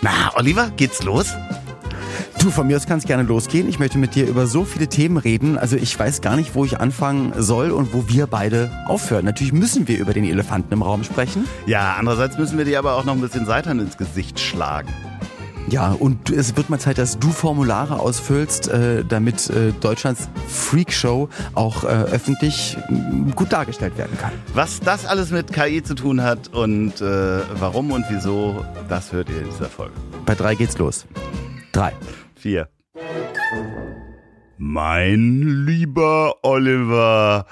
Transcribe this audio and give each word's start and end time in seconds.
Na, 0.00 0.32
Oliver, 0.36 0.70
geht's 0.76 1.02
los? 1.02 1.34
Du, 2.40 2.50
von 2.50 2.68
mir 2.68 2.76
aus 2.76 2.86
kann 2.86 2.98
es 2.98 3.04
gerne 3.04 3.24
losgehen. 3.24 3.68
Ich 3.68 3.80
möchte 3.80 3.98
mit 3.98 4.14
dir 4.14 4.28
über 4.28 4.46
so 4.46 4.64
viele 4.64 4.86
Themen 4.86 5.16
reden. 5.16 5.58
Also 5.58 5.74
ich 5.74 5.98
weiß 5.98 6.20
gar 6.20 6.36
nicht, 6.36 6.54
wo 6.54 6.64
ich 6.64 6.78
anfangen 6.78 7.32
soll 7.36 7.72
und 7.72 7.92
wo 7.92 8.06
wir 8.08 8.28
beide 8.28 8.70
aufhören. 8.86 9.24
Natürlich 9.24 9.52
müssen 9.52 9.88
wir 9.88 9.98
über 9.98 10.12
den 10.12 10.24
Elefanten 10.24 10.72
im 10.72 10.82
Raum 10.82 11.02
sprechen. 11.02 11.46
Ja, 11.66 11.96
andererseits 11.98 12.38
müssen 12.38 12.56
wir 12.56 12.64
dir 12.64 12.78
aber 12.78 12.94
auch 12.94 13.04
noch 13.04 13.14
ein 13.14 13.20
bisschen 13.20 13.44
Seitan 13.44 13.80
ins 13.80 13.96
Gesicht 13.96 14.38
schlagen. 14.38 14.88
Ja, 15.70 15.92
und 15.92 16.30
es 16.30 16.56
wird 16.56 16.70
mal 16.70 16.78
Zeit, 16.78 16.96
dass 16.96 17.18
du 17.18 17.30
Formulare 17.30 18.00
ausfüllst, 18.00 18.68
äh, 18.68 19.04
damit 19.04 19.50
äh, 19.50 19.72
Deutschlands 19.72 20.30
Freakshow 20.48 21.28
auch 21.54 21.84
äh, 21.84 21.88
öffentlich 21.88 22.78
äh, 22.88 22.94
gut 23.34 23.52
dargestellt 23.52 23.98
werden 23.98 24.16
kann. 24.16 24.32
Was 24.54 24.80
das 24.80 25.04
alles 25.04 25.30
mit 25.30 25.52
KI 25.52 25.82
zu 25.82 25.94
tun 25.94 26.22
hat 26.22 26.48
und 26.48 27.02
äh, 27.02 27.40
warum 27.60 27.92
und 27.92 28.06
wieso, 28.08 28.64
das 28.88 29.12
hört 29.12 29.28
ihr 29.28 29.42
in 29.42 29.50
dieser 29.50 29.66
Folge. 29.66 29.92
Bei 30.24 30.34
drei 30.34 30.54
geht's 30.54 30.78
los. 30.78 31.04
Drei. 31.72 31.92
Vier. 32.34 32.70
Mein 34.56 35.66
lieber 35.66 36.36
Oliver, 36.42 37.44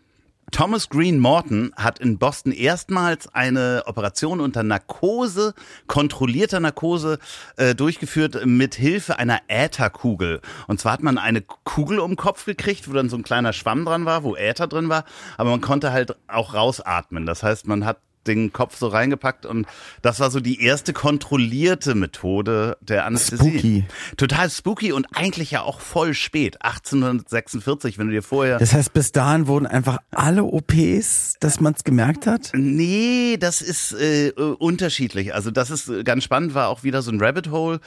Thomas 0.51 0.87
Green 0.89 1.19
Morton 1.19 1.73
hat 1.75 1.99
in 1.99 2.17
Boston 2.17 2.53
erstmals 2.53 3.27
eine 3.33 3.83
Operation 3.85 4.39
unter 4.39 4.63
Narkose, 4.63 5.53
kontrollierter 5.87 6.61
Narkose, 6.61 7.19
äh, 7.57 7.75
durchgeführt 7.75 8.45
mit 8.45 8.73
Hilfe 8.73 9.19
einer 9.19 9.41
Ätherkugel. 9.49 10.41
Und 10.67 10.79
zwar 10.79 10.93
hat 10.93 11.03
man 11.03 11.17
eine 11.17 11.41
Kugel 11.41 11.99
um 11.99 12.11
den 12.11 12.17
Kopf 12.17 12.45
gekriegt, 12.45 12.89
wo 12.89 12.93
dann 12.93 13.09
so 13.09 13.17
ein 13.17 13.23
kleiner 13.23 13.51
Schwamm 13.51 13.83
dran 13.83 14.05
war, 14.05 14.23
wo 14.23 14.35
Äther 14.35 14.67
drin 14.67 14.87
war, 14.87 15.03
aber 15.37 15.49
man 15.49 15.61
konnte 15.61 15.91
halt 15.91 16.15
auch 16.27 16.53
rausatmen. 16.53 17.25
Das 17.25 17.43
heißt, 17.43 17.67
man 17.67 17.85
hat 17.85 17.97
den 18.27 18.53
Kopf 18.53 18.77
so 18.77 18.87
reingepackt 18.87 19.45
und 19.45 19.65
das 20.01 20.19
war 20.19 20.29
so 20.31 20.39
die 20.39 20.61
erste 20.61 20.93
kontrollierte 20.93 21.95
Methode 21.95 22.77
der 22.81 23.05
Anästhesie. 23.05 23.51
Spooky. 23.51 23.85
Total 24.17 24.49
spooky 24.49 24.91
und 24.91 25.07
eigentlich 25.13 25.51
ja 25.51 25.61
auch 25.61 25.79
voll 25.79 26.13
spät, 26.13 26.61
1846, 26.61 27.97
wenn 27.97 28.07
du 28.07 28.13
dir 28.13 28.23
vorher 28.23 28.59
Das 28.59 28.73
heißt, 28.73 28.93
bis 28.93 29.11
dahin 29.11 29.47
wurden 29.47 29.65
einfach 29.65 29.97
alle 30.11 30.43
OPs, 30.43 31.35
dass 31.39 31.59
man 31.59 31.73
es 31.73 31.83
gemerkt 31.83 32.27
hat? 32.27 32.51
Nee, 32.53 33.37
das 33.39 33.61
ist 33.61 33.93
äh, 33.93 34.31
unterschiedlich. 34.31 35.33
Also 35.33 35.51
das 35.51 35.69
ist 35.71 35.89
äh, 35.89 36.03
ganz 36.03 36.23
spannend, 36.23 36.53
war 36.53 36.69
auch 36.69 36.83
wieder 36.83 37.01
so 37.01 37.11
ein 37.11 37.21
Rabbit 37.21 37.49
Hole. 37.49 37.79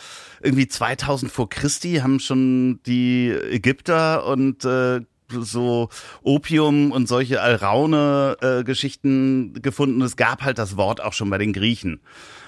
Irgendwie 0.43 0.69
2000 0.69 1.31
vor 1.31 1.49
Christi 1.49 1.97
haben 1.97 2.21
schon 2.21 2.81
die 2.87 3.31
Ägypter 3.31 4.27
und 4.27 4.65
äh, 4.65 5.01
so 5.31 5.89
Opium 6.23 6.93
und 6.93 7.09
solche 7.09 7.41
Alraune-Geschichten 7.41 9.55
gefunden. 9.63 10.03
Es 10.03 10.17
gab 10.17 10.43
halt 10.43 10.59
das 10.59 10.77
Wort 10.77 11.01
auch 11.01 11.13
schon 11.13 11.31
bei 11.31 11.39
den 11.39 11.53
Griechen. 11.53 12.01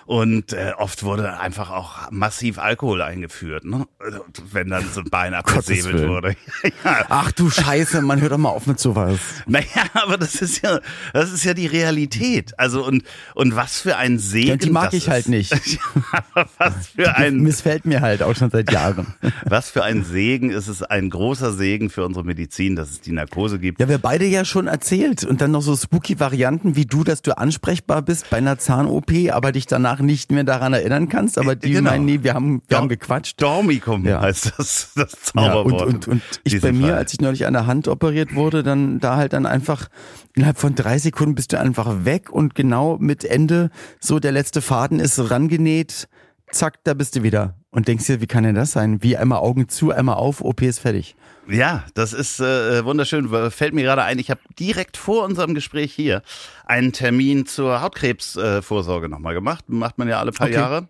Und 0.07 0.53
äh, 0.53 0.73
oft 0.77 1.03
wurde 1.05 1.39
einfach 1.39 1.71
auch 1.71 2.11
massiv 2.11 2.59
Alkohol 2.59 3.03
eingeführt, 3.03 3.65
ne? 3.65 3.87
Also, 3.99 4.25
wenn 4.51 4.69
dann 4.69 4.85
so 4.93 5.01
ein 5.01 5.11
Bein 5.11 5.35
abgesäbelt 5.35 6.09
wurde. 6.09 6.37
ja. 6.85 7.07
Ach 7.09 7.33
du 7.33 7.51
Scheiße, 7.51 8.03
man 8.03 8.21
hört 8.21 8.33
doch 8.33 8.39
mal 8.39 8.51
auf 8.51 8.67
mit 8.67 8.81
sowas. 8.81 9.19
Naja, 9.47 9.67
aber 9.95 10.17
das 10.17 10.37
ist 10.37 10.63
ja, 10.63 10.79
das 11.13 11.33
ist 11.33 11.45
ja 11.45 11.53
die 11.53 11.67
Realität. 11.67 12.59
Also 12.59 12.85
und 12.87 13.03
und 13.35 13.55
was 13.57 13.81
für 13.81 13.97
ein 13.97 14.19
Segen. 14.19 14.49
Ja, 14.49 14.57
die 14.57 14.71
mag 14.71 14.93
ich 14.95 15.09
halt 15.09 15.27
ist. 15.27 15.29
nicht. 15.29 15.53
Ja, 15.53 16.25
aber 16.35 16.49
was 16.59 16.89
für 16.89 17.17
ein 17.17 17.41
Missfällt 17.41 17.85
mir 17.85 18.01
halt 18.01 18.23
auch 18.23 18.35
schon 18.35 18.51
seit 18.51 18.73
Jahren. 18.73 19.15
was 19.45 19.71
für 19.71 19.83
ein 19.83 20.05
Segen 20.05 20.51
ist 20.51 20.69
es 20.69 20.83
ein 20.83 21.11
großer 21.11 21.53
Segen 21.53 21.91
für 21.91 22.05
unsere 22.05 22.25
Medizin, 22.25 22.77
dass 22.77 22.91
es 22.91 23.01
die 23.01 23.13
Narkose 23.13 23.59
gibt. 23.59 23.81
Ja, 23.81 23.89
wir 23.89 23.99
beide 23.99 24.25
ja 24.27 24.45
schon 24.45 24.67
erzählt. 24.67 25.25
Und 25.25 25.41
dann 25.41 25.51
noch 25.51 25.63
so 25.63 25.77
spooky 25.77 26.19
Varianten 26.21 26.77
wie 26.77 26.87
du, 26.87 27.05
dass 27.05 27.23
du 27.23 27.37
ansprechbar 27.37 28.03
bist 28.03 28.31
bei 28.31 28.39
einer 28.39 28.59
Zahn-OP, 28.59 29.11
aber 29.31 29.53
dich 29.53 29.67
danach 29.67 29.92
nicht 30.01 30.33
mehr 30.33 30.45
daran 30.45 30.73
erinnern 30.73 31.09
kannst. 31.09 31.39
Aber 31.39 31.55
die 31.57 31.73
Genau. 31.73 31.91
meinen, 31.91 32.05
nee, 32.05 32.21
wir 32.23 32.35
haben, 32.35 32.63
wir 32.69 32.77
haben 32.79 32.89
gequatscht. 32.89 33.41
Dormicum 33.41 34.05
Ja. 34.07 34.21
heißt 34.21 34.53
das, 34.57 34.93
das 34.95 35.13
Ja, 35.35 35.55
und, 35.55 35.71
Zauberwort. 35.71 35.87
und, 35.87 36.09
und 36.09 36.23
ich 36.45 36.61
bei 36.61 36.73
mir, 36.73 36.89
Fall. 36.89 36.95
als 36.99 37.13
ich 37.13 37.21
neulich 37.21 37.47
an 37.47 37.53
der 37.53 37.67
Hand 37.67 37.89
operiert 37.89 38.35
wurde, 38.35 38.63
dann 38.63 39.01
da 39.01 39.17
halt 39.17 39.33
dann 39.33 39.47
einfach 39.47 39.89
innerhalb 40.35 40.59
von 40.59 40.75
drei 40.75 40.99
Sekunden 40.99 41.35
bist 41.35 41.53
du 41.53 41.59
einfach 41.61 42.05
weg 42.05 42.31
und 42.31 42.55
genau 42.55 42.97
mit 42.99 43.25
Ende 43.25 43.71
so 44.01 44.19
der 44.19 44.33
letzte 44.33 44.63
Faden 44.63 45.01
ist 45.01 45.19
rangenäht, 45.31 46.09
zack, 46.51 46.83
da 46.85 46.95
bist 46.95 47.17
du 47.17 47.23
wieder. 47.23 47.57
Und 47.75 47.89
denkst 47.89 48.07
dir, 48.07 48.21
wie 48.21 48.27
kann 48.27 48.45
denn 48.45 48.55
das 48.55 48.73
sein? 48.73 49.03
Wie 49.03 49.17
einmal 49.17 49.39
Augen 49.39 49.67
zu, 49.67 49.93
einmal 49.93 50.17
auf, 50.17 50.43
OP 50.43 50.61
ist 50.61 50.79
fertig. 50.81 51.17
Ja, 51.49 51.85
das 51.95 52.13
ist 52.13 52.39
äh, 52.39 52.85
wunderschön. 52.85 53.29
Fällt 53.51 53.73
mir 53.73 53.83
gerade 53.83 54.03
ein, 54.03 54.19
ich 54.19 54.31
habe 54.31 54.41
direkt 54.61 54.99
vor 54.99 55.25
unserem 55.25 55.55
Gespräch 55.55 55.93
hier 55.93 56.23
einen 56.67 56.93
Termin 56.93 57.47
zur 57.47 57.81
Hautkrebsvorsorge 57.81 59.07
äh, 59.07 59.09
nochmal 59.09 59.33
gemacht. 59.33 59.65
Macht 59.71 59.97
man 59.97 60.07
ja 60.07 60.21
alle 60.21 60.33
paar 60.33 60.49
Okay. 60.49 60.57
Jahre. 60.57 60.89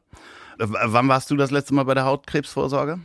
Äh, 0.58 0.68
w- 0.68 0.74
wann 0.86 1.06
warst 1.06 1.30
du 1.30 1.36
das 1.36 1.52
letzte 1.52 1.72
Mal 1.72 1.84
bei 1.84 1.94
der 1.94 2.04
Hautkrebsvorsorge? 2.04 2.98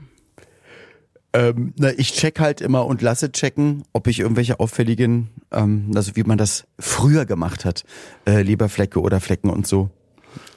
Ähm, 1.33 1.73
na, 1.77 1.91
ich 1.97 2.13
check 2.13 2.39
halt 2.39 2.61
immer 2.61 2.85
und 2.87 3.03
lasse 3.03 3.31
checken, 3.31 3.83
ob 3.93 4.07
ich 4.07 4.19
irgendwelche 4.21 4.59
auffälligen, 4.59 5.29
ähm, 5.51 5.91
also 5.93 6.15
wie 6.15 6.23
man 6.23 6.39
das 6.39 6.65
früher 6.79 7.25
gemacht 7.25 7.63
hat, 7.63 7.83
äh, 8.25 8.41
Leberflecke 8.41 8.99
oder 8.99 9.19
Flecken 9.19 9.51
und 9.51 9.67
so. 9.67 9.91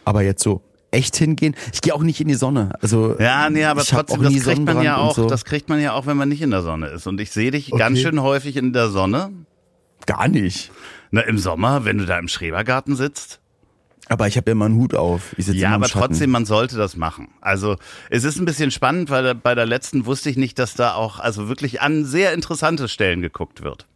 Aber 0.06 0.22
jetzt 0.22 0.42
so 0.42 0.62
echt 0.90 1.16
hingehen. 1.16 1.54
Ich 1.72 1.80
gehe 1.82 1.94
auch 1.94 2.02
nicht 2.02 2.20
in 2.20 2.28
die 2.28 2.34
Sonne. 2.34 2.70
Also 2.80 3.16
Ja, 3.18 3.48
nee, 3.50 3.64
aber 3.64 3.84
trotzdem, 3.84 4.22
das 4.22 4.42
kriegt 4.42 4.64
man 4.64 4.82
ja 4.82 4.96
auch, 4.96 5.14
so. 5.14 5.26
das 5.28 5.44
kriegt 5.44 5.68
man 5.68 5.80
ja 5.80 5.92
auch, 5.92 6.06
wenn 6.06 6.16
man 6.16 6.28
nicht 6.28 6.42
in 6.42 6.50
der 6.50 6.62
Sonne 6.62 6.88
ist. 6.88 7.06
Und 7.06 7.20
ich 7.20 7.30
sehe 7.30 7.50
dich 7.50 7.72
Okay. 7.72 7.78
ganz 7.78 7.98
schön 8.00 8.20
häufig 8.22 8.56
in 8.56 8.72
der 8.72 8.88
Sonne. 8.88 9.30
gar 10.06 10.28
nicht. 10.28 10.70
Na, 11.12 11.20
im 11.22 11.38
Sommer, 11.38 11.84
wenn 11.84 11.98
du 11.98 12.06
da 12.06 12.18
im 12.18 12.26
Schrebergarten 12.28 12.96
sitzt. 12.96 13.40
Aber 14.08 14.26
ich 14.26 14.36
habe 14.36 14.50
immer 14.50 14.64
einen 14.64 14.74
Hut 14.76 14.94
auf. 14.94 15.34
Ich 15.36 15.46
sitze 15.46 15.58
Ja, 15.58 15.70
aber 15.74 15.86
Schatten. 15.86 16.06
trotzdem, 16.08 16.30
man 16.30 16.44
sollte 16.46 16.76
das 16.76 16.96
machen. 16.96 17.28
Also 17.40 17.76
es 18.08 18.24
ist 18.24 18.38
ein 18.40 18.44
bisschen 18.44 18.70
spannend, 18.72 19.08
weil 19.10 19.34
bei 19.36 19.54
der 19.54 19.66
letzten 19.66 20.06
wusste 20.06 20.30
ich 20.30 20.36
nicht, 20.36 20.58
dass 20.58 20.74
da 20.74 20.94
auch 20.94 21.20
also 21.20 21.48
wirklich 21.48 21.80
an 21.80 22.04
sehr 22.04 22.32
interessante 22.32 22.88
Stellen 22.88 23.22
geguckt 23.22 23.62
wird. 23.62 23.86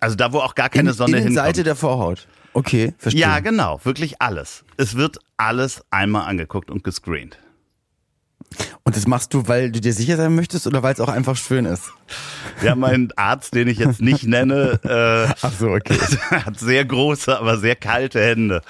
Also 0.00 0.16
da, 0.16 0.32
wo 0.32 0.38
auch 0.38 0.54
gar 0.56 0.68
keine 0.68 0.90
in, 0.90 0.96
Sonne 0.96 1.18
hinkommt. 1.18 1.32
Innenseite 1.36 1.62
der 1.62 1.76
Vorhaut. 1.76 2.26
Okay, 2.52 2.94
verstehe. 2.98 3.20
ja, 3.20 3.40
genau, 3.40 3.80
wirklich 3.84 4.20
alles. 4.20 4.64
Es 4.76 4.96
wird 4.96 5.18
alles 5.36 5.84
einmal 5.90 6.28
angeguckt 6.28 6.70
und 6.70 6.82
gescreent. 6.84 7.38
Und 8.82 8.96
das 8.96 9.06
machst 9.06 9.32
du, 9.34 9.46
weil 9.46 9.70
du 9.70 9.80
dir 9.80 9.92
sicher 9.92 10.16
sein 10.16 10.34
möchtest 10.34 10.66
oder 10.66 10.82
weil 10.82 10.92
es 10.92 11.00
auch 11.00 11.08
einfach 11.08 11.36
schön 11.36 11.64
ist? 11.64 11.92
Ja, 12.62 12.74
mein 12.74 13.12
Arzt, 13.14 13.54
den 13.54 13.68
ich 13.68 13.78
jetzt 13.78 14.00
nicht 14.00 14.24
nenne, 14.26 14.80
äh, 14.82 15.32
Ach 15.42 15.52
so, 15.52 15.68
okay. 15.68 15.94
hat 16.30 16.58
sehr 16.58 16.84
große, 16.84 17.38
aber 17.38 17.58
sehr 17.58 17.76
kalte 17.76 18.20
Hände. 18.20 18.62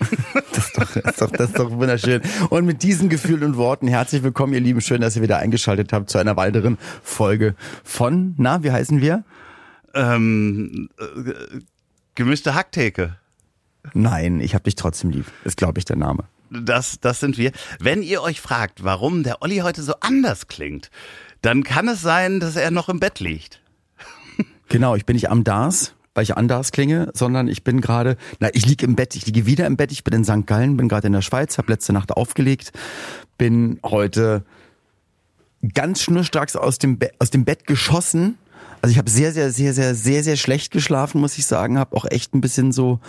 Das 0.50 0.66
ist, 0.66 0.76
doch, 0.76 0.90
das, 0.92 1.04
ist 1.04 1.20
doch, 1.20 1.30
das 1.30 1.46
ist 1.50 1.58
doch 1.58 1.70
wunderschön. 1.70 2.20
Und 2.50 2.66
mit 2.66 2.82
diesen 2.82 3.08
Gefühlen 3.08 3.44
und 3.44 3.56
Worten 3.56 3.86
herzlich 3.86 4.24
willkommen, 4.24 4.54
ihr 4.54 4.60
Lieben. 4.60 4.80
Schön, 4.80 5.00
dass 5.00 5.14
ihr 5.14 5.22
wieder 5.22 5.38
eingeschaltet 5.38 5.92
habt 5.92 6.10
zu 6.10 6.18
einer 6.18 6.36
weiteren 6.36 6.78
Folge 7.04 7.54
von, 7.84 8.34
na, 8.38 8.64
wie 8.64 8.72
heißen 8.72 9.00
wir? 9.00 9.22
Ähm, 9.94 10.88
äh, 10.98 11.60
gemischte 12.16 12.56
Hacktheke. 12.56 13.18
Nein, 13.94 14.40
ich 14.40 14.54
hab 14.54 14.64
dich 14.64 14.74
trotzdem 14.74 15.10
lieb. 15.10 15.26
Ist, 15.44 15.56
glaube 15.56 15.78
ich, 15.78 15.84
der 15.84 15.96
Name. 15.96 16.24
Das, 16.50 16.98
das 17.00 17.20
sind 17.20 17.36
wir. 17.38 17.52
Wenn 17.78 18.02
ihr 18.02 18.22
euch 18.22 18.40
fragt, 18.40 18.84
warum 18.84 19.22
der 19.22 19.42
Olli 19.42 19.58
heute 19.58 19.82
so 19.82 19.94
anders 20.00 20.46
klingt, 20.46 20.90
dann 21.42 21.62
kann 21.62 21.88
es 21.88 22.00
sein, 22.00 22.40
dass 22.40 22.56
er 22.56 22.70
noch 22.70 22.88
im 22.88 23.00
Bett 23.00 23.20
liegt. 23.20 23.60
Genau, 24.70 24.94
ich 24.96 25.06
bin 25.06 25.14
nicht 25.14 25.30
am 25.30 25.44
Dars, 25.44 25.94
weil 26.12 26.24
ich 26.24 26.36
an 26.36 26.46
Dars 26.46 26.72
klinge, 26.72 27.10
sondern 27.14 27.48
ich 27.48 27.64
bin 27.64 27.80
gerade, 27.80 28.18
na, 28.38 28.50
ich 28.52 28.66
liege 28.66 28.84
im 28.84 28.96
Bett, 28.96 29.16
ich 29.16 29.24
liege 29.24 29.46
wieder 29.46 29.66
im 29.66 29.78
Bett, 29.78 29.92
ich 29.92 30.04
bin 30.04 30.12
in 30.12 30.24
St. 30.24 30.46
Gallen, 30.46 30.76
bin 30.76 30.90
gerade 30.90 31.06
in 31.06 31.14
der 31.14 31.22
Schweiz, 31.22 31.56
habe 31.56 31.72
letzte 31.72 31.94
Nacht 31.94 32.12
aufgelegt, 32.12 32.72
bin 33.38 33.80
heute 33.82 34.44
ganz 35.72 36.02
schnurstracks 36.02 36.54
aus 36.54 36.76
dem, 36.76 36.98
Be 36.98 37.10
aus 37.18 37.30
dem 37.30 37.46
Bett 37.46 37.66
geschossen, 37.66 38.36
Also 38.80 38.92
ich 38.92 38.98
habe 38.98 39.10
sehr, 39.10 39.32
sehr, 39.32 39.50
sehr, 39.50 39.74
sehr, 39.74 39.94
sehr, 39.94 40.22
sehr 40.22 40.36
schlecht 40.36 40.72
geschlafen, 40.72 41.20
muss 41.20 41.38
ich 41.38 41.46
sagen. 41.46 41.78
Habe 41.78 41.96
auch 41.96 42.04
echt 42.04 42.34
ein 42.34 42.40
bisschen 42.40 42.72
so 42.72 43.00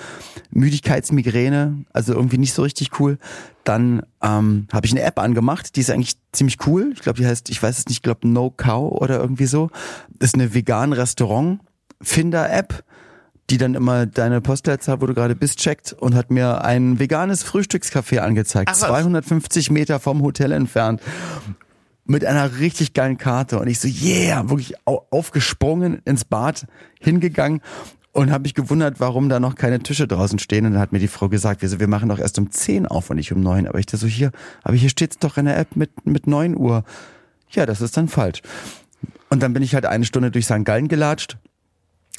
Müdigkeitsmigräne, 0.51 1.85
also 1.93 2.13
irgendwie 2.13 2.37
nicht 2.37 2.53
so 2.53 2.63
richtig 2.63 2.99
cool. 2.99 3.17
Dann 3.63 4.03
ähm, 4.21 4.67
habe 4.71 4.85
ich 4.87 4.91
eine 4.91 5.03
App 5.03 5.19
angemacht, 5.19 5.75
die 5.75 5.81
ist 5.81 5.91
eigentlich 5.91 6.17
ziemlich 6.31 6.65
cool. 6.65 6.91
Ich 6.93 7.01
glaube, 7.01 7.19
die 7.19 7.27
heißt, 7.27 7.49
ich 7.49 7.61
weiß 7.61 7.77
es 7.77 7.85
nicht, 7.85 7.97
ich 7.97 8.01
glaube 8.01 8.27
No 8.27 8.49
Cow 8.49 8.91
oder 8.91 9.19
irgendwie 9.19 9.45
so. 9.45 9.69
Das 10.17 10.29
ist 10.29 10.35
eine 10.35 10.53
vegan 10.53 10.93
Restaurant 10.93 11.59
Finder 12.01 12.49
App 12.51 12.83
die 13.49 13.57
dann 13.57 13.73
immer 13.73 14.05
deine 14.05 14.41
Postleitzahl, 14.41 15.01
wo 15.01 15.05
du 15.05 15.13
gerade 15.13 15.35
bist, 15.35 15.59
checkt 15.59 15.93
und 15.93 16.15
hat 16.15 16.29
mir 16.29 16.63
ein 16.63 16.99
veganes 16.99 17.43
Frühstückscafé 17.43 18.19
angezeigt. 18.19 18.69
Ach, 18.71 18.77
250 18.77 19.71
Meter 19.71 19.99
vom 19.99 20.21
Hotel 20.21 20.51
entfernt. 20.51 21.01
Mit 22.09 22.25
einer 22.25 22.59
richtig 22.59 22.93
geilen 22.93 23.17
Karte. 23.17 23.59
Und 23.59 23.67
ich 23.67 23.79
so, 23.79 23.87
yeah, 23.87 24.49
wirklich 24.49 24.73
aufgesprungen 24.85 26.01
ins 26.05 26.25
Bad, 26.25 26.65
hingegangen 26.99 27.61
und 28.11 28.31
habe 28.31 28.41
mich 28.43 28.55
gewundert, 28.55 28.99
warum 28.99 29.29
da 29.29 29.39
noch 29.39 29.55
keine 29.55 29.79
Tische 29.79 30.07
draußen 30.07 30.39
stehen. 30.39 30.65
Und 30.65 30.73
dann 30.73 30.81
hat 30.81 30.91
mir 30.91 30.99
die 30.99 31.07
Frau 31.07 31.29
gesagt, 31.29 31.61
wir, 31.61 31.69
so, 31.69 31.79
wir 31.79 31.87
machen 31.87 32.09
doch 32.09 32.19
erst 32.19 32.39
um 32.39 32.49
10 32.49 32.87
auf 32.87 33.09
und 33.09 33.17
nicht 33.17 33.31
um 33.31 33.41
9. 33.41 33.67
Aber 33.67 33.79
ich 33.79 33.85
dachte 33.85 33.97
so, 33.97 34.07
hier, 34.07 34.31
aber 34.63 34.75
hier 34.75 34.89
steht's 34.89 35.19
doch 35.19 35.37
in 35.37 35.45
der 35.45 35.57
App 35.57 35.75
mit, 35.75 36.05
mit 36.05 36.25
9 36.25 36.57
Uhr. 36.57 36.83
Ja, 37.51 37.65
das 37.65 37.81
ist 37.81 37.95
dann 37.95 38.07
falsch. 38.07 38.41
Und 39.29 39.43
dann 39.43 39.53
bin 39.53 39.61
ich 39.61 39.75
halt 39.75 39.85
eine 39.85 40.05
Stunde 40.05 40.31
durch 40.31 40.45
St. 40.45 40.65
Gallen 40.65 40.87
gelatscht 40.87 41.37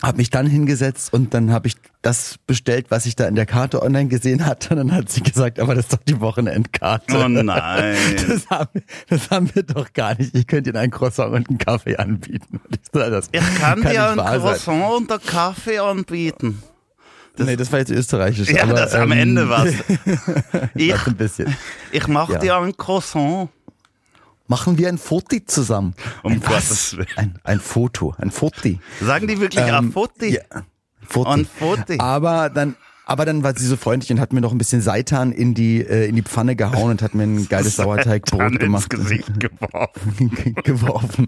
habe 0.03 0.17
mich 0.17 0.31
dann 0.31 0.47
hingesetzt 0.47 1.13
und 1.13 1.35
dann 1.35 1.53
habe 1.53 1.69
ich 1.69 1.77
das 2.03 2.37
bestellt, 2.47 2.87
was 2.89 3.05
ich 3.07 3.17
da 3.17 3.27
in 3.27 3.35
der 3.35 3.47
Karte 3.47 3.83
online 3.83 4.09
gesehen 4.09 4.47
hatte. 4.47 4.71
Und 4.71 4.77
dann 4.79 4.93
hat 4.93 5.11
sie 5.11 5.23
gesagt, 5.23 5.61
aber 5.61 5.75
das 5.75 5.85
ist 5.85 5.93
doch 5.93 6.03
die 6.07 6.21
Wochenendkarte. 6.21 7.17
Oh 7.19 7.29
nein. 7.29 7.97
Das 8.27 8.49
haben, 8.49 8.71
wir, 8.73 8.83
das 9.09 9.31
haben 9.31 9.55
wir 9.55 9.63
doch 9.63 9.93
gar 9.93 10.17
nicht. 10.17 10.35
Ich 10.35 10.47
könnte 10.47 10.71
Ihnen 10.71 10.79
ein 10.79 10.91
Croissant 10.91 11.35
und 11.35 11.49
einen 11.49 11.59
Kaffee 11.59 11.97
anbieten. 11.97 12.61
Das 12.93 13.29
ich 13.31 13.41
kann, 13.61 13.83
kann 13.83 13.93
dir 13.93 14.11
ein 14.11 14.17
Croissant 14.17 14.59
sein. 14.59 14.83
und 14.83 15.13
einen 15.13 15.21
Kaffee 15.23 15.79
anbieten. 15.79 16.63
Das, 17.37 17.47
nee, 17.47 17.57
das 17.57 17.71
war 17.71 17.79
jetzt 17.79 17.91
österreichisch. 17.91 18.51
Ja, 18.51 18.65
aber, 18.65 18.75
das 18.75 18.95
am 18.95 19.13
ähm, 19.13 19.19
Ende 19.19 19.49
was. 19.49 19.73
ich, 20.75 21.07
ein 21.07 21.17
bisschen. 21.17 21.55
Ich 21.93 22.09
mache 22.09 22.35
ja. 22.35 22.39
dir 22.39 22.57
ein 22.57 22.77
Croissant. 22.77 23.49
Machen 24.51 24.79
wir 24.79 24.89
ein 24.89 24.99
Foto 24.99 25.37
zusammen. 25.47 25.95
Um 26.25 26.33
ein 26.33 26.41
Gottes 26.41 26.97
Willen. 26.97 27.07
Ein, 27.15 27.39
ein 27.45 27.61
Foto, 27.61 28.17
ein 28.19 28.33
Foti. 28.33 28.81
Sagen 29.01 29.29
die 29.29 29.39
wirklich 29.39 29.65
ähm, 29.65 29.75
ein 29.77 29.93
Foti? 29.93 30.35
Ja, 30.35 30.43
Foti. 31.07 31.31
Ein 31.31 31.47
Foti. 31.47 32.01
Aber 32.01 32.51
dann 32.51 32.75
aber 33.11 33.25
dann 33.25 33.43
war 33.43 33.59
sie 33.59 33.67
so 33.67 33.77
freundlich 33.77 34.13
und 34.13 34.21
hat 34.21 34.33
mir 34.33 34.41
noch 34.41 34.53
ein 34.53 34.59
bisschen 34.59 34.81
Seitan 34.81 35.33
in 35.33 35.53
die, 35.53 35.81
äh, 35.81 36.07
in 36.07 36.15
die 36.15 36.23
Pfanne 36.23 36.55
gehauen 36.55 36.93
und 36.93 37.03
hat 37.03 37.13
mir 37.13 37.25
ein 37.25 37.49
geiles 37.49 37.75
Sauerteigbrot 37.75 38.61
gemacht. 38.61 38.95
Ins 38.95 39.03
Gesicht 39.03 39.41
geworfen. 39.41 40.55
geworfen. 40.63 41.27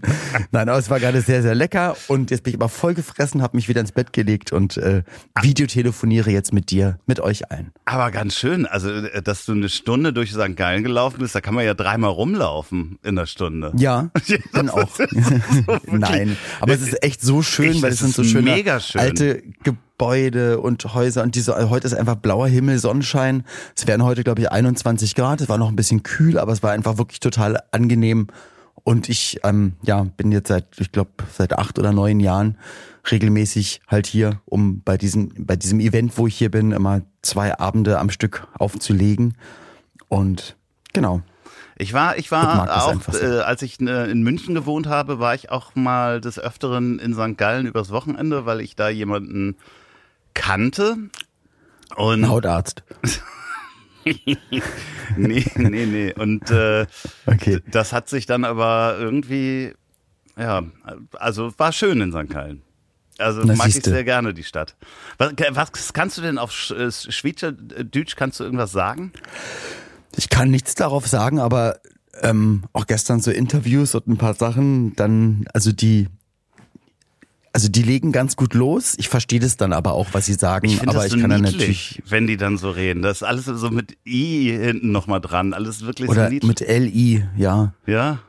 Nein, 0.53 0.69
aber 0.69 0.79
es 0.79 0.89
war 0.89 1.01
gerade 1.01 1.19
sehr, 1.19 1.41
sehr 1.41 1.55
lecker. 1.55 1.97
Und 2.07 2.31
jetzt 2.31 2.43
bin 2.43 2.51
ich 2.51 2.57
aber 2.57 2.69
voll 2.69 2.93
gefressen, 2.93 3.41
habe 3.41 3.57
mich 3.57 3.67
wieder 3.67 3.81
ins 3.81 3.91
Bett 3.91 4.13
gelegt 4.13 4.53
und 4.53 4.77
äh, 4.77 5.03
Videotelefoniere 5.41 6.31
jetzt 6.31 6.53
mit 6.53 6.71
dir, 6.71 6.99
mit 7.05 7.19
euch 7.19 7.51
allen. 7.51 7.73
Aber 7.83 8.11
ganz 8.11 8.37
schön, 8.37 8.65
also 8.65 8.89
äh, 8.89 9.21
dass 9.21 9.43
du 9.43 9.51
eine 9.51 9.67
Stunde 9.67 10.13
durch 10.13 10.31
St. 10.31 10.55
Gallen 10.55 10.85
gelaufen 10.85 11.17
bist, 11.19 11.35
da 11.35 11.41
kann 11.41 11.53
man 11.53 11.65
ja 11.65 11.73
dreimal 11.73 12.11
rumlaufen 12.11 12.97
in 13.03 13.17
der 13.17 13.25
Stunde. 13.25 13.73
Ja, 13.75 14.09
dann 14.53 14.69
auch. 14.69 14.95
So 14.95 15.03
Nein, 15.87 16.37
aber 16.61 16.75
es 16.75 16.81
ist 16.81 17.03
echt 17.03 17.19
so 17.21 17.41
schön, 17.41 17.71
ich, 17.73 17.81
weil 17.81 17.91
es 17.91 17.99
sind 17.99 18.13
so 18.13 18.23
schöne 18.23 18.55
schön. 18.79 19.01
alte 19.01 19.43
Gebäude 19.63 19.82
Gebäude 19.97 20.59
und 20.59 20.93
Häuser 20.95 21.23
und 21.23 21.35
diese, 21.35 21.69
heute 21.69 21.87
ist 21.87 21.93
einfach 21.93 22.15
blauer 22.15 22.47
Himmel, 22.47 22.79
Sonnenschein. 22.79 23.43
Es 23.75 23.87
werden 23.87 24.03
heute, 24.03 24.23
glaube 24.23 24.41
ich, 24.41 24.51
21 24.51 25.15
Grad. 25.15 25.39
Es 25.39 25.49
war 25.49 25.57
noch 25.57 25.69
ein 25.69 25.75
bisschen 25.75 26.03
kühl, 26.03 26.39
aber 26.39 26.51
es 26.51 26.63
war 26.63 26.71
einfach 26.71 26.97
wirklich 26.97 27.19
total 27.19 27.61
angenehm. 27.71 28.27
Und 28.83 29.07
ich, 29.07 29.39
ähm, 29.43 29.73
ja, 29.83 30.03
bin 30.17 30.31
jetzt 30.31 30.49
seit, 30.49 30.65
ich 30.79 30.91
glaube, 30.91 31.11
seit 31.31 31.53
acht 31.53 31.77
oder 31.79 31.93
neun 31.93 32.19
Jahren 32.19 32.57
regelmäßig 33.09 33.81
halt 33.87 34.07
hier, 34.07 34.41
um 34.45 34.81
bei 34.81 34.97
diesem, 34.97 35.31
bei 35.37 35.55
diesem 35.55 35.79
Event, 35.79 36.17
wo 36.17 36.27
ich 36.27 36.35
hier 36.35 36.49
bin, 36.51 36.71
immer 36.71 37.01
zwei 37.21 37.57
Abende 37.57 37.99
am 37.99 38.09
Stück 38.09 38.47
aufzulegen. 38.57 39.37
Und 40.09 40.57
genau. 40.91 41.21
Ich 41.77 41.93
war, 41.93 42.17
ich 42.17 42.31
war 42.31 42.87
auch, 42.87 43.01
so. 43.09 43.19
äh, 43.19 43.39
als 43.41 43.61
ich 43.61 43.79
äh, 43.79 44.11
in 44.11 44.23
München 44.23 44.53
gewohnt 44.53 44.87
habe, 44.87 45.19
war 45.19 45.35
ich 45.35 45.49
auch 45.49 45.75
mal 45.75 46.19
des 46.19 46.39
Öfteren 46.39 46.99
in 46.99 47.13
St. 47.13 47.37
Gallen 47.37 47.67
übers 47.67 47.91
Wochenende, 47.91 48.45
weil 48.45 48.59
ich 48.59 48.75
da 48.75 48.89
jemanden 48.89 49.55
kannte. 50.33 50.97
Und 51.95 52.23
Ein 52.23 52.29
Hautarzt. 52.29 52.83
nee, 54.05 55.45
nee, 55.55 55.85
nee. 55.85 56.13
Und 56.13 56.49
äh, 56.51 56.85
okay. 57.25 57.59
das 57.67 57.93
hat 57.93 58.09
sich 58.09 58.25
dann 58.25 58.43
aber 58.43 58.97
irgendwie, 58.99 59.73
ja, 60.37 60.63
also 61.13 61.53
war 61.57 61.71
schön 61.71 62.01
in 62.01 62.11
St. 62.11 62.29
Gallen. 62.29 62.63
Also 63.19 63.41
Na, 63.43 63.55
mag 63.55 63.67
siehste. 63.67 63.89
ich 63.89 63.93
sehr 63.93 64.03
gerne 64.03 64.33
die 64.33 64.43
Stadt. 64.43 64.75
Was, 65.17 65.33
was 65.51 65.93
kannst 65.93 66.17
du 66.17 66.21
denn 66.21 66.37
auf 66.37 66.71
äh, 66.71 66.91
Schweizerdeutsch, 66.91 68.15
kannst 68.15 68.39
du 68.39 68.43
irgendwas 68.43 68.71
sagen? 68.71 69.13
Ich 70.15 70.29
kann 70.29 70.49
nichts 70.49 70.75
darauf 70.75 71.07
sagen, 71.07 71.39
aber 71.39 71.79
ähm, 72.21 72.63
auch 72.73 72.87
gestern 72.87 73.19
so 73.19 73.31
Interviews 73.31 73.95
und 73.95 74.07
ein 74.07 74.17
paar 74.17 74.33
Sachen, 74.33 74.95
dann, 74.95 75.45
also 75.53 75.71
die 75.71 76.07
also 77.53 77.69
die 77.69 77.83
legen 77.83 78.11
ganz 78.11 78.35
gut 78.35 78.55
los. 78.55 78.95
Ich 78.97 79.09
verstehe 79.09 79.39
das 79.39 79.57
dann 79.57 79.73
aber 79.73 79.93
auch, 79.93 80.07
was 80.11 80.25
sie 80.25 80.33
sagen. 80.33 80.67
Ich 80.67 80.81
aber 80.81 80.93
das 80.93 81.09
so 81.11 81.15
ich 81.15 81.21
kann 81.21 81.29
niedlich, 81.29 81.51
dann 81.51 81.59
natürlich, 81.59 82.03
wenn 82.09 82.27
die 82.27 82.35
dann 82.35 82.57
so 82.57 82.71
reden. 82.71 83.03
Das 83.03 83.17
ist 83.17 83.23
alles 83.23 83.45
so 83.45 83.69
mit 83.69 83.95
i 84.05 84.51
hinten 84.51 84.91
nochmal 84.91 85.21
dran. 85.21 85.53
Alles 85.53 85.85
wirklich 85.85 86.09
oder 86.09 86.29
so 86.29 86.47
mit 86.47 86.59
li, 86.59 87.23
ja. 87.37 87.73
Ja. 87.85 88.19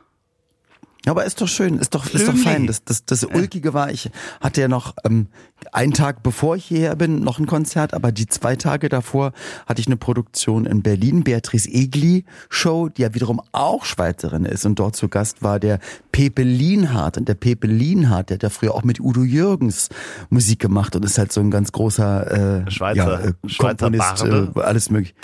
Aber 1.07 1.25
ist 1.25 1.41
doch 1.41 1.47
schön, 1.47 1.77
ist 1.77 1.93
doch, 1.95 2.07
ist 2.07 2.27
doch 2.27 2.35
fein. 2.35 2.67
Das, 2.67 2.83
das, 2.83 3.05
das 3.05 3.23
Ulkige 3.23 3.73
war, 3.73 3.91
ich 3.91 4.09
hatte 4.41 4.61
ja 4.61 4.67
noch 4.67 4.93
ähm, 5.03 5.27
einen 5.71 5.93
Tag 5.93 6.23
bevor 6.23 6.55
ich 6.55 6.65
hierher 6.65 6.95
bin, 6.95 7.21
noch 7.21 7.39
ein 7.39 7.45
Konzert, 7.45 7.93
aber 7.93 8.11
die 8.11 8.27
zwei 8.27 8.55
Tage 8.55 8.89
davor 8.89 9.31
hatte 9.65 9.81
ich 9.81 9.87
eine 9.87 9.97
Produktion 9.97 10.65
in 10.65 10.81
Berlin, 10.81 11.23
Beatrice 11.23 11.69
Egli 11.69 12.25
Show, 12.49 12.89
die 12.89 13.03
ja 13.03 13.13
wiederum 13.13 13.41
auch 13.51 13.85
Schweizerin 13.85 14.45
ist 14.45 14.65
und 14.65 14.79
dort 14.79 14.95
zu 14.95 15.07
Gast 15.07 15.43
war 15.43 15.59
der 15.59 15.79
Pepe 16.11 16.43
Lienhardt. 16.43 17.17
Und 17.17 17.27
der 17.27 17.35
Pepe 17.35 17.67
Lienhardt, 17.67 18.29
der 18.29 18.35
hat 18.35 18.43
ja 18.43 18.49
früher 18.49 18.73
auch 18.73 18.83
mit 18.83 18.99
Udo 18.99 19.23
Jürgens 19.23 19.89
Musik 20.29 20.59
gemacht 20.59 20.95
und 20.95 21.05
ist 21.05 21.17
halt 21.17 21.31
so 21.31 21.41
ein 21.41 21.51
ganz 21.51 21.71
großer 21.71 22.65
äh, 22.65 22.71
Schweizer, 22.71 22.95
ja, 22.95 23.29
äh, 23.29 23.33
Schweizer 23.45 23.89
Komponist, 23.89 24.23
äh, 24.23 24.61
alles 24.61 24.89
möglich. 24.89 25.15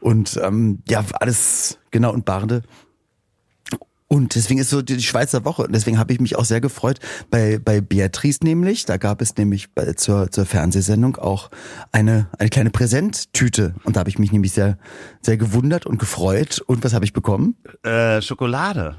Und 0.00 0.38
ähm, 0.42 0.82
ja, 0.88 1.04
alles, 1.20 1.78
genau, 1.90 2.12
und 2.12 2.24
Barde. 2.24 2.62
Und 4.12 4.34
deswegen 4.34 4.60
ist 4.60 4.68
so 4.68 4.82
die 4.82 5.00
Schweizer 5.00 5.46
Woche. 5.46 5.62
Und 5.62 5.72
deswegen 5.72 5.98
habe 5.98 6.12
ich 6.12 6.20
mich 6.20 6.36
auch 6.36 6.44
sehr 6.44 6.60
gefreut 6.60 6.98
bei, 7.30 7.58
bei 7.58 7.80
Beatrice 7.80 8.40
nämlich. 8.44 8.84
Da 8.84 8.98
gab 8.98 9.22
es 9.22 9.38
nämlich 9.38 9.72
bei, 9.72 9.94
zur, 9.94 10.30
zur 10.30 10.44
Fernsehsendung 10.44 11.16
auch 11.16 11.50
eine, 11.92 12.28
eine 12.38 12.50
kleine 12.50 12.68
Präsenttüte. 12.68 13.74
Und 13.84 13.96
da 13.96 14.00
habe 14.00 14.10
ich 14.10 14.18
mich 14.18 14.30
nämlich 14.30 14.52
sehr, 14.52 14.76
sehr 15.22 15.38
gewundert 15.38 15.86
und 15.86 15.96
gefreut. 15.96 16.60
Und 16.66 16.84
was 16.84 16.92
habe 16.92 17.06
ich 17.06 17.14
bekommen? 17.14 17.56
Äh, 17.84 18.20
Schokolade. 18.20 18.96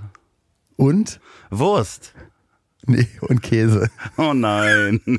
Und? 0.77 1.19
Wurst. 1.51 2.15
Nee, 2.85 3.07
und 3.21 3.41
Käse. 3.41 3.89
Oh 4.17 4.33
nein. 4.33 4.99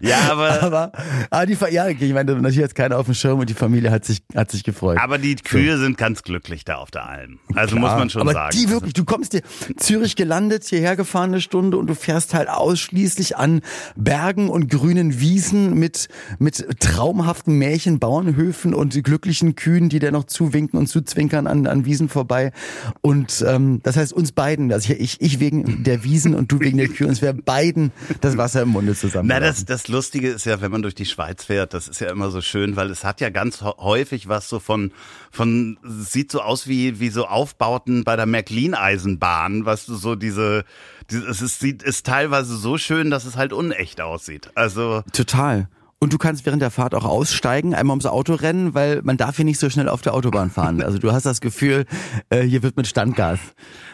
Ja, 0.00 0.30
aber. 0.30 0.62
aber 0.62 0.92
ah, 1.30 1.46
die, 1.46 1.56
ja, 1.70 1.88
ich 1.88 2.12
meine, 2.12 2.34
natürlich 2.34 2.62
hat 2.62 2.74
keiner 2.74 2.98
auf 2.98 3.06
dem 3.06 3.14
Schirm 3.14 3.38
und 3.40 3.48
die 3.48 3.54
Familie 3.54 3.90
hat 3.90 4.04
sich, 4.04 4.22
hat 4.34 4.50
sich 4.50 4.64
gefreut. 4.64 4.98
Aber 4.98 5.18
die 5.18 5.36
Kühe 5.36 5.76
so. 5.76 5.82
sind 5.82 5.98
ganz 5.98 6.22
glücklich 6.22 6.64
da 6.64 6.76
auf 6.76 6.90
der 6.90 7.08
Alm. 7.08 7.38
Also 7.54 7.76
Klar, 7.76 7.90
muss 7.90 7.98
man 7.98 8.10
schon 8.10 8.22
aber 8.22 8.32
sagen. 8.32 8.56
Die 8.56 8.70
wirklich, 8.70 8.94
du 8.94 9.04
kommst 9.04 9.32
dir 9.32 9.42
Zürich 9.76 10.16
gelandet, 10.16 10.64
hierher 10.64 10.96
gefahren 10.96 11.30
eine 11.30 11.40
Stunde 11.40 11.76
und 11.76 11.86
du 11.86 11.94
fährst 11.94 12.34
halt 12.34 12.48
ausschließlich 12.48 13.36
an 13.36 13.60
Bergen 13.96 14.48
und 14.48 14.68
grünen 14.68 15.20
Wiesen 15.20 15.78
mit, 15.78 16.08
mit 16.38 16.64
traumhaften 16.80 17.58
Märchen, 17.58 17.98
Bauernhöfen 17.98 18.74
und 18.74 19.02
glücklichen 19.04 19.54
Kühen, 19.54 19.88
die 19.88 19.98
dir 19.98 20.12
noch 20.12 20.24
zuwinken 20.24 20.78
und 20.78 20.86
zuzwinkern 20.86 21.46
an, 21.46 21.66
an 21.66 21.84
Wiesen 21.84 22.08
vorbei. 22.08 22.52
Und 23.00 23.44
ähm, 23.46 23.80
das 23.82 23.96
heißt 23.96 24.12
uns 24.12 24.32
beiden, 24.32 24.72
also 24.72 24.92
ich, 24.92 25.20
ich 25.20 25.40
wegen 25.40 25.84
der 25.84 26.04
Wiesen 26.04 26.34
und 26.34 26.50
du 26.50 26.60
wegen 26.60 26.78
der 26.78 26.88
Kühe, 26.92 27.06
uns 27.08 27.22
wäre 27.22 27.34
beiden 27.34 27.92
das 28.20 28.36
Wasser 28.36 28.62
im 28.62 28.68
Munde 28.68 28.94
zusammen. 28.94 29.28
Na, 29.28 29.40
das, 29.40 29.64
das 29.64 29.88
Lustige 29.88 30.28
ist 30.28 30.46
ja, 30.46 30.60
wenn 30.60 30.70
man 30.70 30.82
durch 30.82 30.94
die 30.94 31.06
Schweiz 31.06 31.44
fährt, 31.44 31.74
das 31.74 31.88
ist 31.88 32.00
ja 32.00 32.10
immer 32.10 32.30
so 32.30 32.40
schön, 32.40 32.76
weil 32.76 32.90
es 32.90 33.04
hat 33.04 33.20
ja 33.20 33.30
ganz 33.30 33.62
häufig 33.62 34.28
was 34.28 34.48
so 34.48 34.58
von, 34.58 34.92
von, 35.30 35.78
sieht 35.82 36.30
so 36.30 36.40
aus 36.40 36.68
wie, 36.68 37.00
wie 37.00 37.08
so 37.10 37.26
Aufbauten 37.26 38.04
bei 38.04 38.16
der 38.16 38.26
Märklin-Eisenbahn, 38.26 39.64
was 39.64 39.86
du 39.86 39.94
so 39.94 40.14
diese, 40.14 40.64
diese 41.10 41.26
es 41.26 41.42
ist, 41.42 41.60
sieht, 41.60 41.82
ist 41.82 42.06
teilweise 42.06 42.56
so 42.56 42.78
schön, 42.78 43.10
dass 43.10 43.24
es 43.24 43.36
halt 43.36 43.52
unecht 43.52 44.00
aussieht. 44.00 44.50
Also. 44.54 45.02
Total. 45.12 45.68
Und 46.02 46.12
du 46.12 46.18
kannst 46.18 46.44
während 46.46 46.60
der 46.60 46.72
Fahrt 46.72 46.96
auch 46.96 47.04
aussteigen, 47.04 47.76
einmal 47.76 47.92
ums 47.94 48.06
Auto 48.06 48.34
rennen, 48.34 48.74
weil 48.74 49.02
man 49.02 49.16
darf 49.16 49.36
hier 49.36 49.44
nicht 49.44 49.60
so 49.60 49.70
schnell 49.70 49.88
auf 49.88 50.02
der 50.02 50.14
Autobahn 50.14 50.50
fahren. 50.50 50.82
Also 50.82 50.98
du 50.98 51.12
hast 51.12 51.26
das 51.26 51.40
Gefühl, 51.40 51.86
äh, 52.28 52.40
hier 52.40 52.64
wird 52.64 52.76
mit 52.76 52.88
Standgas. 52.88 53.38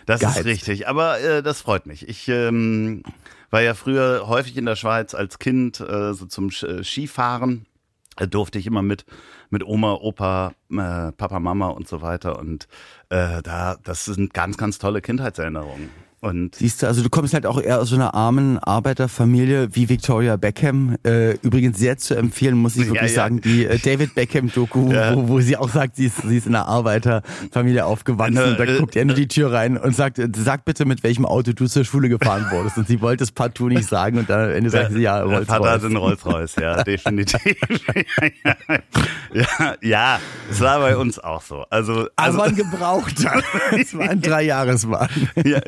Das 0.06 0.20
geheizt. 0.20 0.38
ist 0.38 0.46
richtig, 0.46 0.88
aber 0.88 1.20
äh, 1.20 1.42
das 1.42 1.60
freut 1.60 1.84
mich. 1.84 2.08
Ich 2.08 2.26
ähm, 2.28 3.02
war 3.50 3.60
ja 3.60 3.74
früher 3.74 4.26
häufig 4.26 4.56
in 4.56 4.64
der 4.64 4.74
Schweiz 4.74 5.14
als 5.14 5.38
Kind 5.38 5.80
äh, 5.80 6.14
so 6.14 6.24
zum 6.24 6.48
äh, 6.48 6.82
Skifahren. 6.82 7.66
Da 8.16 8.24
durfte 8.24 8.58
ich 8.58 8.66
immer 8.66 8.80
mit 8.80 9.04
mit 9.50 9.62
Oma, 9.62 9.92
Opa, 9.92 10.54
äh, 10.70 11.12
Papa, 11.12 11.40
Mama 11.40 11.68
und 11.68 11.88
so 11.88 12.00
weiter. 12.00 12.38
Und 12.38 12.68
äh, 13.10 13.42
da, 13.42 13.76
das 13.84 14.06
sind 14.06 14.32
ganz, 14.32 14.56
ganz 14.56 14.78
tolle 14.78 15.02
Kindheitserinnerungen. 15.02 15.90
Und 16.20 16.56
Siehst 16.56 16.82
du, 16.82 16.86
also 16.88 17.02
du 17.02 17.10
kommst 17.10 17.32
halt 17.32 17.46
auch 17.46 17.60
eher 17.60 17.80
aus 17.80 17.90
so 17.90 17.94
einer 17.94 18.12
armen 18.12 18.58
Arbeiterfamilie 18.58 19.68
wie 19.76 19.88
Victoria 19.88 20.36
Beckham. 20.36 20.96
Äh, 21.04 21.34
übrigens 21.42 21.78
sehr 21.78 21.96
zu 21.98 22.16
empfehlen, 22.16 22.56
muss 22.56 22.74
ich 22.74 22.86
Ja, 22.86 22.92
wirklich 22.92 23.12
ja. 23.12 23.16
sagen, 23.22 23.40
die 23.40 23.64
äh, 23.66 23.78
David 23.78 24.14
Beckham-Doku, 24.16 24.92
Ja. 24.92 25.14
wo, 25.14 25.28
wo 25.28 25.40
sie 25.40 25.56
auch 25.56 25.68
sagt, 25.68 25.94
sie 25.96 26.06
ist, 26.06 26.16
sie 26.22 26.36
ist 26.38 26.46
in 26.48 26.56
einer 26.56 26.66
Arbeiterfamilie 26.66 27.84
aufgewachsen. 27.84 28.36
Eine, 28.38 28.50
und 28.50 28.58
da 28.58 28.64
äh, 28.64 28.78
guckt 28.78 28.96
er 28.96 29.04
nur 29.04 29.14
die 29.14 29.28
Tür 29.28 29.52
rein 29.52 29.76
und 29.76 29.94
sagt, 29.94 30.18
äh, 30.18 30.28
sag 30.36 30.64
bitte, 30.64 30.84
mit 30.86 31.04
welchem 31.04 31.24
Auto 31.24 31.52
du 31.52 31.66
zur 31.68 31.84
Schule 31.84 32.08
gefahren 32.08 32.46
wurdest. 32.50 32.78
Und 32.78 32.88
sie 32.88 33.00
wollte 33.00 33.22
es 33.22 33.30
partout 33.30 33.68
nicht 33.68 33.88
sagen 33.88 34.18
und 34.18 34.28
dann 34.28 34.46
am 34.46 34.50
Ende 34.50 34.70
sagt 34.70 34.92
sie, 34.92 35.00
ja, 35.02 35.18
der 35.24 35.26
Rolls 35.36 35.46
Vater 35.46 35.70
hat 35.70 35.84
einen 35.84 35.96
Rolls-Royce, 35.96 36.56
ja, 36.56 36.82
definitiv. 36.82 37.40
ja, 39.32 39.74
ja, 39.80 40.20
es 40.50 40.60
war 40.60 40.80
bei 40.80 40.96
uns 40.96 41.18
auch 41.18 41.42
so. 41.42 41.64
Also, 41.70 42.08
also 42.16 42.38
Aber 42.38 42.44
ein 42.48 42.56
gebrauchter. 42.56 43.40
Es 43.78 43.96
war 43.96 44.08
ein 44.10 44.20
Dreijahreswagen. 44.20 45.28
ja, 45.44 45.60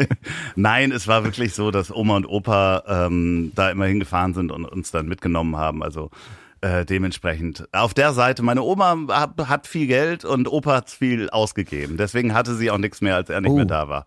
nein, 0.57 0.93
es 0.93 1.07
war 1.09 1.25
wirklich 1.25 1.55
so, 1.55 1.71
dass 1.71 1.95
Oma 1.95 2.17
und 2.17 2.27
Opa 2.27 2.83
ähm, 2.87 3.53
da 3.55 3.71
immer 3.71 3.87
hingefahren 3.87 4.35
sind 4.35 4.53
und 4.53 4.65
uns 4.65 4.91
dann 4.91 5.07
mitgenommen 5.09 5.57
haben. 5.57 5.83
Also 5.83 6.11
äh, 6.63 6.85
dementsprechend 6.85 7.69
auf 7.73 7.95
der 7.95 8.13
Seite, 8.13 8.43
meine 8.43 8.63
Oma 8.63 8.97
hat, 9.09 9.49
hat 9.49 9.67
viel 9.67 9.87
Geld 9.87 10.25
und 10.25 10.47
Opa 10.47 10.75
hat 10.77 10.91
viel 10.91 11.31
ausgegeben. 11.31 11.97
Deswegen 11.97 12.35
hatte 12.35 12.55
sie 12.55 12.71
auch 12.71 12.79
nichts 12.79 13.01
mehr, 13.01 13.17
als 13.17 13.31
er 13.31 13.41
nicht 13.41 13.51
Oh. 13.51 13.57
mehr 13.57 13.65
da 13.65 13.89
war. 13.89 14.07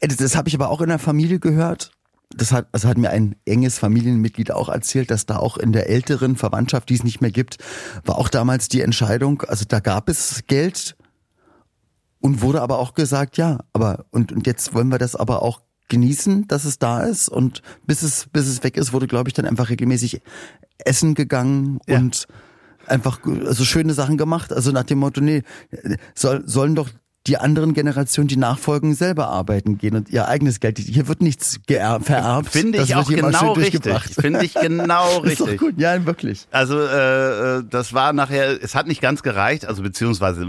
Das, 0.00 0.16
das 0.16 0.36
habe 0.36 0.48
ich 0.48 0.54
aber 0.54 0.70
auch 0.70 0.80
in 0.80 0.88
der 0.88 0.98
Familie 0.98 1.38
gehört. 1.38 1.90
Das 2.34 2.50
hat, 2.50 2.68
das 2.72 2.86
hat 2.86 2.96
mir 2.96 3.10
ein 3.10 3.36
enges 3.44 3.78
Familienmitglied 3.78 4.52
auch 4.52 4.70
erzählt, 4.70 5.10
dass 5.10 5.26
da 5.26 5.36
auch 5.36 5.58
in 5.58 5.72
der 5.72 5.90
älteren 5.90 6.36
Verwandtschaft, 6.36 6.88
die 6.88 6.94
es 6.94 7.04
nicht 7.04 7.20
mehr 7.20 7.30
gibt, 7.30 7.58
war 8.06 8.16
auch 8.16 8.30
damals 8.30 8.68
die 8.68 8.80
Entscheidung, 8.80 9.42
also 9.42 9.66
da 9.68 9.80
gab 9.80 10.08
es 10.08 10.44
Geld 10.46 10.96
und 12.22 12.40
wurde 12.40 12.62
aber 12.62 12.78
auch 12.78 12.94
gesagt, 12.94 13.36
ja, 13.36 13.58
aber 13.74 14.06
und, 14.10 14.32
und 14.32 14.46
jetzt 14.46 14.72
wollen 14.74 14.88
wir 14.88 14.98
das 14.98 15.14
aber 15.16 15.42
auch 15.42 15.60
genießen, 15.88 16.48
dass 16.48 16.64
es 16.64 16.78
da 16.78 17.02
ist 17.02 17.28
und 17.28 17.60
bis 17.86 18.02
es 18.02 18.26
bis 18.32 18.46
es 18.46 18.62
weg 18.64 18.78
ist, 18.78 18.94
wurde 18.94 19.06
glaube 19.06 19.28
ich 19.28 19.34
dann 19.34 19.44
einfach 19.44 19.68
regelmäßig 19.68 20.22
essen 20.78 21.14
gegangen 21.14 21.80
Ja. 21.86 21.98
und 21.98 22.26
einfach 22.86 23.20
also 23.24 23.64
schöne 23.64 23.92
Sachen 23.92 24.16
gemacht, 24.16 24.52
also 24.52 24.72
nach 24.72 24.84
dem 24.84 24.98
Motto, 24.98 25.20
nee, 25.20 25.42
soll, 26.14 26.42
sollen 26.46 26.74
doch 26.74 26.88
die 27.26 27.38
anderen 27.38 27.72
Generationen, 27.72 28.26
die 28.26 28.36
nachfolgen, 28.36 28.94
selber 28.94 29.28
arbeiten 29.28 29.78
gehen 29.78 29.94
und 29.94 30.10
ihr 30.10 30.26
eigenes 30.26 30.58
Geld. 30.58 30.78
Hier 30.78 31.06
wird 31.06 31.22
nichts 31.22 31.60
vererbt. 31.66 32.48
Finde 32.48 32.82
ich 32.82 32.96
auch 32.96 33.08
genau 33.08 33.52
richtig. 33.52 34.00
Finde 34.00 34.44
ich 34.44 34.54
genau 34.54 35.18
richtig. 35.24 35.58
gut, 35.58 35.74
ja, 35.78 36.04
wirklich. 36.04 36.48
Also 36.50 36.80
äh, 36.80 37.58
äh, 37.58 37.64
das 37.68 37.94
war 37.94 38.12
nachher, 38.12 38.62
es 38.62 38.74
hat 38.74 38.88
nicht 38.88 39.00
ganz 39.00 39.22
gereicht, 39.22 39.66
also 39.66 39.82
beziehungsweise 39.82 40.42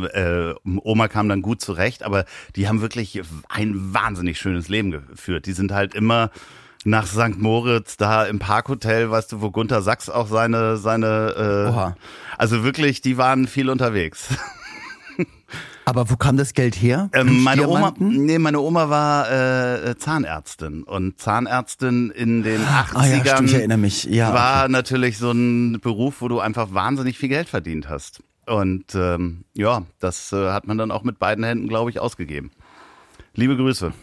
äh, 0.65 0.69
Oma 0.83 1.07
kam 1.07 1.29
dann 1.29 1.43
gut 1.43 1.61
zurecht, 1.61 2.01
aber 2.01 2.25
die 2.55 2.67
haben 2.67 2.81
wirklich 2.81 3.21
ein 3.49 3.93
wahnsinnig 3.93 4.39
schönes 4.39 4.67
Leben 4.67 4.89
geführt. 4.91 5.45
Die 5.45 5.53
sind 5.53 5.71
halt 5.71 5.93
immer 5.93 6.31
nach 6.85 7.05
St. 7.05 7.37
Moritz, 7.37 7.97
da 7.97 8.25
im 8.25 8.39
Parkhotel, 8.39 9.09
weißt 9.11 9.31
du, 9.31 9.41
wo 9.41 9.51
Gunter 9.51 9.81
Sachs 9.81 10.09
auch 10.09 10.27
seine, 10.27 10.77
seine 10.77 11.67
äh, 11.67 11.69
Oha. 11.69 11.95
also 12.37 12.63
wirklich, 12.63 13.01
die 13.01 13.17
waren 13.17 13.47
viel 13.47 13.69
unterwegs. 13.69 14.29
Aber 15.85 16.09
wo 16.09 16.15
kam 16.15 16.37
das 16.37 16.53
Geld 16.53 16.75
her? 16.75 17.09
Ähm, 17.13 17.43
meine 17.43 17.67
Oma, 17.67 17.93
nee, 17.99 18.39
meine 18.39 18.59
Oma 18.59 18.89
war 18.89 19.31
äh, 19.31 19.97
Zahnärztin 19.97 20.83
und 20.83 21.19
Zahnärztin 21.19 22.09
in 22.11 22.43
den 22.43 22.61
80ern 22.61 22.95
Ah 22.95 23.05
ja, 23.05 23.25
stimmt, 23.25 23.49
ich 23.49 23.55
erinnere 23.55 23.77
mich. 23.77 24.03
Ja, 24.05 24.33
war 24.33 24.69
natürlich 24.69 25.17
so 25.17 25.31
ein 25.31 25.79
Beruf, 25.81 26.21
wo 26.21 26.27
du 26.27 26.39
einfach 26.39 26.73
wahnsinnig 26.73 27.17
viel 27.17 27.29
Geld 27.29 27.49
verdient 27.49 27.89
hast. 27.89 28.23
Und 28.45 28.95
ähm, 28.95 29.45
ja, 29.53 29.83
das 29.99 30.33
äh, 30.33 30.51
hat 30.51 30.67
man 30.67 30.77
dann 30.77 30.91
auch 30.91 31.03
mit 31.03 31.19
beiden 31.19 31.43
Händen, 31.43 31.67
glaube 31.67 31.89
ich, 31.89 31.99
ausgegeben. 31.99 32.51
Liebe 33.35 33.55
Grüße. 33.57 33.93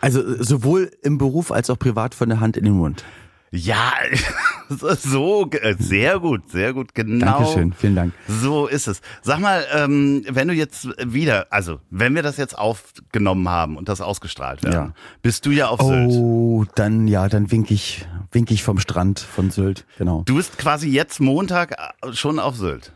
Also 0.00 0.20
äh, 0.20 0.42
sowohl 0.42 0.90
im 1.02 1.18
Beruf 1.18 1.50
als 1.50 1.70
auch 1.70 1.78
privat 1.78 2.14
von 2.14 2.28
der 2.28 2.40
Hand 2.40 2.56
in 2.56 2.64
den 2.64 2.74
Mund. 2.74 3.04
Ja, 3.56 3.92
so 4.68 5.48
äh, 5.52 5.76
sehr 5.78 6.18
gut, 6.18 6.50
sehr 6.50 6.72
gut, 6.72 6.92
genau. 6.94 7.24
Dankeschön, 7.38 7.72
vielen 7.72 7.94
Dank. 7.94 8.12
So 8.26 8.66
ist 8.66 8.88
es. 8.88 9.00
Sag 9.22 9.38
mal, 9.38 9.64
ähm, 9.72 10.24
wenn 10.28 10.48
du 10.48 10.54
jetzt 10.54 10.88
wieder, 10.98 11.46
also 11.50 11.78
wenn 11.90 12.14
wir 12.16 12.22
das 12.22 12.36
jetzt 12.36 12.58
aufgenommen 12.58 13.48
haben 13.48 13.76
und 13.76 13.88
das 13.88 14.00
ausgestrahlt 14.00 14.64
werden, 14.64 14.74
Ja. 14.88 14.92
bist 15.22 15.46
du 15.46 15.50
ja 15.50 15.68
auf 15.68 15.80
Sylt. 15.80 16.10
Oh, 16.12 16.64
dann 16.74 17.06
ja, 17.06 17.28
dann 17.28 17.50
wink 17.52 17.70
ich, 17.70 18.06
wink 18.32 18.50
ich 18.50 18.64
vom 18.64 18.80
Strand 18.80 19.20
von 19.20 19.50
Sylt. 19.50 19.86
Genau. 19.98 20.22
Du 20.26 20.34
bist 20.36 20.58
quasi 20.58 20.88
jetzt 20.88 21.20
Montag 21.20 21.72
äh, 22.02 22.12
schon 22.12 22.38
auf 22.40 22.56
Sylt. 22.56 22.92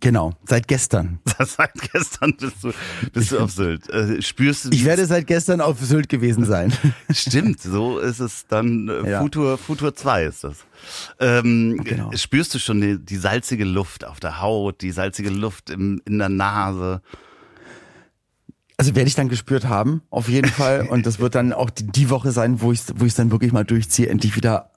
Genau. 0.00 0.34
Seit 0.46 0.68
gestern. 0.68 1.18
Seit 1.38 1.72
gestern 1.92 2.36
bist 2.36 2.56
du, 2.62 2.72
bist 3.12 3.32
du 3.32 3.38
auf 3.38 3.50
Sylt. 3.50 3.88
Äh, 3.88 4.20
spürst 4.20 4.66
du 4.66 4.68
Ich 4.70 4.84
werde 4.84 5.06
seit 5.06 5.26
gestern 5.26 5.62
auf 5.62 5.80
Sylt 5.80 6.10
gewesen 6.10 6.44
sein. 6.44 6.72
Stimmt, 7.10 7.62
so 7.62 7.98
ist 7.98 8.20
es 8.20 8.46
dann. 8.48 8.88
Äh, 8.88 9.10
Ja. 9.10 9.20
Futur, 9.22 9.56
Futur 9.56 9.94
2 9.94 10.24
ist 10.24 10.44
das. 10.44 10.58
Ähm, 11.18 11.80
Genau. 11.84 12.10
Spürst 12.14 12.54
du 12.54 12.58
schon 12.58 12.80
die, 12.82 12.98
die 12.98 13.16
salzige 13.16 13.64
Luft 13.64 14.04
auf 14.06 14.20
der 14.20 14.42
Haut, 14.42 14.82
die 14.82 14.90
salzige 14.90 15.30
Luft 15.30 15.70
im, 15.70 16.02
in 16.04 16.18
der 16.18 16.28
Nase? 16.28 17.00
Also 18.76 18.94
werde 18.94 19.08
ich 19.08 19.14
dann 19.14 19.28
gespürt 19.30 19.64
haben, 19.66 20.02
auf 20.10 20.28
jeden 20.28 20.50
Fall. 20.50 20.86
Und 20.90 21.06
das 21.06 21.18
wird 21.18 21.34
dann 21.34 21.52
auch 21.54 21.70
die, 21.70 21.86
die 21.86 22.10
Woche 22.10 22.30
sein, 22.30 22.60
wo 22.60 22.72
ich 22.72 22.82
wo 22.94 23.06
ich 23.06 23.14
dann 23.14 23.30
wirklich 23.30 23.52
mal 23.52 23.64
durchziehe, 23.64 24.08
endlich 24.08 24.36
wieder 24.36 24.70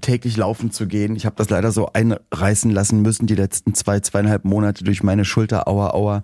täglich 0.00 0.36
laufen 0.36 0.70
zu 0.70 0.86
gehen. 0.86 1.16
Ich 1.16 1.26
habe 1.26 1.36
das 1.36 1.50
leider 1.50 1.72
so 1.72 1.90
einreißen 1.92 2.70
lassen 2.70 3.02
müssen, 3.02 3.26
die 3.26 3.34
letzten 3.34 3.74
zwei, 3.74 4.00
zweieinhalb 4.00 4.44
Monate 4.44 4.84
durch 4.84 5.02
meine 5.02 5.24
Schulter, 5.24 5.68
aua, 5.68 5.90
aua, 5.90 6.22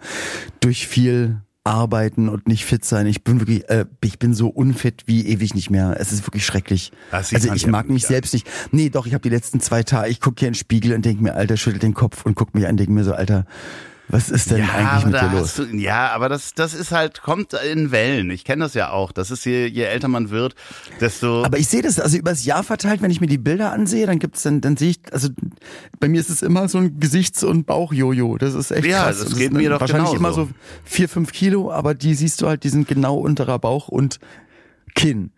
durch 0.61 0.89
viel 0.89 1.43
arbeiten 1.65 2.31
und 2.31 2.49
nicht 2.49 2.65
fit 2.65 2.85
sein. 2.85 3.07
Ich 3.07 3.23
bin 3.25 3.41
wirklich, 3.41 3.69
äh, 3.69 3.85
ich 4.03 4.19
bin 4.19 4.33
so 4.33 4.49
unfit 4.49 5.03
wie 5.07 5.27
ewig 5.27 5.55
nicht 5.55 5.71
mehr. 5.71 5.97
Es 5.99 6.13
ist 6.13 6.27
wirklich 6.27 6.47
schrecklich. 6.47 6.93
Also 7.11 7.53
ich 7.53 7.67
mag 7.67 7.91
mich 7.91 8.07
selbst 8.07 8.33
nicht. 8.33 8.49
Nee, 8.73 8.89
doch, 8.89 9.07
ich 9.07 9.13
habe 9.13 9.23
die 9.23 9.29
letzten 9.29 9.61
zwei 9.61 9.83
Tage, 9.83 10.09
ich 10.09 10.21
gucke 10.21 10.37
hier 10.39 10.49
in 10.49 10.53
den 10.53 10.59
Spiegel 10.59 10.95
und 10.95 11.05
denke 11.05 11.23
mir, 11.23 11.35
Alter, 11.35 11.59
schüttel 11.59 11.79
den 11.79 11.93
Kopf 11.93 12.25
und 12.25 12.35
guck 12.37 12.55
mich 12.55 12.67
an, 12.67 12.79
denke 12.79 12.93
mir 12.93 13.05
so, 13.05 13.13
Alter, 13.13 13.45
was 14.09 14.31
ist 14.31 14.51
denn 14.51 14.63
eigentlich 14.63 14.87
aber 14.87 15.07
mit 15.07 15.21
dir 15.21 15.39
los? 15.39 15.55
du, 15.55 15.65
ja, 15.77 16.11
aber 16.13 16.29
das, 16.29 16.55
das 16.55 16.75
ist 16.75 16.93
halt, 16.93 17.23
kommt 17.23 17.53
in 17.53 17.91
Wellen. 17.91 18.31
Ich 18.31 18.45
kenne 18.45 18.65
das 18.65 18.75
ja 18.75 18.91
auch. 18.91 19.13
Das 19.13 19.31
ist 19.31 19.45
je, 19.45 19.67
je 19.67 19.83
älter 19.85 20.09
man 20.09 20.31
wird, 20.31 20.55
desto. 21.01 21.45
Aber 21.45 21.59
ich 21.59 21.69
sehe 21.69 21.83
das, 21.83 22.01
also 22.01 22.17
übers 22.17 22.45
Jahr 22.45 22.63
verteilt, 22.63 23.03
wenn 23.03 23.11
ich 23.11 23.21
mir 23.21 23.27
die 23.27 23.39
Bilder 23.39 23.73
ansehe, 23.73 24.07
dann 24.07 24.19
gibt's 24.19 24.43
dann, 24.43 24.61
dann 24.61 24.77
sehe 24.77 24.91
ich, 24.91 25.01
also 25.13 25.29
bei 26.01 26.09
mir 26.09 26.21
ist 26.21 26.31
es 26.31 26.43
immer 26.43 26.69
so 26.69 26.79
ein 26.79 26.99
Gesichts- 27.01 27.45
und 27.45 27.67
Bauchjojo. 27.67 28.39
Das 28.39 28.55
ist 28.55 28.71
echt 28.71 28.87
Ja, 28.87 29.05
krass. 29.05 29.19
das 29.21 29.33
Und 29.33 29.39
geht 29.39 29.51
ist 29.53 29.57
mir 29.57 29.71
doch 29.71 29.81
Wahrscheinlich 29.81 30.13
genauso. 30.13 30.41
immer 30.43 30.49
so 30.49 30.49
vier, 30.85 31.09
fünf 31.09 31.33
Kilo, 31.33 31.71
aber 31.71 31.95
die 31.95 32.15
siehst 32.15 32.41
du 32.41 32.49
halt, 32.49 32.65
die 32.65 32.71
sind 32.71 32.89
genau 32.89 33.17
unterer 33.19 33.59
Bauch 33.59 33.89
und 33.89 34.19
Kinn. 34.95 35.31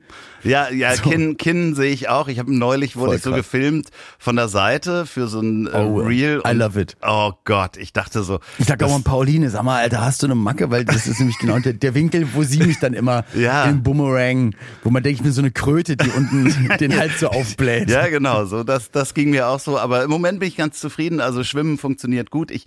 Ja, 0.42 0.71
ja, 0.71 0.95
So. 0.97 1.02
Kinn, 1.09 1.37
Kinn 1.37 1.75
sehe 1.75 1.92
ich 1.92 2.09
auch. 2.09 2.26
Ich 2.26 2.38
habe 2.38 2.52
neulich 2.52 2.97
wurde 2.97 3.11
Voll 3.11 3.16
ich 3.16 3.23
so 3.23 3.30
krass. 3.30 3.38
gefilmt 3.40 3.88
von 4.19 4.37
der 4.37 4.49
Seite 4.49 5.04
für 5.07 5.28
so 5.28 5.40
ein 5.40 5.66
äh, 5.66 5.71
Oh, 5.71 5.99
Reel. 5.99 6.42
I 6.47 6.52
love 6.52 6.80
it. 6.80 6.97
Oh 7.07 7.33
Gott, 7.45 7.76
ich 7.76 7.92
dachte 7.92 8.23
so. 8.23 8.40
Ich 8.59 8.66
sag 8.66 8.83
auch 8.83 8.88
mal 8.90 9.00
Pauline, 9.04 9.50
sag 9.50 9.62
mal, 9.62 9.78
Alter, 9.80 10.00
hast 10.00 10.23
du 10.23 10.26
eine 10.26 10.35
Macke? 10.35 10.71
Weil 10.71 10.85
das 10.87 11.07
ist 11.07 11.19
nämlich 11.21 11.38
genau 11.38 11.59
der, 11.59 11.75
der 11.75 11.95
Winkel, 11.95 12.26
wo 12.35 12.42
sie 12.42 12.59
mich 12.61 12.78
dann 12.80 12.95
immer 12.95 13.25
Ja. 13.35 13.64
im 13.66 13.83
Boomerang, 13.83 14.54
wo 14.83 14.90
man 14.90 15.02
denkt, 15.02 15.21
ich 15.21 15.23
bin 15.25 15.33
so 15.33 15.42
eine 15.42 15.50
Kröte, 15.50 15.97
die 15.97 16.09
unten 16.11 16.69
den 16.80 16.97
Hals 16.99 17.21
so 17.21 17.28
aufbläht. 17.28 17.90
Ja, 17.90 18.09
genau, 18.09 18.47
so 18.47 18.64
das 18.64 18.90
das 18.90 19.12
ging 19.14 19.30
mir 19.30 19.47
auch 19.49 19.61
so, 19.61 19.78
aber 19.78 20.02
im 20.04 20.11
Moment 20.11 20.40
bin 20.40 20.49
ich 20.49 20.57
ganz 20.57 20.80
zufrieden, 20.80 21.21
also 21.21 21.45
schwimmen 21.45 21.76
funktioniert 21.78 22.30
gut. 22.30 22.50
Ich 22.50 22.64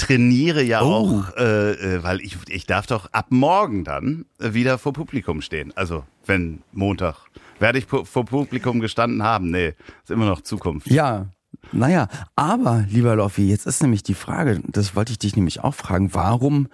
trainiere 0.00 0.62
ja 0.62 0.82
Oh. 0.82 1.22
auch, 1.22 1.36
äh, 1.36 1.72
äh, 1.96 2.02
weil 2.02 2.20
ich 2.20 2.36
ich 2.48 2.66
darf 2.66 2.86
doch 2.86 3.12
ab 3.12 3.26
morgen 3.30 3.84
dann 3.84 4.24
wieder 4.38 4.78
vor 4.78 4.92
Publikum 4.92 5.40
stehen. 5.42 5.72
Also, 5.76 6.04
wenn 6.26 6.62
Montag 6.72 7.16
werde 7.58 7.78
ich 7.78 7.86
vor 7.86 8.24
Publikum 8.24 8.80
gestanden 8.80 9.22
haben. 9.22 9.50
Nee, 9.50 9.74
ist 10.02 10.10
immer 10.10 10.26
noch 10.26 10.40
Zukunft. 10.40 10.86
Ja, 10.90 11.26
naja, 11.72 12.08
aber 12.36 12.84
lieber 12.88 13.14
Loffi, 13.16 13.48
jetzt 13.48 13.66
ist 13.66 13.82
nämlich 13.82 14.02
die 14.02 14.14
Frage, 14.14 14.60
das 14.66 14.96
wollte 14.96 15.12
ich 15.12 15.18
dich 15.18 15.36
nämlich 15.36 15.60
auch 15.62 15.74
fragen, 15.74 16.14
warum 16.14 16.68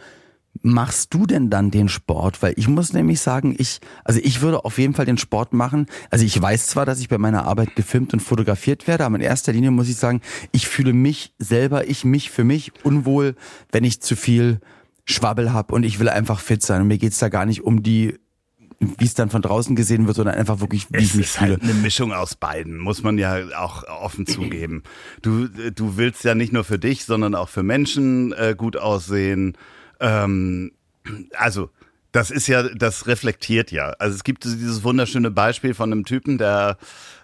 machst 0.62 1.12
du 1.14 1.26
denn 1.26 1.50
dann 1.50 1.70
den 1.70 1.88
Sport? 1.88 2.42
Weil 2.42 2.54
ich 2.56 2.68
muss 2.68 2.92
nämlich 2.92 3.20
sagen, 3.20 3.54
ich, 3.58 3.80
also 4.04 4.20
ich 4.22 4.40
würde 4.42 4.64
auf 4.64 4.78
jeden 4.78 4.94
Fall 4.94 5.06
den 5.06 5.18
Sport 5.18 5.52
machen. 5.52 5.86
Also 6.10 6.24
ich 6.24 6.40
weiß 6.40 6.66
zwar, 6.68 6.86
dass 6.86 7.00
ich 7.00 7.08
bei 7.08 7.18
meiner 7.18 7.44
Arbeit 7.46 7.76
gefilmt 7.76 8.12
und 8.12 8.20
fotografiert 8.20 8.86
werde, 8.86 9.04
aber 9.04 9.16
in 9.16 9.22
erster 9.22 9.52
Linie 9.52 9.70
muss 9.70 9.88
ich 9.88 9.96
sagen, 9.96 10.20
ich 10.52 10.66
fühle 10.68 10.92
mich 10.92 11.32
selber, 11.38 11.88
ich 11.88 12.04
mich 12.04 12.30
für 12.30 12.44
mich 12.44 12.72
unwohl, 12.84 13.34
wenn 13.72 13.84
ich 13.84 14.00
zu 14.00 14.16
viel 14.16 14.60
Schwabbel 15.04 15.52
hab 15.52 15.72
und 15.72 15.84
ich 15.84 15.98
will 16.00 16.08
einfach 16.08 16.40
fit 16.40 16.62
sein. 16.62 16.82
Und 16.82 16.88
mir 16.88 16.98
geht's 16.98 17.18
da 17.18 17.28
gar 17.28 17.46
nicht 17.46 17.62
um 17.62 17.82
die, 17.82 18.18
wie 18.80 19.04
es 19.04 19.14
dann 19.14 19.30
von 19.30 19.40
draußen 19.40 19.74
gesehen 19.76 20.06
wird, 20.06 20.16
sondern 20.16 20.34
einfach 20.34 20.60
wirklich, 20.60 20.88
wie 20.90 20.98
Es 20.98 21.04
ich 21.04 21.14
mich 21.14 21.26
ist 21.26 21.36
fühle. 21.36 21.52
halt 21.52 21.62
eine 21.62 21.74
Mischung 21.74 22.12
aus 22.12 22.34
beiden, 22.34 22.78
muss 22.78 23.02
man 23.02 23.16
ja 23.16 23.38
auch 23.58 23.84
offen 23.84 24.26
zugeben. 24.26 24.82
Du, 25.22 25.48
du 25.48 25.96
willst 25.96 26.24
ja 26.24 26.34
nicht 26.34 26.52
nur 26.52 26.64
für 26.64 26.78
dich, 26.78 27.04
sondern 27.04 27.34
auch 27.34 27.48
für 27.48 27.62
Menschen 27.62 28.32
äh, 28.32 28.54
gut 28.56 28.76
aussehen. 28.76 29.56
Ähm, 30.00 30.72
also, 31.34 31.70
das 32.12 32.30
ist 32.30 32.46
ja, 32.46 32.62
das 32.62 33.06
reflektiert 33.06 33.70
ja. 33.70 33.90
Also 33.98 34.14
es 34.14 34.24
gibt 34.24 34.44
dieses 34.44 34.82
wunderschöne 34.82 35.30
Beispiel 35.30 35.74
von 35.74 35.92
einem 35.92 36.04
Typen, 36.04 36.38
der 36.38 36.78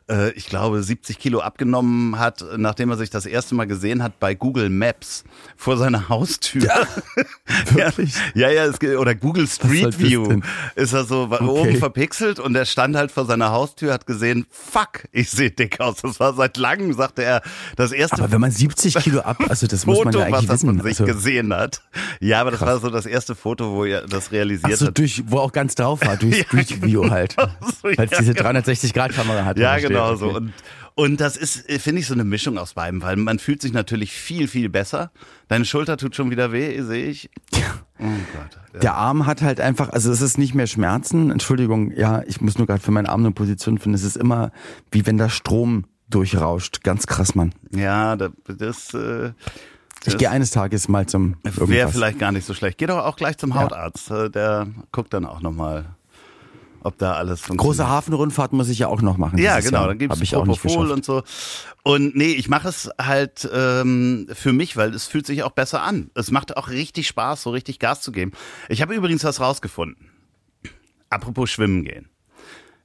äh, 0.09 0.31
ich 0.33 0.47
glaube, 0.47 0.83
70 0.83 1.19
Kilo 1.19 1.41
abgenommen 1.41 2.19
hat, 2.19 2.45
nachdem 2.57 2.91
er 2.91 2.97
sich 2.97 3.11
das 3.11 3.27
erste 3.27 3.55
Mal 3.55 3.67
gesehen 3.67 4.03
hat 4.03 4.19
bei 4.19 4.35
Google 4.35 4.69
Maps 4.71 5.25
vor 5.57 5.77
seiner 5.77 6.09
Haustür. 6.09 6.63
Ja, 6.63 6.87
wirklich? 7.75 8.15
ja, 8.35 8.51
ja, 8.51 8.65
es, 8.65 8.81
oder 8.97 9.15
Google 9.15 9.47
Street 9.47 9.99
View 9.99 10.41
ist 10.75 10.93
er 10.93 11.05
so 11.05 11.29
okay. 11.31 11.45
oben 11.45 11.77
verpixelt 11.77 12.39
und 12.39 12.55
er 12.55 12.65
stand 12.65 12.97
halt 12.97 13.11
vor 13.11 13.25
seiner 13.25 13.51
Haustür, 13.51 13.93
hat 13.93 14.07
gesehen, 14.07 14.47
fuck, 14.51 15.05
ich 15.13 15.31
sehe 15.31 15.51
dick 15.51 15.81
aus. 15.81 15.97
Das 16.03 16.21
war 16.21 16.35
seit 16.35 16.57
langem, 16.57 16.93
sagte 16.93 17.23
er, 17.23 17.43
das 17.77 17.93
erste. 17.93 18.19
Aber 18.19 18.33
wenn 18.33 18.41
man 18.41 18.51
70 18.51 18.95
Kilo 18.97 19.21
ab, 19.21 19.39
also 19.49 19.67
das 19.67 19.85
Foto, 19.85 20.05
muss 20.05 20.05
man 20.05 20.15
ja 20.15 20.21
eigentlich 20.27 20.49
was, 20.49 20.63
wissen. 20.63 20.67
man 20.67 20.85
sich 20.85 21.01
also, 21.01 21.05
gesehen 21.13 21.55
hat. 21.55 21.83
Ja, 22.21 22.41
aber 22.41 22.51
das 22.51 22.61
krass. 22.61 22.69
war 22.69 22.81
so 22.81 22.91
das 22.91 23.07
erste 23.07 23.35
Foto, 23.35 23.73
wo 23.73 23.85
er 23.85 24.07
das 24.07 24.33
realisiert 24.33 24.73
Ach 24.73 24.79
so, 24.79 24.87
hat. 24.87 24.99
durch, 24.99 25.23
wo 25.27 25.39
auch 25.39 25.53
ganz 25.53 25.75
drauf 25.75 26.01
war, 26.05 26.17
durch 26.17 26.41
Street 26.47 26.83
View 26.83 27.09
halt. 27.11 27.33
so, 27.83 27.89
Weil 27.97 28.09
es 28.11 28.19
diese 28.19 28.33
360-Grad-Kamera 28.33 29.45
hat. 29.45 29.59
Ja, 29.59 29.79
genau 29.79 29.92
so. 30.17 30.31
Und, 30.31 30.53
und 30.95 31.21
das 31.21 31.37
ist, 31.37 31.71
finde 31.81 32.01
ich, 32.01 32.07
so 32.07 32.15
eine 32.15 32.25
Mischung 32.25 32.59
aus 32.59 32.75
beiden, 32.75 33.03
weil 33.03 33.17
man 33.17 33.39
fühlt 33.39 33.63
sich 33.63 33.73
natürlich 33.73 34.13
viel, 34.13 34.49
viel 34.49 34.69
besser. 34.69 35.11
Deine 35.49 35.65
Schulter 35.65 35.97
tut 35.97 36.15
schon 36.15 36.31
wieder 36.31 36.53
weh, 36.53 36.81
sehe 36.83 37.07
ich. 37.07 37.31
Ja. 37.53 37.61
Oh 37.99 38.05
Gott. 38.05 38.59
Ja. 38.75 38.81
Der 38.81 38.95
Arm 38.95 39.27
hat 39.27 39.43
halt 39.43 39.61
einfach, 39.61 39.91
also 39.91 40.11
es 40.11 40.21
ist 40.21 40.39
nicht 40.39 40.55
mehr 40.55 40.67
Schmerzen. 40.67 41.31
Entschuldigung, 41.31 41.93
ja, 41.93 42.23
ich 42.27 42.41
muss 42.41 42.59
nur 42.59 42.67
gerade 42.67 42.83
für 42.83 42.91
meinen 42.91 43.07
Arm 43.07 43.21
eine 43.21 43.33
Position 43.33 43.79
finden. 43.79 43.95
Es 43.95 44.05
ist 44.05 44.17
immer 44.17 44.51
wie 44.91 45.07
wenn 45.07 45.19
da 45.19 45.29
Strom 45.29 45.85
durchrauscht. 46.11 46.83
Ganz 46.83 47.07
krass, 47.07 47.35
Mann. 47.35 47.55
Ja, 47.75 48.17
das, 48.17 48.33
das 48.47 48.95
äh, 48.95 49.33
ich 50.05 50.19
gehe 50.19 50.31
eines 50.31 50.51
Tages 50.51 50.89
mal 50.89 51.07
zum. 51.07 51.37
Wäre 51.43 51.89
vielleicht 51.89 52.19
gar 52.19 52.33
nicht 52.33 52.45
so 52.45 52.55
schlecht. 52.55 52.79
Geh 52.79 52.87
doch 52.87 53.05
auch 53.05 53.17
gleich 53.17 53.39
zum 53.39 53.55
Hautarzt. 53.55 54.11
Ja. 54.11 54.25
Äh, 54.25 54.31
der 54.31 54.67
guckt 54.91 55.15
dann 55.15 55.25
auch 55.25 55.41
nochmal 55.41 55.85
ob 56.85 56.99
da 56.99 57.15
alles 57.15 57.41
funktioniert. 57.41 57.79
Große 57.79 57.89
Hafenrundfahrt 57.89 58.53
muss 58.53 58.69
ich 58.69 58.81
ja 58.81 58.89
auch 58.89 59.03
noch 59.03 59.17
machen. 59.17 59.39
Ja, 59.39 59.61
genau, 59.61 59.81
Jahr. 59.81 59.89
dann 59.89 59.99
gibt's 59.99 60.21
ich 60.21 60.33
Propofol 60.33 60.91
und 60.91 61.05
so. 61.05 61.23
Und 61.83 62.15
nee, 62.17 62.33
ich 62.33 62.49
mache 62.49 62.69
es 62.69 62.91
halt 63.01 63.49
ähm, 63.53 64.29
für 64.33 64.53
mich, 64.53 64.77
weil 64.77 64.95
es 64.95 65.07
fühlt 65.07 65.27
sich 65.27 65.43
auch 65.43 65.51
besser 65.51 65.83
an. 65.83 66.11
Es 66.15 66.31
macht 66.31 66.57
auch 66.57 66.69
richtig 66.69 67.09
Spaß, 67.09 67.43
so 67.43 67.51
richtig 67.51 67.79
Gas 67.79 68.03
zu 68.03 68.13
geben. 68.13 68.33
Ich 68.69 68.83
habe 68.83 68.95
übrigens 68.95 69.25
was 69.25 69.41
rausgefunden. 69.41 70.11
Apropos 71.11 71.51
Schwimmen 71.51 71.85
gehen. 71.85 72.09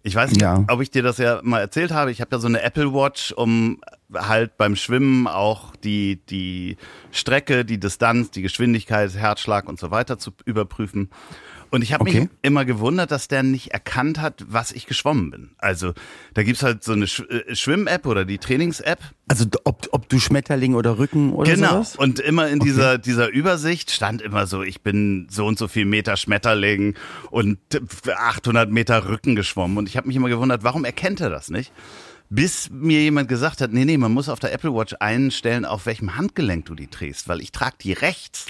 Ich 0.04 0.16
weiß 0.16 0.32
nicht, 0.32 0.42
ja. 0.42 0.64
ob 0.70 0.82
ich 0.82 0.90
dir 0.90 1.04
das 1.04 1.18
ja 1.18 1.42
mal 1.44 1.60
erzählt 1.60 1.92
habe. 1.92 2.12
Ich 2.12 2.22
habe 2.22 2.34
ja 2.34 2.40
so 2.40 2.48
eine 2.48 2.62
Apple 2.62 2.94
Watch, 2.94 3.34
um 3.34 3.82
halt 4.14 4.58
beim 4.58 4.76
Schwimmen 4.76 5.28
auch 5.28 5.76
die, 5.76 6.22
die 6.30 6.78
Strecke, 7.12 7.66
die 7.66 7.78
Distanz, 7.78 8.32
die 8.32 8.42
Geschwindigkeit, 8.42 9.14
Herzschlag 9.16 9.68
und 9.68 9.80
so 9.80 9.92
weiter 9.92 10.18
zu 10.18 10.32
überprüfen. 10.46 11.10
Und 11.70 11.82
ich 11.82 11.94
habe 11.94 12.04
okay. 12.04 12.22
mich 12.22 12.30
immer 12.42 12.66
gewundert, 12.66 13.12
dass 13.12 13.28
der 13.28 13.44
nicht 13.44 13.72
erkannt 13.72 14.20
hat, 14.20 14.46
was 14.48 14.72
ich 14.72 14.86
geschwommen 14.86 15.32
bin. 15.32 15.50
Also 15.58 15.94
da 16.34 16.44
gibt's 16.44 16.64
halt 16.64 16.84
so 16.84 16.94
eine 16.94 17.08
Sch 17.08 17.22
äh, 17.30 17.56
Schwimm-App 17.56 18.06
oder 18.06 18.26
die 18.26 18.38
Trainings-App. 18.38 19.00
Also 19.28 19.46
ob, 19.64 19.88
ob 19.92 20.10
du 20.10 20.20
Schmetterling 20.20 20.76
oder 20.76 20.98
Rücken 20.98 21.34
oder 21.34 21.54
Genau. 21.54 21.70
Sowas? 21.70 21.96
Und 21.96 22.20
immer 22.20 22.48
in 22.48 22.62
okay. 22.62 22.70
dieser, 22.70 22.98
dieser 22.98 23.30
Übersicht 23.30 23.92
stand 23.92 24.22
immer 24.22 24.48
so, 24.48 24.64
ich 24.64 24.82
bin 24.82 25.28
so 25.30 25.46
und 25.46 25.58
so 25.60 25.68
viel 25.68 25.86
Meter 25.86 26.18
Schmetterling 26.18 26.96
und 27.32 27.60
800 28.16 28.72
Meter 28.72 29.10
Rücken 29.10 29.36
geschwommen. 29.36 29.78
Und 29.78 29.90
ich 29.90 29.98
habe 29.98 30.08
mich 30.08 30.16
immer 30.16 30.30
gewundert, 30.30 30.64
warum 30.64 30.86
erkennt 30.86 31.22
er 31.22 31.30
das 31.30 31.50
nicht? 31.50 31.72
bis 32.30 32.70
mir 32.70 33.02
jemand 33.02 33.30
gesagt 33.30 33.62
hat, 33.62 33.72
nee, 33.72 33.86
nee, 33.86 33.98
man 33.98 34.12
muss 34.12 34.30
auf 34.30 34.40
der 34.40 34.54
Apple 34.54 34.74
Watch 34.74 34.96
einstellen, 35.00 35.66
auf 35.66 35.86
welchem 35.86 36.18
Handgelenk 36.18 36.66
du 36.66 36.76
die 36.76 36.88
trägst, 36.88 37.28
weil 37.28 37.42
ich 37.42 37.52
trage 37.52 37.78
die 37.82 37.94
rechts. 37.94 38.48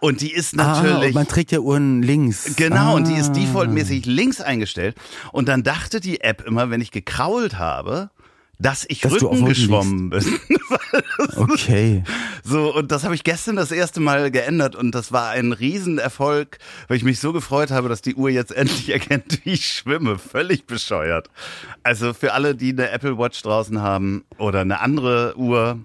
Und 0.00 0.20
die 0.20 0.32
ist 0.32 0.54
natürlich. 0.54 1.14
Ah, 1.14 1.18
man 1.18 1.28
trägt 1.28 1.52
ja 1.52 1.60
Uhren 1.60 2.02
links. 2.02 2.56
Genau, 2.56 2.92
ah. 2.92 2.94
und 2.94 3.08
die 3.08 3.14
ist 3.14 3.30
ah. 3.30 3.32
defaultmäßig 3.32 4.06
links 4.06 4.40
eingestellt. 4.40 4.96
Und 5.32 5.48
dann 5.48 5.62
dachte 5.62 6.00
die 6.00 6.20
App 6.20 6.44
immer, 6.46 6.70
wenn 6.70 6.80
ich 6.80 6.90
gekrault 6.90 7.58
habe, 7.58 8.10
dass 8.58 8.86
ich 8.88 9.00
dass 9.00 9.12
Rücken 9.12 9.44
geschwommen 9.44 10.10
bin. 10.10 10.24
okay. 11.36 12.02
So, 12.42 12.74
und 12.74 12.90
das 12.90 13.04
habe 13.04 13.14
ich 13.14 13.22
gestern 13.22 13.56
das 13.56 13.70
erste 13.70 14.00
Mal 14.00 14.30
geändert 14.30 14.76
und 14.76 14.94
das 14.94 15.12
war 15.12 15.30
ein 15.30 15.52
Riesenerfolg, 15.52 16.58
weil 16.88 16.96
ich 16.96 17.04
mich 17.04 17.20
so 17.20 17.32
gefreut 17.32 17.70
habe, 17.70 17.88
dass 17.88 18.00
die 18.00 18.14
Uhr 18.14 18.30
jetzt 18.30 18.52
endlich 18.52 18.88
erkennt, 18.90 19.44
wie 19.44 19.52
ich 19.52 19.66
schwimme. 19.66 20.18
Völlig 20.18 20.66
bescheuert. 20.66 21.28
Also 21.82 22.14
für 22.14 22.32
alle, 22.32 22.54
die 22.54 22.70
eine 22.70 22.90
Apple 22.90 23.18
Watch 23.18 23.42
draußen 23.42 23.80
haben 23.80 24.24
oder 24.38 24.60
eine 24.60 24.80
andere 24.80 25.36
Uhr, 25.36 25.78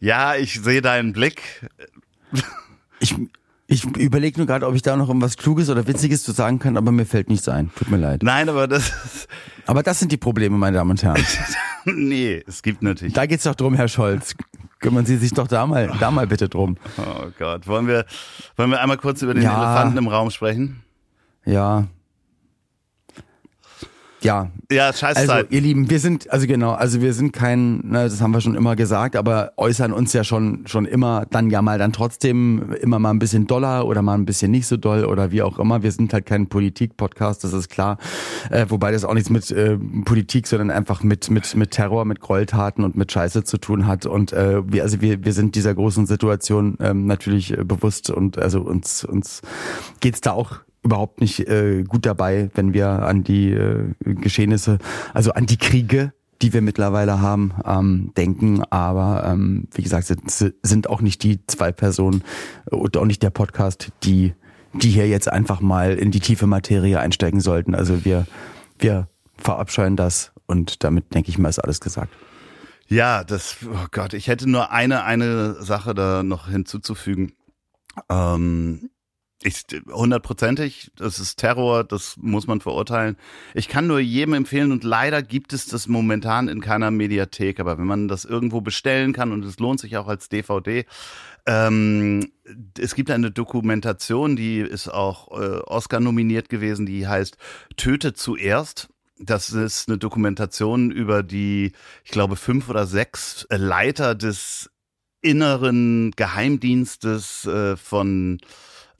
ja, 0.00 0.34
ich 0.34 0.60
sehe 0.60 0.82
deinen 0.82 1.12
Blick. 1.12 1.68
Ich, 3.00 3.16
ich 3.66 3.84
überlege 3.96 4.38
nur 4.38 4.46
gerade, 4.46 4.66
ob 4.66 4.74
ich 4.74 4.82
da 4.82 4.96
noch 4.96 5.08
irgendwas 5.08 5.36
Kluges 5.36 5.70
oder 5.70 5.86
Witziges 5.86 6.22
zu 6.22 6.32
sagen 6.32 6.58
kann, 6.58 6.76
aber 6.76 6.92
mir 6.92 7.06
fällt 7.06 7.28
nichts 7.28 7.48
ein. 7.48 7.70
Tut 7.74 7.90
mir 7.90 7.96
leid. 7.96 8.22
Nein, 8.22 8.48
aber 8.48 8.68
das. 8.68 9.28
Aber 9.66 9.82
das 9.82 9.98
sind 9.98 10.12
die 10.12 10.16
Probleme, 10.18 10.58
meine 10.58 10.76
Damen 10.76 10.90
und 10.90 11.02
Herren. 11.02 11.24
nee, 11.86 12.42
es 12.46 12.62
gibt 12.62 12.82
natürlich. 12.82 13.14
Da 13.14 13.26
geht's 13.26 13.44
doch 13.44 13.54
drum, 13.54 13.74
Herr 13.74 13.88
Scholz. 13.88 14.34
Kümmern 14.80 15.06
Sie 15.06 15.16
sich 15.16 15.32
doch 15.32 15.48
da 15.48 15.66
mal, 15.66 15.90
da 15.98 16.10
mal 16.10 16.26
bitte 16.26 16.50
drum. 16.50 16.76
Oh 16.98 17.28
Gott. 17.38 17.66
Wollen 17.66 17.86
wir, 17.86 18.04
wollen 18.56 18.70
wir 18.70 18.82
einmal 18.82 18.98
kurz 18.98 19.22
über 19.22 19.32
den 19.32 19.42
ja. 19.42 19.56
Elefanten 19.56 19.96
im 19.96 20.08
Raum 20.08 20.30
sprechen? 20.30 20.82
Ja, 21.46 21.86
ja. 24.24 24.50
Ja, 24.70 24.92
scheiß 24.92 25.16
Also, 25.16 25.46
ihr 25.50 25.60
Lieben, 25.60 25.90
wir 25.90 26.00
sind, 26.00 26.30
also 26.30 26.46
genau, 26.46 26.72
also 26.72 27.00
wir 27.00 27.12
sind 27.12 27.32
kein, 27.32 27.78
ne, 27.86 28.04
das 28.04 28.20
haben 28.20 28.32
wir 28.32 28.40
schon 28.40 28.54
immer 28.54 28.74
gesagt, 28.74 29.14
aber 29.14 29.52
äußern 29.56 29.92
uns 29.92 30.12
ja 30.12 30.24
schon, 30.24 30.66
schon 30.66 30.86
immer, 30.86 31.26
dann 31.30 31.50
ja 31.50 31.62
mal 31.62 31.78
dann 31.78 31.92
trotzdem 31.92 32.72
immer 32.80 32.98
mal 32.98 33.10
ein 33.10 33.18
bisschen 33.18 33.46
doller 33.46 33.86
oder 33.86 34.02
mal 34.02 34.14
ein 34.14 34.24
bisschen 34.24 34.50
nicht 34.50 34.66
so 34.66 34.76
doll 34.76 35.04
oder 35.04 35.30
wie 35.30 35.42
auch 35.42 35.58
immer. 35.58 35.82
Wir 35.82 35.92
sind 35.92 36.12
halt 36.12 36.26
kein 36.26 36.48
Politik-Podcast, 36.48 37.44
das 37.44 37.52
ist 37.52 37.68
klar. 37.68 37.98
Äh, 38.50 38.66
wobei 38.68 38.90
das 38.90 39.04
auch 39.04 39.14
nichts 39.14 39.30
mit 39.30 39.50
äh, 39.50 39.76
Politik, 40.04 40.46
sondern 40.46 40.70
einfach 40.70 41.02
mit, 41.02 41.30
mit, 41.30 41.54
mit 41.54 41.70
Terror, 41.70 42.04
mit 42.04 42.20
Gräueltaten 42.20 42.82
und 42.84 42.96
mit 42.96 43.12
Scheiße 43.12 43.44
zu 43.44 43.58
tun 43.58 43.86
hat. 43.86 44.06
Und 44.06 44.32
äh, 44.32 44.62
wir, 44.66 44.82
also 44.82 45.00
wir, 45.00 45.24
wir 45.24 45.32
sind 45.32 45.54
dieser 45.54 45.74
großen 45.74 46.06
Situation 46.06 46.76
ähm, 46.80 47.06
natürlich 47.06 47.52
äh, 47.52 47.64
bewusst 47.64 48.10
und 48.10 48.38
also 48.38 48.62
uns, 48.62 49.04
uns 49.04 49.42
geht's 50.00 50.20
da 50.20 50.32
auch 50.32 50.60
überhaupt 50.84 51.20
nicht 51.20 51.48
äh, 51.48 51.82
gut 51.82 52.06
dabei, 52.06 52.50
wenn 52.54 52.74
wir 52.74 52.88
an 52.88 53.24
die 53.24 53.50
äh, 53.50 53.94
Geschehnisse, 54.04 54.78
also 55.12 55.32
an 55.32 55.46
die 55.46 55.56
Kriege, 55.56 56.12
die 56.42 56.52
wir 56.52 56.62
mittlerweile 56.62 57.20
haben, 57.20 57.52
ähm, 57.64 58.12
denken. 58.16 58.62
Aber 58.70 59.24
ähm, 59.26 59.68
wie 59.72 59.82
gesagt, 59.82 60.06
sind, 60.06 60.54
sind 60.62 60.88
auch 60.88 61.00
nicht 61.00 61.22
die 61.22 61.44
zwei 61.46 61.72
Personen 61.72 62.22
und 62.70 62.96
auch 62.96 63.06
nicht 63.06 63.22
der 63.22 63.30
Podcast, 63.30 63.90
die 64.02 64.34
die 64.76 64.90
hier 64.90 65.06
jetzt 65.06 65.28
einfach 65.28 65.60
mal 65.60 65.94
in 65.94 66.10
die 66.10 66.18
tiefe 66.18 66.48
Materie 66.48 66.98
einsteigen 66.98 67.38
sollten. 67.40 67.76
Also 67.76 68.04
wir 68.04 68.26
wir 68.78 69.08
verabscheuen 69.36 69.96
das 69.96 70.32
und 70.46 70.82
damit 70.84 71.14
denke 71.14 71.30
ich 71.30 71.38
mal 71.38 71.48
ist 71.48 71.60
alles 71.60 71.80
gesagt. 71.80 72.12
Ja, 72.88 73.24
das, 73.24 73.56
oh 73.64 73.86
Gott, 73.90 74.12
ich 74.12 74.28
hätte 74.28 74.48
nur 74.48 74.70
eine, 74.70 75.04
eine 75.04 75.62
Sache 75.62 75.94
da 75.94 76.22
noch 76.22 76.48
hinzuzufügen. 76.48 77.32
Ähm, 78.10 78.90
ich, 79.44 79.64
hundertprozentig, 79.92 80.90
das 80.96 81.18
ist 81.18 81.36
Terror, 81.36 81.84
das 81.84 82.16
muss 82.16 82.46
man 82.46 82.60
verurteilen. 82.60 83.16
Ich 83.52 83.68
kann 83.68 83.86
nur 83.86 84.00
jedem 84.00 84.34
empfehlen 84.34 84.72
und 84.72 84.84
leider 84.84 85.22
gibt 85.22 85.52
es 85.52 85.66
das 85.66 85.86
momentan 85.86 86.48
in 86.48 86.60
keiner 86.60 86.90
Mediathek, 86.90 87.60
aber 87.60 87.78
wenn 87.78 87.86
man 87.86 88.08
das 88.08 88.24
irgendwo 88.24 88.62
bestellen 88.62 89.12
kann 89.12 89.32
und 89.32 89.44
es 89.44 89.58
lohnt 89.58 89.80
sich 89.80 89.96
auch 89.98 90.08
als 90.08 90.30
DVD, 90.30 90.86
ähm, 91.46 92.32
es 92.78 92.94
gibt 92.94 93.10
eine 93.10 93.30
Dokumentation, 93.30 94.34
die 94.34 94.60
ist 94.60 94.88
auch 94.88 95.30
äh, 95.38 95.58
Oscar 95.66 96.00
nominiert 96.00 96.48
gewesen, 96.48 96.86
die 96.86 97.06
heißt 97.06 97.36
Töte 97.76 98.14
zuerst. 98.14 98.88
Das 99.18 99.50
ist 99.50 99.88
eine 99.88 99.98
Dokumentation 99.98 100.90
über 100.90 101.22
die, 101.22 101.72
ich 102.02 102.10
glaube, 102.10 102.36
fünf 102.36 102.68
oder 102.68 102.86
sechs 102.86 103.46
Leiter 103.50 104.14
des 104.14 104.70
inneren 105.20 106.12
Geheimdienstes 106.16 107.46
äh, 107.46 107.76
von 107.76 108.38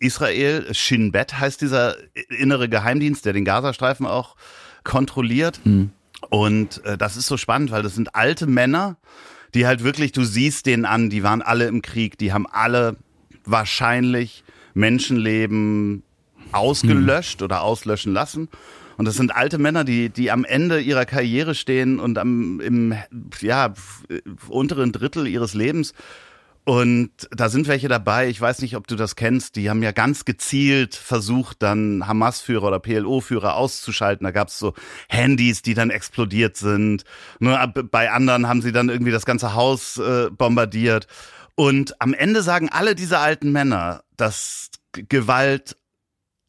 Israel. 0.05 0.73
Shin 0.75 1.13
Bet 1.13 1.39
heißt 1.39 1.61
dieser 1.61 1.97
innere 2.29 2.69
Geheimdienst, 2.69 3.25
der 3.25 3.33
den 3.33 3.45
Gazastreifen 3.45 4.07
auch 4.07 4.37
kontrolliert. 4.85 5.61
Mhm. 5.65 5.91
Und 6.31 6.85
äh, 6.85 6.97
das 6.97 7.17
ist 7.17 7.27
so 7.27 7.37
spannend, 7.37 7.71
weil 7.71 7.83
das 7.83 7.95
sind 7.95 8.15
alte 8.15 8.47
Männer, 8.47 8.97
die 9.55 9.67
halt 9.67 9.85
wirklich, 9.85 10.13
du 10.13 10.25
siehst 10.25 10.67
denen 10.67 10.85
an, 10.85 11.11
die 11.11 11.23
waren 11.23 11.43
alle 11.43 11.67
im 11.67 11.83
Krieg, 11.83 12.19
die 12.19 12.33
haben 12.33 12.47
alle 12.47 12.97
wahrscheinlich 13.45 14.45
Menschenleben 14.75 16.03
ausgelöscht 16.53 17.41
mhm. 17.41 17.45
oder 17.45 17.63
auslöschen 17.63 18.13
lassen. 18.13 18.49
Und 18.97 19.07
das 19.07 19.17
sind 19.17 19.35
alte 19.35 19.59
Männer, 19.59 19.85
die, 19.85 20.09
die 20.09 20.31
am 20.31 20.45
Ende 20.45 20.81
ihrer 20.81 21.05
Karriere 21.05 21.55
stehen 21.55 21.99
und 21.99 22.17
am, 22.17 22.61
im, 22.61 22.95
ja, 23.41 23.75
unteren 24.49 24.93
Drittel 24.93 25.27
ihres 25.27 25.55
Lebens 25.55 25.95
und 26.65 27.11
da 27.31 27.51
sind 27.51 27.69
welche 27.69 27.89
dabei, 27.89 28.29
ich 28.29 28.41
weiß 28.41 28.63
nicht, 28.63 28.75
ob 28.75 28.87
du 28.87 28.97
das 28.97 29.17
kennst, 29.17 29.57
die 29.57 29.69
haben 29.69 29.83
ja 29.83 29.93
ganz 29.93 30.25
gezielt 30.25 30.95
versucht, 30.95 31.63
dann 31.63 32.07
Hamas-Führer 32.07 32.69
oder 32.69 32.81
PLO-Führer 32.81 33.55
auszuschalten. 33.57 34.25
Da 34.25 34.31
gab 34.31 34.49
es 34.49 34.59
so 34.59 34.73
Handys, 35.09 35.61
die 35.61 35.75
dann 35.75 35.91
explodiert 35.91 36.57
sind. 36.57 37.05
Nur 37.39 37.59
bei 37.67 38.11
anderen 38.11 38.49
haben 38.49 38.63
sie 38.63 38.73
dann 38.73 38.89
irgendwie 38.89 39.13
das 39.13 39.27
ganze 39.27 39.55
Haus 39.55 39.99
äh, 39.99 40.31
bombardiert. 40.31 41.07
Und 41.55 42.01
am 42.01 42.15
Ende 42.15 42.43
sagen 42.43 42.71
alle 42.71 42.95
diese 42.95 43.19
alten 43.19 43.53
Männer, 43.53 44.03
dass 44.17 44.71
Gewalt 44.93 45.77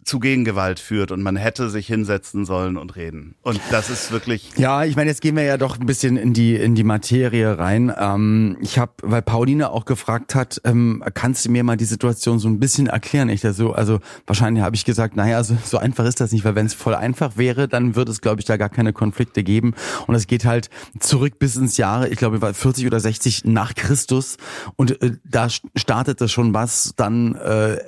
zu 0.06 0.20
Gegengewalt 0.20 0.80
führt 0.80 1.12
und 1.12 1.24
man 1.24 1.36
hätte 1.36 1.70
sich 1.72 1.88
hinsetzen 1.88 2.46
sollen 2.46 2.78
und 2.78 2.96
reden. 2.96 3.34
Und 3.42 3.60
das 3.72 3.90
ist 3.90 4.12
wirklich. 4.12 4.52
Ja, 4.56 4.86
ich 4.86 4.96
meine, 4.96 5.10
jetzt 5.10 5.22
gehen 5.22 5.36
wir 5.36 5.44
ja 5.44 5.58
doch 5.58 5.80
ein 5.80 5.88
bisschen 5.88 6.16
in 6.16 6.32
die 6.32 6.56
in 6.56 6.76
die 6.76 6.84
Materie 6.84 7.58
rein. 7.58 7.92
Ähm, 7.98 8.58
ich 8.62 8.78
habe, 8.78 8.92
weil 9.02 9.24
Pauline 9.24 9.72
auch 9.72 9.86
gefragt 9.86 10.36
hat, 10.36 10.62
ähm, 10.64 11.04
kannst 11.16 11.46
du 11.46 11.52
mir 11.52 11.64
mal 11.64 11.76
die 11.76 11.86
Situation 11.86 12.38
so 12.38 12.48
ein 12.48 12.60
bisschen 12.60 12.86
erklären? 12.86 13.30
Ich 13.30 13.42
da 13.42 13.52
so, 13.52 13.74
also 13.74 14.00
wahrscheinlich 14.28 14.64
habe 14.64 14.76
ich 14.76 14.86
gesagt, 14.86 15.16
naja, 15.16 15.44
so, 15.44 15.58
so 15.64 15.80
einfach 15.80 16.06
ist 16.06 16.22
das 16.22 16.32
nicht, 16.32 16.46
weil 16.46 16.54
wenn 16.54 16.68
es 16.68 16.76
voll 16.76 16.94
einfach 16.94 17.36
wäre, 17.36 17.68
dann 17.68 17.96
würde 17.96 18.12
es, 18.12 18.22
glaube 18.22 18.42
ich, 18.42 18.46
da 18.46 18.58
gar 18.58 18.70
keine 18.70 18.94
Konflikte 18.94 19.44
geben. 19.44 19.74
Und 20.06 20.14
es 20.14 20.28
geht 20.28 20.46
halt 20.46 20.70
zurück 21.00 21.40
bis 21.40 21.56
ins 21.56 21.78
Jahre, 21.78 22.10
ich 22.10 22.18
glaube, 22.18 22.54
40 22.54 22.86
oder 22.86 23.00
60 23.00 23.46
nach 23.46 23.74
Christus. 23.74 24.38
Und 24.76 25.02
äh, 25.02 25.14
da 25.24 25.48
startete 25.50 26.30
schon 26.30 26.54
was, 26.54 26.94
dann 26.96 27.34
äh, 27.36 27.80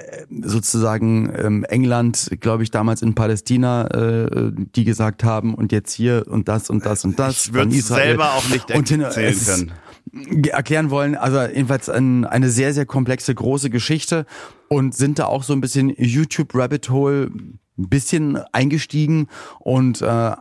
sozusagen 0.41 1.31
ähm, 1.37 1.63
England 1.65 2.06
England, 2.07 2.41
glaube 2.41 2.63
ich, 2.63 2.71
damals 2.71 3.01
in 3.01 3.15
Palästina, 3.15 3.87
äh, 3.87 4.51
die 4.53 4.83
gesagt 4.83 5.23
haben 5.23 5.53
und 5.53 5.71
jetzt 5.71 5.93
hier 5.93 6.25
und 6.27 6.47
das 6.47 6.69
und 6.69 6.85
das 6.85 7.05
und 7.05 7.19
das. 7.19 7.47
Ich 7.47 7.53
würde 7.53 7.81
selber 7.81 8.33
auch 8.33 8.49
nicht 8.49 8.69
erzählen 8.69 9.37
können 9.45 9.71
erklären 10.47 10.89
wollen. 10.89 11.15
Also 11.15 11.41
jedenfalls 11.41 11.89
ein, 11.89 12.23
eine 12.23 12.49
sehr, 12.49 12.73
sehr 12.73 12.85
komplexe, 12.85 13.35
große 13.35 13.69
Geschichte 13.69 14.25
und 14.69 14.95
sind 14.95 15.19
da 15.19 15.25
auch 15.25 15.43
so 15.43 15.51
ein 15.51 15.59
bisschen 15.59 15.93
YouTube 15.97 16.55
Rabbit 16.55 16.89
Hole 16.89 17.29
ein 17.77 17.89
bisschen 17.89 18.37
eingestiegen 18.53 19.27
und 19.59 20.01
äh, 20.01 20.31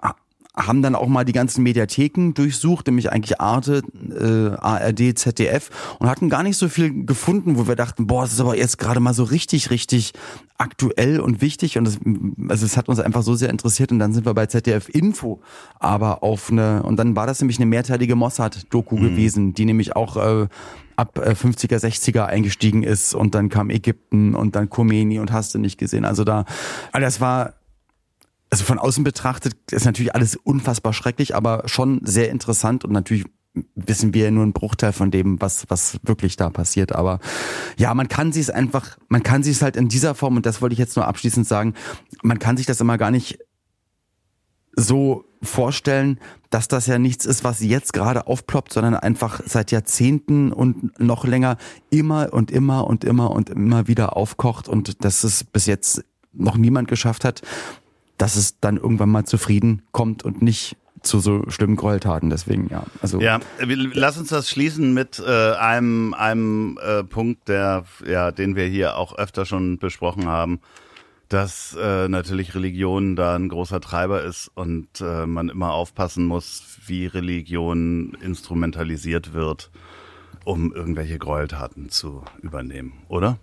haben 0.57 0.81
dann 0.81 0.95
auch 0.95 1.07
mal 1.07 1.25
die 1.25 1.33
ganzen 1.33 1.63
Mediatheken 1.63 2.33
durchsucht, 2.33 2.87
nämlich 2.87 3.13
eigentlich 3.13 3.41
Arte, 3.41 3.83
äh, 4.11 4.57
ARD, 4.57 5.19
ZDF 5.19 5.71
und 5.99 6.09
hatten 6.09 6.31
gar 6.31 6.43
nicht 6.43 6.57
so 6.57 6.69
viel 6.69 7.05
gefunden, 7.05 7.59
wo 7.59 7.69
wir 7.69 7.77
dachten, 7.77 8.07
boah, 8.07 8.23
das 8.23 8.33
ist 8.33 8.41
aber 8.41 8.57
jetzt 8.57 8.79
gerade 8.79 9.01
mal 9.01 9.13
so 9.13 9.25
richtig, 9.25 9.71
richtig 9.71 10.15
aktuell 10.57 11.21
und 11.21 11.43
wichtig 11.43 11.77
und 11.77 11.85
das, 11.85 11.99
also 12.49 12.65
es 12.65 12.79
hat 12.79 12.89
uns 12.89 13.01
einfach 13.01 13.23
so 13.23 13.35
sehr 13.35 13.51
interessiert 13.51 13.93
und 13.93 13.99
dann 13.99 14.15
sind 14.15 14.25
wir 14.25 14.33
bei 14.33 14.47
ZDF 14.47 14.89
Info 14.89 15.43
aber 15.79 16.23
auf 16.23 16.51
eine 16.51 16.83
und 16.83 16.97
dann 16.97 17.15
war 17.15 17.27
das 17.27 17.41
nämlich 17.41 17.59
eine 17.59 17.67
mehrteilige 17.67 18.17
Mossad-Doku 18.17 18.97
mhm. 18.97 19.03
gewesen, 19.03 19.53
die 19.53 19.67
nämlich 19.67 19.95
auch 19.95 20.17
äh, 20.17 20.49
ab 20.97 21.19
50er, 21.19 21.75
äh, 21.75 21.87
60er 21.89 22.25
eingestiegen 22.25 22.83
ist 22.83 23.15
und 23.15 23.35
dann 23.35 23.51
kam 23.51 23.69
Ägypten 23.69 24.35
und 24.35 24.57
dann 24.57 24.71
Khomeini 24.71 25.19
und 25.19 25.33
hast 25.33 25.55
du 25.55 25.59
nicht 25.59 25.77
gesehen. 25.77 26.07
Also 26.07 26.25
da, 26.25 26.47
also 26.93 27.05
das 27.05 27.21
war 27.21 27.53
also 28.51 28.65
von 28.65 28.79
außen 28.79 29.05
betrachtet 29.05 29.57
ist 29.71 29.87
natürlich 29.87 30.15
alles 30.15 30.37
unfassbar 30.37 30.93
schrecklich, 30.93 31.35
aber 31.35 31.63
schon 31.67 32.01
sehr 32.05 32.31
interessant 32.31 32.85
und 32.85 32.93
natürlich 32.93 33.25
wissen 33.75 34.15
wir 34.15 34.31
nur 34.31 34.43
einen 34.43 34.53
Bruchteil 34.53 34.93
von 34.93 35.11
dem, 35.11 35.41
was, 35.41 35.65
was 35.69 35.99
wirklich 36.03 36.37
da 36.37 36.51
passiert. 36.51 36.95
Aber 36.95 37.21
ja, 37.77 37.95
man 37.95 38.09
kann 38.09 38.33
sich 38.33 38.43
es 38.43 38.51
einfach, 38.51 38.99
man 39.09 39.23
kann 39.23 39.43
sich 39.43 39.57
es 39.57 39.63
halt 39.63 39.77
in 39.77 39.89
dieser 39.89 40.15
Form, 40.15 40.37
und 40.37 40.47
das 40.47 40.61
wollte 40.61 40.75
ich 40.75 40.79
jetzt 40.79 40.97
nur 40.97 41.07
abschließend 41.07 41.47
sagen, 41.47 41.75
man 42.23 42.39
kann 42.39 42.57
sich 42.57 42.67
das 42.67 42.81
immer 42.81 42.99
gar 42.99 43.11
nicht 43.11 43.39
so 44.77 45.25
vorstellen, 45.43 46.21
dass 46.51 46.69
das 46.69 46.87
ja 46.87 46.99
nichts 46.99 47.25
ist, 47.25 47.45
was 47.45 47.61
jetzt 47.61 47.93
gerade 47.93 48.27
aufploppt, 48.27 48.73
sondern 48.73 48.95
einfach 48.95 49.41
seit 49.47 49.71
Jahrzehnten 49.73 50.53
und 50.53 51.01
noch 51.01 51.25
länger 51.25 51.57
immer 51.91 52.33
und 52.33 52.51
immer 52.51 52.87
und 52.87 53.05
immer 53.05 53.31
und 53.31 53.51
immer 53.51 53.89
wieder 53.89 54.17
aufkocht 54.17 54.69
und 54.69 55.05
dass 55.05 55.25
es 55.25 55.45
bis 55.45 55.67
jetzt 55.67 56.05
noch 56.33 56.59
niemand 56.59 56.89
geschafft 56.89 57.25
hat, 57.25 57.41
dass 58.19 58.37
es 58.37 58.61
dann 58.61 58.77
irgendwann 58.77 59.11
mal 59.11 59.25
zufrieden 59.25 59.83
kommt 59.93 60.25
und 60.25 60.43
nicht 60.43 60.77
zu 61.03 61.21
so 61.21 61.49
schlimmen 61.49 61.77
Gräueltaten. 61.77 62.31
Deswegen, 62.31 62.69
ja. 62.69 62.85
Also, 63.01 63.21
ja, 63.21 63.41
lass 63.59 64.19
uns 64.19 64.29
das 64.29 64.51
schließen 64.51 64.93
mit 64.93 65.23
äh, 65.25 65.53
einem, 65.55 66.15
einem 66.15 66.79
äh, 66.83 67.05
Punkt, 67.05 67.49
der, 67.49 67.85
ja, 68.07 68.33
den 68.33 68.57
wir 68.57 68.67
hier 68.67 68.97
auch 68.97 69.17
öfter 69.17 69.47
schon 69.47 69.79
besprochen 69.79 70.27
haben, 70.27 70.61
dass 71.29 71.77
äh, 71.81 72.09
natürlich 72.09 72.55
Religion 72.55 73.17
da 73.17 73.35
ein 73.35 73.49
großer 73.49 73.81
Treiber 73.81 74.23
ist 74.23 74.51
und 74.55 75.01
äh, 75.01 75.27
man 75.27 75.49
immer 75.49 75.73
aufpassen 75.73 76.25
muss, 76.25 76.79
wie 76.87 77.07
Religion 77.07 78.17
instrumentalisiert 78.21 79.33
wird, 79.33 79.71
um 80.45 80.73
irgendwelche 80.73 81.19
Gräueltaten 81.19 81.89
zu 81.89 82.23
übernehmen, 82.43 82.93
oder? 83.09 83.39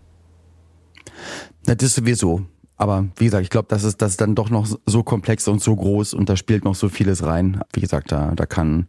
Das 1.65 1.77
ist 1.81 1.95
sowieso. 1.95 2.45
Aber 2.83 3.05
wie 3.15 3.23
gesagt, 3.23 3.43
ich 3.43 3.49
glaube, 3.49 3.69
das 3.69 3.85
ist, 3.85 4.01
das 4.01 4.11
ist 4.11 4.19
dann 4.19 4.35
doch 4.35 4.49
noch 4.49 4.67
so 4.85 5.03
komplex 5.03 5.47
und 5.47 5.61
so 5.61 5.73
groß 5.73 6.13
und 6.13 6.27
da 6.27 6.35
spielt 6.35 6.65
noch 6.65 6.75
so 6.75 6.89
vieles 6.89 7.23
rein. 7.23 7.61
Wie 7.71 7.79
gesagt, 7.79 8.11
da, 8.11 8.33
da 8.35 8.45
kann, 8.45 8.87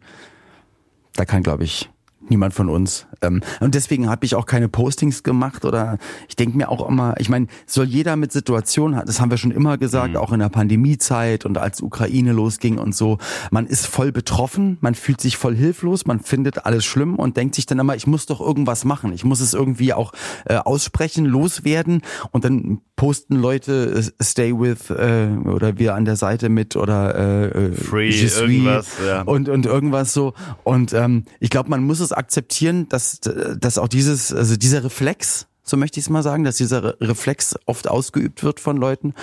da 1.13 1.23
kann, 1.23 1.43
glaube 1.43 1.63
ich, 1.63 1.89
niemand 2.27 2.53
von 2.53 2.67
uns. 2.67 3.07
Ähm, 3.21 3.41
und 3.59 3.75
deswegen 3.75 4.09
habe 4.09 4.25
ich 4.25 4.35
auch 4.35 4.45
keine 4.45 4.69
Postings 4.69 5.23
gemacht 5.23 5.65
oder 5.65 5.97
ich 6.27 6.35
denke 6.35 6.57
mir 6.57 6.69
auch 6.69 6.87
immer, 6.87 7.15
ich 7.19 7.29
meine, 7.29 7.47
soll 7.65 7.85
jeder 7.85 8.15
mit 8.15 8.31
Situationen, 8.31 9.01
das 9.05 9.19
haben 9.19 9.31
wir 9.31 9.37
schon 9.37 9.51
immer 9.51 9.77
gesagt, 9.77 10.11
mhm. 10.11 10.17
auch 10.17 10.31
in 10.31 10.39
der 10.39 10.49
Pandemiezeit 10.49 11.45
und 11.45 11.57
als 11.57 11.81
Ukraine 11.81 12.31
losging 12.31 12.77
und 12.77 12.95
so, 12.95 13.17
man 13.51 13.65
ist 13.65 13.87
voll 13.87 14.11
betroffen, 14.11 14.77
man 14.81 14.95
fühlt 14.95 15.21
sich 15.21 15.37
voll 15.37 15.55
hilflos, 15.55 16.05
man 16.05 16.19
findet 16.19 16.65
alles 16.65 16.85
schlimm 16.85 17.15
und 17.15 17.37
denkt 17.37 17.55
sich 17.55 17.65
dann 17.65 17.79
immer, 17.79 17.95
ich 17.95 18.07
muss 18.07 18.25
doch 18.25 18.41
irgendwas 18.41 18.85
machen, 18.85 19.13
ich 19.13 19.23
muss 19.23 19.39
es 19.39 19.53
irgendwie 19.53 19.93
auch 19.93 20.13
äh, 20.45 20.55
aussprechen, 20.55 21.25
loswerden 21.25 22.01
und 22.31 22.45
dann 22.45 22.81
posten 22.95 23.35
Leute 23.35 24.03
äh, 24.19 24.23
Stay 24.23 24.57
with 24.57 24.89
äh, 24.89 25.27
oder 25.47 25.77
wir 25.77 25.95
an 25.95 26.05
der 26.05 26.15
Seite 26.15 26.49
mit 26.49 26.75
oder 26.75 27.15
äh, 27.15 27.67
äh 27.67 27.71
Free 27.73 28.09
irgendwas 28.09 28.87
ja. 29.05 29.21
und 29.23 29.49
und 29.49 29.65
irgendwas 29.65 30.13
so 30.13 30.33
und 30.63 30.93
ähm, 30.93 31.25
ich 31.39 31.49
glaube, 31.49 31.69
man 31.69 31.83
muss 31.83 31.99
es 31.99 32.11
akzeptieren, 32.11 32.87
dass, 32.89 33.04
dass 33.21 33.77
auch 33.77 33.87
dieses, 33.87 34.33
also 34.33 34.55
dieser 34.55 34.83
Reflex, 34.83 35.47
so 35.63 35.77
möchte 35.77 35.99
ich 35.99 36.05
es 36.05 36.09
mal 36.09 36.23
sagen, 36.23 36.43
dass 36.43 36.57
dieser 36.57 36.99
Reflex 37.01 37.55
oft 37.65 37.87
ausgeübt 37.87 38.43
wird 38.43 38.59
von 38.59 38.77
Leuten. 38.77 39.13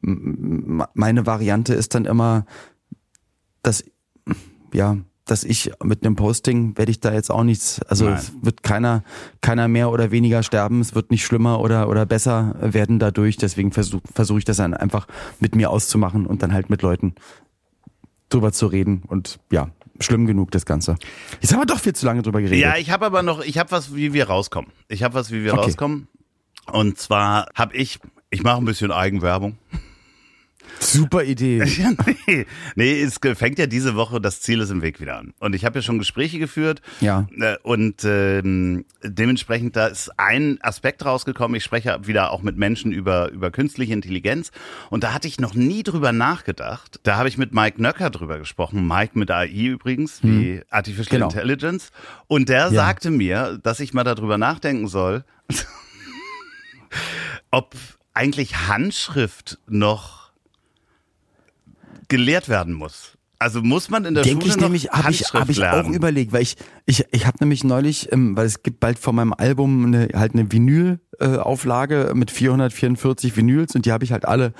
Meine 0.00 1.26
Variante 1.26 1.74
ist 1.74 1.94
dann 1.94 2.04
immer, 2.04 2.46
dass, 3.62 3.84
ja, 4.72 4.96
dass 5.24 5.44
ich 5.44 5.72
mit 5.82 6.04
einem 6.04 6.16
Posting 6.16 6.76
werde 6.76 6.90
ich 6.90 7.00
da 7.00 7.12
jetzt 7.12 7.30
auch 7.30 7.44
nichts, 7.44 7.80
also 7.82 8.06
Nein. 8.06 8.14
es 8.14 8.32
wird 8.42 8.62
keiner, 8.62 9.02
keiner 9.40 9.68
mehr 9.68 9.90
oder 9.90 10.10
weniger 10.10 10.42
sterben, 10.42 10.80
es 10.80 10.94
wird 10.94 11.10
nicht 11.10 11.24
schlimmer 11.24 11.60
oder, 11.60 11.88
oder 11.88 12.04
besser 12.04 12.54
werden 12.60 12.98
dadurch, 12.98 13.36
deswegen 13.36 13.72
versuche 13.72 14.02
versuch 14.12 14.38
ich 14.38 14.44
das 14.44 14.58
dann 14.58 14.74
einfach 14.74 15.06
mit 15.40 15.54
mir 15.54 15.70
auszumachen 15.70 16.26
und 16.26 16.42
dann 16.42 16.52
halt 16.52 16.68
mit 16.68 16.82
Leuten 16.82 17.14
drüber 18.28 18.52
zu 18.52 18.66
reden 18.66 19.02
und 19.06 19.38
ja, 19.50 19.70
schlimm 20.00 20.26
genug, 20.26 20.50
das 20.50 20.66
Ganze. 20.66 20.96
Jetzt 21.40 21.52
haben 21.52 21.60
wir 21.60 21.66
doch 21.66 21.80
viel 21.80 21.94
zu 21.94 22.06
lange 22.06 22.22
drüber 22.22 22.40
geredet. 22.40 22.60
Ja, 22.60 22.76
ich 22.76 22.90
habe 22.90 23.06
aber 23.06 23.22
noch, 23.22 23.40
ich 23.42 23.58
habe 23.58 23.70
was, 23.70 23.94
wie 23.94 24.12
wir 24.12 24.28
rauskommen. 24.28 24.70
Ich 24.88 25.02
habe 25.02 25.14
was, 25.14 25.30
wie 25.30 25.44
wir 25.44 25.52
okay. 25.54 25.62
rauskommen. 25.62 26.08
Und 26.66 26.98
zwar 26.98 27.48
habe 27.54 27.76
ich, 27.76 27.98
ich 28.30 28.42
mache 28.42 28.58
ein 28.58 28.64
bisschen 28.64 28.90
Eigenwerbung. 28.90 29.58
Super 30.80 31.24
Idee. 31.24 31.64
Ja, 31.74 31.90
nee, 32.26 32.46
nee, 32.76 33.02
es 33.02 33.18
fängt 33.36 33.58
ja 33.58 33.66
diese 33.66 33.96
Woche, 33.96 34.20
das 34.20 34.40
Ziel 34.40 34.60
ist 34.60 34.70
im 34.70 34.80
Weg 34.80 35.00
wieder 35.00 35.18
an. 35.18 35.34
Und 35.40 35.54
ich 35.54 35.64
habe 35.64 35.78
ja 35.78 35.82
schon 35.82 35.98
Gespräche 35.98 36.38
geführt. 36.38 36.82
Ja. 37.00 37.26
Äh, 37.36 37.56
und 37.62 38.04
ähm, 38.04 38.84
dementsprechend, 39.02 39.76
da 39.76 39.88
ist 39.88 40.10
ein 40.18 40.58
Aspekt 40.62 41.04
rausgekommen. 41.04 41.56
Ich 41.56 41.64
spreche 41.64 41.98
wieder 42.06 42.30
auch 42.30 42.42
mit 42.42 42.56
Menschen 42.56 42.92
über, 42.92 43.30
über 43.30 43.50
künstliche 43.50 43.92
Intelligenz. 43.92 44.52
Und 44.90 45.04
da 45.04 45.12
hatte 45.12 45.26
ich 45.26 45.40
noch 45.40 45.54
nie 45.54 45.82
drüber 45.82 46.12
nachgedacht. 46.12 47.00
Da 47.02 47.16
habe 47.16 47.28
ich 47.28 47.38
mit 47.38 47.52
Mike 47.54 47.82
Nöcker 47.82 48.10
drüber 48.10 48.38
gesprochen. 48.38 48.86
Mike 48.86 49.18
mit 49.18 49.30
AI 49.30 49.48
übrigens, 49.48 50.22
wie 50.22 50.56
hm. 50.56 50.62
Artificial 50.70 51.18
genau. 51.18 51.26
Intelligence. 51.26 51.90
Und 52.26 52.48
der 52.48 52.66
ja. 52.66 52.70
sagte 52.70 53.10
mir, 53.10 53.58
dass 53.62 53.80
ich 53.80 53.94
mal 53.94 54.04
darüber 54.04 54.38
nachdenken 54.38 54.86
soll, 54.86 55.24
ob 57.50 57.74
eigentlich 58.14 58.68
Handschrift 58.68 59.58
noch 59.66 60.23
gelehrt 62.08 62.48
werden 62.48 62.74
muss. 62.74 63.16
Also 63.38 63.60
muss 63.62 63.90
man 63.90 64.04
in 64.04 64.14
der 64.14 64.22
Denk 64.22 64.42
Schule 64.42 64.54
ich 64.54 64.60
nämlich, 64.60 64.90
habe 64.90 65.10
ich, 65.10 65.22
hab 65.34 65.48
ich 65.50 65.62
auch 65.62 65.88
überlegt, 65.88 66.32
weil 66.32 66.42
ich 66.42 66.56
ich 66.86 67.04
ich 67.10 67.26
habe 67.26 67.36
nämlich 67.40 67.62
neulich, 67.62 68.10
ähm, 68.10 68.36
weil 68.36 68.46
es 68.46 68.62
gibt 68.62 68.80
bald 68.80 68.98
von 68.98 69.14
meinem 69.14 69.34
Album 69.34 69.84
eine, 69.84 70.08
halt 70.14 70.32
eine 70.32 70.50
Vinyl-Auflage 70.50 72.10
äh, 72.10 72.14
mit 72.14 72.30
444 72.30 73.36
Vinyls 73.36 73.74
und 73.74 73.86
die 73.86 73.92
habe 73.92 74.04
ich 74.04 74.12
halt 74.12 74.24
alle 74.24 74.54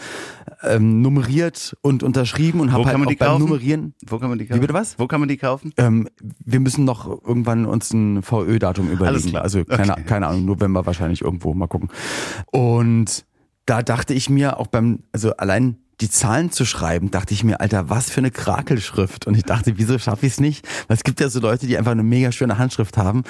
ähm, 0.63 1.01
nummeriert 1.03 1.77
und 1.83 2.03
unterschrieben 2.03 2.61
und 2.61 2.73
habe 2.73 2.85
halt 2.85 2.97
auch 2.97 3.05
beim 3.05 3.17
kaufen? 3.17 3.45
Nummerieren. 3.45 3.95
Wo 4.07 4.19
kann 4.19 4.29
man 4.29 4.39
die 4.39 4.47
kaufen? 4.47 4.59
Wie 4.59 4.61
bitte 4.61 4.75
was? 4.75 4.99
Wo 4.99 5.07
kann 5.07 5.21
man 5.21 5.29
die 5.29 5.37
kaufen? 5.37 5.73
Ähm, 5.77 6.09
wir 6.45 6.61
müssen 6.61 6.85
noch 6.85 7.07
irgendwann 7.07 7.67
uns 7.67 7.93
ein 7.93 8.23
VÖ-Datum 8.23 8.91
überlegen. 8.91 9.37
Also 9.37 9.65
keine, 9.65 9.93
okay. 9.93 10.03
keine 10.05 10.27
Ahnung, 10.27 10.45
November 10.47 10.85
wahrscheinlich 10.85 11.23
irgendwo, 11.23 11.55
mal 11.55 11.69
gucken. 11.69 11.91
Und 12.51 13.25
da 13.67 13.83
dachte 13.83 14.13
ich 14.15 14.29
mir 14.29 14.59
auch 14.59 14.67
beim, 14.67 15.05
also 15.13 15.35
allein 15.37 15.79
die 16.01 16.11
Zahlen 16.11 16.51
zu 16.51 16.65
schreiben, 16.65 17.11
dachte 17.11 17.35
ich 17.35 17.45
mir, 17.45 17.61
Alter, 17.61 17.89
was 17.89 18.11
für 18.11 18.19
eine 18.19 18.31
Krakelschrift. 18.31 19.27
Und 19.27 19.37
ich 19.37 19.45
dachte, 19.45 19.75
wieso 19.77 19.99
schaffe 19.99 20.27
ich 20.27 20.33
es 20.33 20.41
nicht? 20.41 20.67
Weil 20.89 20.97
es 20.97 21.05
gibt 21.05 21.21
ja 21.21 21.29
so 21.29 21.41
Leute, 21.41 21.67
die 21.67 21.79
einfach 21.79 21.93
eine 21.93 22.03
mega 22.03 22.33
schöne 22.33 22.59
Handschrift 22.59 22.97
haben. 22.97 23.23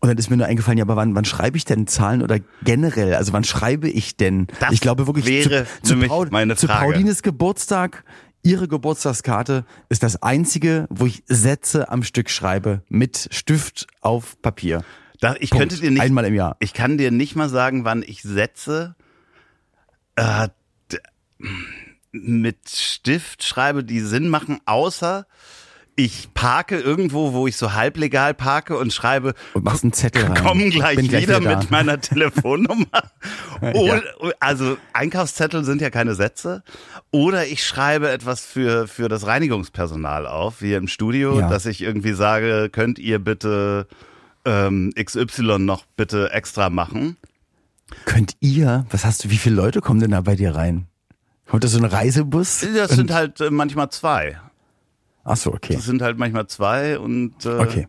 Und 0.00 0.08
dann 0.08 0.18
ist 0.18 0.30
mir 0.30 0.36
nur 0.36 0.46
eingefallen, 0.46 0.78
ja, 0.78 0.84
aber 0.84 0.96
wann, 0.96 1.14
wann 1.14 1.24
schreibe 1.24 1.56
ich 1.56 1.64
denn 1.64 1.86
Zahlen 1.86 2.22
oder 2.22 2.38
generell? 2.64 3.14
Also 3.14 3.32
wann 3.32 3.44
schreibe 3.44 3.88
ich 3.88 4.16
denn? 4.16 4.46
Das 4.60 4.72
ich 4.72 4.80
glaube 4.80 5.06
wirklich 5.06 5.26
wäre 5.26 5.66
zu, 5.82 5.98
zu, 5.98 6.06
Paul, 6.06 6.56
zu 6.56 6.66
Paulines 6.66 7.22
Geburtstag. 7.22 8.04
Ihre 8.44 8.66
Geburtstagskarte 8.66 9.64
ist 9.88 10.02
das 10.02 10.22
einzige, 10.22 10.88
wo 10.90 11.06
ich 11.06 11.22
Sätze 11.26 11.90
am 11.90 12.02
Stück 12.02 12.28
schreibe 12.28 12.82
mit 12.88 13.28
Stift 13.30 13.86
auf 14.00 14.40
Papier. 14.42 14.82
Da, 15.20 15.36
ich 15.38 15.50
Punkt. 15.50 15.68
könnte 15.68 15.80
dir 15.80 15.92
nicht 15.92 16.02
einmal 16.02 16.24
im 16.24 16.34
Jahr. 16.34 16.56
Ich 16.58 16.74
kann 16.74 16.98
dir 16.98 17.12
nicht 17.12 17.36
mal 17.36 17.48
sagen, 17.48 17.84
wann 17.84 18.02
ich 18.02 18.22
Sätze 18.22 18.96
äh, 20.16 20.48
mit 22.12 22.68
Stift 22.68 23.42
schreibe, 23.42 23.82
die 23.84 24.00
Sinn 24.00 24.28
machen, 24.28 24.60
außer 24.66 25.26
ich 25.94 26.32
parke 26.32 26.78
irgendwo, 26.80 27.34
wo 27.34 27.46
ich 27.46 27.56
so 27.58 27.74
halblegal 27.74 28.32
parke 28.32 28.78
und 28.78 28.94
schreibe 28.94 29.34
und 29.52 29.64
machst 29.64 29.82
einen 29.84 29.92
Zettel 29.92 30.24
rein. 30.24 30.34
komm 30.42 30.70
gleich, 30.70 30.96
wieder, 30.96 31.20
wieder 31.20 31.40
mit 31.40 31.70
meiner 31.70 32.00
Telefonnummer. 32.00 32.86
Oder, 33.74 34.02
Also 34.40 34.78
Einkaufszettel 34.94 35.64
sind 35.64 35.82
ja 35.82 35.90
keine 35.90 36.14
Sätze. 36.14 36.62
Oder 37.10 37.46
ich 37.46 37.66
schreibe 37.66 38.10
etwas 38.10 38.40
für, 38.46 38.88
für 38.88 39.10
das 39.10 39.26
Reinigungspersonal 39.26 40.26
auf, 40.26 40.60
hier 40.60 40.78
im 40.78 40.88
Studio, 40.88 41.40
Ja. 41.40 41.48
dass 41.50 41.66
ich 41.66 41.82
irgendwie 41.82 42.14
sage, 42.14 42.70
könnt 42.72 42.98
ihr 42.98 43.18
bitte 43.18 43.86
ähm, 44.46 44.92
XY 44.98 45.58
noch 45.58 45.84
bitte 45.96 46.30
extra 46.32 46.70
machen. 46.70 47.18
Könnt 48.06 48.32
ihr, 48.40 48.86
was 48.90 49.04
hast 49.04 49.24
du, 49.24 49.30
wie 49.30 49.36
viele 49.36 49.56
Leute 49.56 49.82
kommen 49.82 50.00
denn 50.00 50.12
da 50.12 50.22
bei 50.22 50.36
dir 50.36 50.54
rein? 50.54 50.86
Kommt 51.46 51.64
da 51.64 51.68
so 51.68 51.78
ein 51.78 51.84
Reisebus? 51.84 52.66
Das 52.74 52.92
sind 52.92 53.10
halt 53.12 53.40
äh, 53.40 53.50
manchmal 53.50 53.90
zwei. 53.90 54.40
Ach 55.24 55.36
so, 55.36 55.52
okay. 55.52 55.74
Das 55.74 55.84
sind 55.84 56.02
halt 56.02 56.18
manchmal 56.18 56.46
zwei 56.46 56.98
und 56.98 57.44
äh, 57.44 57.48
Okay. 57.50 57.88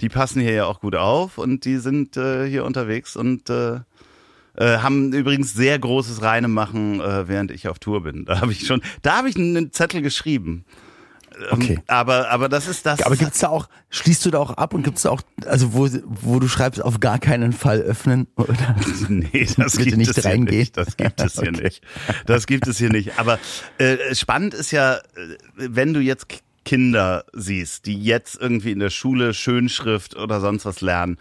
die 0.00 0.08
passen 0.08 0.40
hier 0.40 0.52
ja 0.52 0.64
auch 0.66 0.80
gut 0.80 0.94
auf 0.94 1.38
und 1.38 1.64
die 1.64 1.76
sind 1.78 2.16
äh, 2.16 2.48
hier 2.48 2.64
unterwegs 2.64 3.16
und 3.16 3.50
äh, 3.50 3.80
äh, 4.56 4.78
haben 4.78 5.12
übrigens 5.12 5.52
sehr 5.54 5.78
großes 5.78 6.22
Reinemachen, 6.22 7.00
äh, 7.00 7.28
während 7.28 7.50
ich 7.50 7.68
auf 7.68 7.78
Tour 7.78 8.02
bin. 8.02 8.24
Da 8.26 8.40
habe 8.40 8.52
ich 8.52 8.66
schon, 8.66 8.82
da 9.02 9.16
habe 9.18 9.28
ich 9.28 9.36
einen 9.36 9.72
Zettel 9.72 10.02
geschrieben. 10.02 10.64
Ähm, 11.40 11.46
Okay. 11.52 11.78
Aber, 11.86 12.30
aber 12.30 12.48
das 12.48 12.66
ist 12.68 12.86
das. 12.86 13.02
Aber 13.02 13.16
gibt's 13.16 13.38
da 13.40 13.48
auch, 13.48 13.68
schließt 13.90 14.24
du 14.26 14.30
da 14.30 14.38
auch 14.38 14.50
ab 14.52 14.74
und 14.74 14.82
gibt's 14.82 15.02
da 15.02 15.10
auch, 15.10 15.22
also 15.46 15.72
wo, 15.74 15.88
wo 16.04 16.38
du 16.40 16.48
schreibst, 16.48 16.82
auf 16.82 17.00
gar 17.00 17.18
keinen 17.18 17.52
Fall 17.52 17.80
öffnen? 17.80 18.26
Oder? 18.36 18.76
Nee, 19.08 19.48
das 19.56 19.72
Bitte 19.72 19.84
gibt 19.84 19.96
nicht 19.98 20.10
es 20.10 20.16
hier 20.16 20.24
reingehen. 20.26 20.58
nicht. 20.58 20.76
Das 20.76 20.96
gibt 20.96 21.20
es 21.20 21.34
hier 21.34 21.48
Okay. 21.50 21.62
nicht. 21.62 21.82
Das 22.26 22.46
gibt 22.46 22.66
es 22.66 22.78
hier 22.78 22.90
nicht. 22.90 23.18
Aber 23.18 23.38
äh, 23.78 24.14
spannend 24.14 24.54
ist 24.54 24.70
ja, 24.70 24.96
äh, 24.96 25.00
wenn 25.56 25.94
du 25.94 26.00
jetzt 26.00 26.26
Kinder 26.64 27.24
siehst, 27.32 27.86
die 27.86 28.00
jetzt 28.02 28.36
irgendwie 28.40 28.70
in 28.72 28.78
der 28.80 28.90
Schule 28.90 29.32
Schönschrift 29.34 30.14
oder 30.16 30.40
sonst 30.40 30.64
was 30.66 30.80
lernen. 30.82 31.16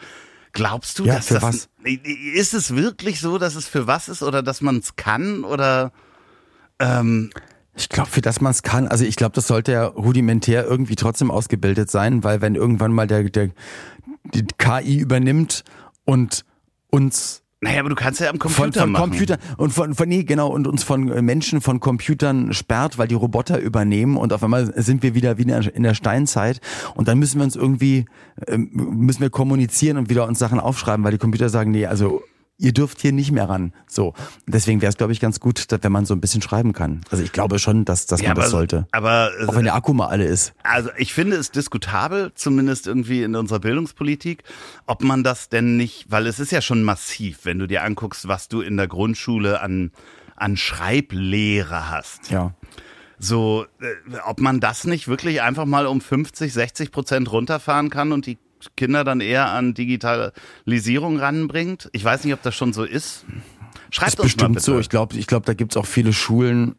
Glaubst 0.51 0.99
du, 0.99 1.05
Ja, 1.05 1.15
dass 1.15 1.27
das 1.27 1.41
was? 1.43 1.69
ist 1.83 2.53
es 2.53 2.75
wirklich 2.75 3.21
so, 3.21 3.37
dass 3.37 3.55
es 3.55 3.67
für 3.67 3.87
was 3.87 4.09
ist 4.09 4.21
oder 4.23 4.43
dass 4.43 4.61
man 4.61 4.77
es 4.79 4.95
kann 4.95 5.43
oder 5.45 5.91
ähm, 6.79 7.29
Ich 7.79 7.87
glaube, 7.87 8.09
für 8.09 8.21
das 8.21 8.41
man 8.41 8.51
es 8.51 8.61
kann, 8.61 8.87
also 8.87 9.05
ich 9.05 9.15
glaube, 9.15 9.33
das 9.33 9.47
sollte 9.47 9.71
ja 9.71 9.85
rudimentär 9.85 10.65
irgendwie 10.65 10.95
trotzdem 10.95 11.31
ausgebildet 11.31 11.89
sein, 11.89 12.25
weil 12.25 12.41
wenn 12.41 12.55
irgendwann 12.55 12.91
mal 12.91 13.07
der, 13.07 13.23
der 13.23 13.51
die 14.33 14.45
KI 14.57 14.97
übernimmt 14.97 15.63
und 16.03 16.43
uns 16.91 17.41
naja, 17.61 17.81
aber 17.81 17.89
du 17.89 17.95
kannst 17.95 18.21
ja 18.21 18.29
am 18.29 18.39
von, 18.39 18.51
Computer 18.51 18.81
von 18.81 18.91
machen. 18.91 19.09
Computern 19.11 19.37
und 19.57 19.73
von, 19.73 19.93
von 19.93 20.07
nee, 20.07 20.23
genau 20.23 20.47
und 20.47 20.65
uns 20.65 20.83
von 20.83 21.05
Menschen 21.25 21.59
von 21.59 21.81
Computern 21.81 22.53
sperrt, 22.53 22.97
weil 22.97 23.09
die 23.09 23.15
Roboter 23.15 23.59
übernehmen 23.59 24.15
und 24.15 24.31
auf 24.31 24.43
einmal 24.43 24.73
sind 24.81 25.03
wir 25.03 25.13
wieder 25.13 25.37
wieder 25.37 25.75
in 25.75 25.83
der 25.83 25.93
Steinzeit 25.93 26.61
und 26.95 27.09
dann 27.09 27.19
müssen 27.19 27.39
wir 27.39 27.43
uns 27.43 27.57
irgendwie 27.57 28.05
ähm, 28.47 28.69
müssen 28.71 29.19
wir 29.19 29.29
kommunizieren 29.29 29.97
und 29.97 30.09
wieder 30.09 30.25
uns 30.25 30.39
Sachen 30.39 30.59
aufschreiben, 30.59 31.03
weil 31.03 31.11
die 31.11 31.17
Computer 31.17 31.49
sagen, 31.49 31.71
nee, 31.71 31.85
also 31.85 32.23
ihr 32.59 32.73
dürft 32.73 33.01
hier 33.01 33.11
nicht 33.11 33.31
mehr 33.31 33.49
ran. 33.49 33.73
So, 33.87 34.13
deswegen 34.45 34.81
wäre 34.81 34.89
es 34.89 34.97
glaube 34.97 35.13
ich 35.13 35.19
ganz 35.19 35.39
gut, 35.39 35.71
dass, 35.71 35.81
wenn 35.81 35.91
man 35.91 36.05
so 36.05 36.13
ein 36.13 36.21
bisschen 36.21 36.41
schreiben 36.41 36.73
kann. 36.73 37.01
Also 37.09 37.23
ich 37.23 37.31
glaube 37.31 37.57
schon, 37.57 37.85
dass 37.85 38.05
dass 38.05 38.21
ja, 38.21 38.29
man 38.29 38.31
aber, 38.33 38.41
das 38.41 38.51
sollte. 38.51 38.87
Aber 38.91 39.31
Auch 39.47 39.55
wenn 39.55 39.63
der 39.63 39.73
Akku 39.73 39.93
mal 39.93 40.07
alle 40.07 40.25
ist. 40.25 40.53
Also 40.61 40.89
ich 40.97 41.13
finde 41.13 41.37
es 41.37 41.51
diskutabel, 41.51 42.31
zumindest 42.35 42.85
irgendwie 42.85 43.23
in 43.23 43.35
unserer 43.35 43.59
Bildungspolitik, 43.59 44.43
ob 44.85 45.03
man 45.03 45.23
das 45.23 45.49
denn 45.49 45.77
nicht, 45.77 46.11
weil 46.11 46.27
es 46.27 46.39
ist 46.39 46.51
ja 46.51 46.61
schon 46.61 46.83
massiv, 46.83 47.39
wenn 47.43 47.57
du 47.57 47.67
dir 47.67 47.83
anguckst, 47.83 48.27
was 48.27 48.49
du 48.49 48.61
in 48.61 48.77
der 48.77 48.87
Grundschule 48.87 49.61
an, 49.61 49.91
an 50.35 50.57
Schreiblehre 50.57 51.89
hast. 51.89 52.29
Ja. 52.29 52.53
So, 53.17 53.65
äh, 53.81 54.17
ob 54.25 54.39
man 54.39 54.59
das 54.59 54.85
nicht 54.85 55.07
wirklich 55.07 55.41
einfach 55.41 55.65
mal 55.65 55.87
um 55.87 56.01
50, 56.01 56.53
60 56.53 56.91
Prozent 56.91 57.31
runterfahren 57.31 57.89
kann 57.89 58.11
und 58.11 58.25
die 58.25 58.37
Kinder 58.75 59.03
dann 59.03 59.21
eher 59.21 59.51
an 59.51 59.73
Digitalisierung 59.73 61.19
ranbringt. 61.19 61.89
Ich 61.93 62.03
weiß 62.03 62.23
nicht, 62.23 62.33
ob 62.33 62.41
das 62.41 62.55
schon 62.55 62.73
so 62.73 62.83
ist. 62.83 63.25
Schreibt 63.91 64.13
ist 64.13 64.19
uns 64.19 64.19
mal 64.19 64.23
bestimmt 64.23 64.55
bitte. 64.55 64.65
so. 64.65 64.79
Ich 64.79 64.89
glaube, 64.89 65.15
ich 65.17 65.27
glaube, 65.27 65.45
da 65.45 65.53
gibt's 65.53 65.77
auch 65.77 65.85
viele 65.85 66.13
Schulen, 66.13 66.75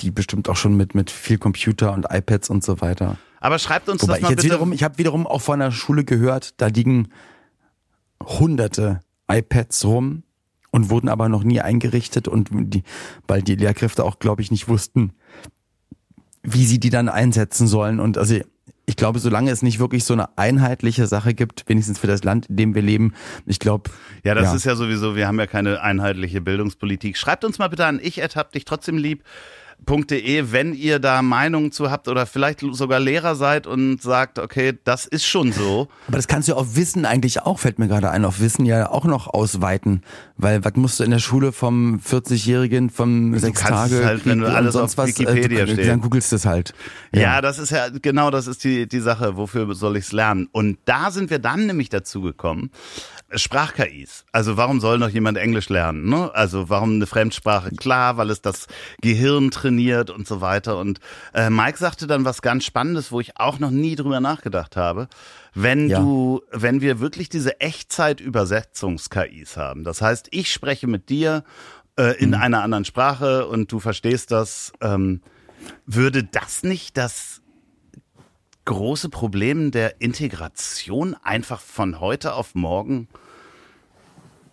die 0.00 0.10
bestimmt 0.10 0.48
auch 0.48 0.56
schon 0.56 0.76
mit 0.76 0.94
mit 0.94 1.10
viel 1.10 1.38
Computer 1.38 1.92
und 1.92 2.06
iPads 2.10 2.50
und 2.50 2.62
so 2.62 2.80
weiter. 2.80 3.16
Aber 3.40 3.58
schreibt 3.58 3.88
uns 3.88 4.02
Wobei 4.02 4.12
das 4.12 4.18
ich 4.18 4.22
mal 4.22 4.30
jetzt 4.30 4.36
bitte. 4.42 4.54
wiederum, 4.54 4.72
ich 4.72 4.84
habe 4.84 4.98
wiederum 4.98 5.26
auch 5.26 5.40
von 5.40 5.58
der 5.58 5.72
Schule 5.72 6.04
gehört, 6.04 6.60
da 6.60 6.68
liegen 6.68 7.08
hunderte 8.22 9.00
iPads 9.28 9.84
rum 9.84 10.22
und 10.70 10.90
wurden 10.90 11.08
aber 11.08 11.28
noch 11.28 11.42
nie 11.42 11.60
eingerichtet 11.60 12.28
und 12.28 12.50
die, 12.52 12.82
weil 13.26 13.42
die 13.42 13.56
Lehrkräfte 13.56 14.04
auch, 14.04 14.18
glaube 14.18 14.42
ich, 14.42 14.50
nicht 14.50 14.68
wussten, 14.68 15.12
wie 16.42 16.64
sie 16.66 16.78
die 16.78 16.90
dann 16.90 17.08
einsetzen 17.08 17.66
sollen. 17.66 18.00
Und 18.00 18.16
also 18.18 18.38
ich 18.86 18.96
glaube, 18.96 19.18
solange 19.20 19.50
es 19.50 19.62
nicht 19.62 19.78
wirklich 19.78 20.04
so 20.04 20.12
eine 20.12 20.36
einheitliche 20.36 21.06
Sache 21.06 21.34
gibt, 21.34 21.64
wenigstens 21.68 21.98
für 21.98 22.06
das 22.08 22.24
Land, 22.24 22.46
in 22.46 22.56
dem 22.56 22.74
wir 22.74 22.82
leben, 22.82 23.14
ich 23.46 23.58
glaube, 23.58 23.90
Ja, 24.24 24.34
das 24.34 24.44
Ja. 24.44 24.54
ist 24.54 24.64
ja 24.64 24.74
sowieso, 24.76 25.14
wir 25.16 25.26
haben 25.28 25.38
ja 25.38 25.46
keine 25.46 25.80
einheitliche 25.82 26.40
Bildungspolitik. 26.40 27.16
Schreibt 27.16 27.44
uns 27.44 27.58
mal 27.58 27.68
bitte 27.68 27.86
an 27.86 28.00
ich 28.02 28.20
hab 28.20 28.52
dich 28.52 28.64
trotzdem 28.64 28.98
lieb. 28.98 29.22
.de, 29.86 30.52
wenn 30.52 30.74
ihr 30.74 30.98
da 30.98 31.22
Meinungen 31.22 31.72
zu 31.72 31.90
habt 31.90 32.08
oder 32.08 32.26
vielleicht 32.26 32.60
sogar 32.72 33.00
Lehrer 33.00 33.34
seid 33.34 33.66
und 33.66 34.00
sagt, 34.02 34.38
okay, 34.38 34.78
das 34.84 35.06
ist 35.06 35.26
schon 35.26 35.52
so. 35.52 35.88
Aber 36.08 36.16
das 36.16 36.28
kannst 36.28 36.48
du 36.48 36.54
auf 36.54 36.76
Wissen 36.76 37.04
eigentlich 37.04 37.42
auch, 37.42 37.58
fällt 37.58 37.78
mir 37.78 37.88
gerade 37.88 38.10
ein, 38.10 38.24
auf 38.24 38.40
Wissen 38.40 38.64
ja 38.64 38.90
auch 38.90 39.04
noch 39.04 39.26
ausweiten. 39.26 40.02
Weil 40.36 40.64
was 40.64 40.74
musst 40.76 41.00
du 41.00 41.04
in 41.04 41.10
der 41.10 41.18
Schule 41.18 41.52
vom 41.52 42.00
40-Jährigen, 42.00 42.90
vom 42.90 43.38
sechs 43.38 43.60
Tage 43.60 44.00
es 44.00 44.04
halt, 44.04 44.26
wenn 44.26 44.40
du 44.40 44.46
alles 44.46 44.74
sonst 44.74 44.98
auf 44.98 45.04
was, 45.04 45.18
Wikipedia 45.18 45.64
äh, 45.64 45.74
du, 45.74 45.86
dann 45.86 46.00
googelst 46.00 46.32
du 46.32 46.36
es 46.36 46.46
halt. 46.46 46.74
Ja. 47.14 47.40
das 47.40 47.58
ist 47.58 47.70
ja, 47.70 47.88
genau 47.88 48.30
das 48.30 48.46
ist 48.46 48.64
die, 48.64 48.88
die 48.88 49.00
Sache, 49.00 49.36
wofür 49.36 49.74
soll 49.74 49.96
ich's 49.96 50.12
lernen? 50.12 50.48
Und 50.52 50.78
da 50.84 51.10
sind 51.10 51.30
wir 51.30 51.38
dann 51.38 51.66
nämlich 51.66 51.88
dazu 51.88 52.22
gekommen, 52.22 52.70
Sprach-KIs. 53.34 54.24
Also 54.32 54.56
warum 54.56 54.80
soll 54.80 54.98
noch 54.98 55.08
jemand 55.08 55.38
Englisch 55.38 55.68
lernen? 55.68 56.08
Ne? 56.08 56.30
Also 56.34 56.68
warum 56.68 56.94
eine 56.94 57.06
Fremdsprache? 57.06 57.70
Klar, 57.76 58.16
weil 58.16 58.30
es 58.30 58.42
das 58.42 58.66
Gehirn 59.00 59.50
trainiert 59.50 60.10
und 60.10 60.26
so 60.26 60.40
weiter. 60.40 60.78
Und 60.78 61.00
äh, 61.34 61.50
Mike 61.50 61.78
sagte 61.78 62.06
dann 62.06 62.24
was 62.24 62.42
ganz 62.42 62.64
Spannendes, 62.64 63.12
wo 63.12 63.20
ich 63.20 63.38
auch 63.38 63.58
noch 63.58 63.70
nie 63.70 63.94
drüber 63.96 64.20
nachgedacht 64.20 64.76
habe. 64.76 65.08
Wenn 65.54 65.88
Ja. 65.88 66.00
du, 66.00 66.40
wenn 66.50 66.80
wir 66.80 67.00
wirklich 67.00 67.28
diese 67.28 67.60
Echtzeit-Übersetzungs-KIs 67.60 69.56
haben, 69.56 69.84
das 69.84 70.00
heißt, 70.02 70.28
ich 70.30 70.52
spreche 70.52 70.86
mit 70.86 71.08
dir 71.08 71.44
äh, 71.98 72.16
in 72.18 72.34
einer 72.34 72.62
anderen 72.62 72.84
Sprache 72.84 73.46
und 73.46 73.70
du 73.70 73.78
verstehst 73.80 74.30
das, 74.30 74.72
ähm, 74.80 75.20
würde 75.86 76.24
das 76.24 76.62
nicht 76.62 76.96
das 76.96 77.41
große 78.64 79.08
Problem 79.08 79.70
der 79.70 80.00
Integration 80.00 81.14
einfach 81.22 81.60
von 81.60 82.00
heute 82.00 82.34
auf 82.34 82.54
morgen 82.54 83.08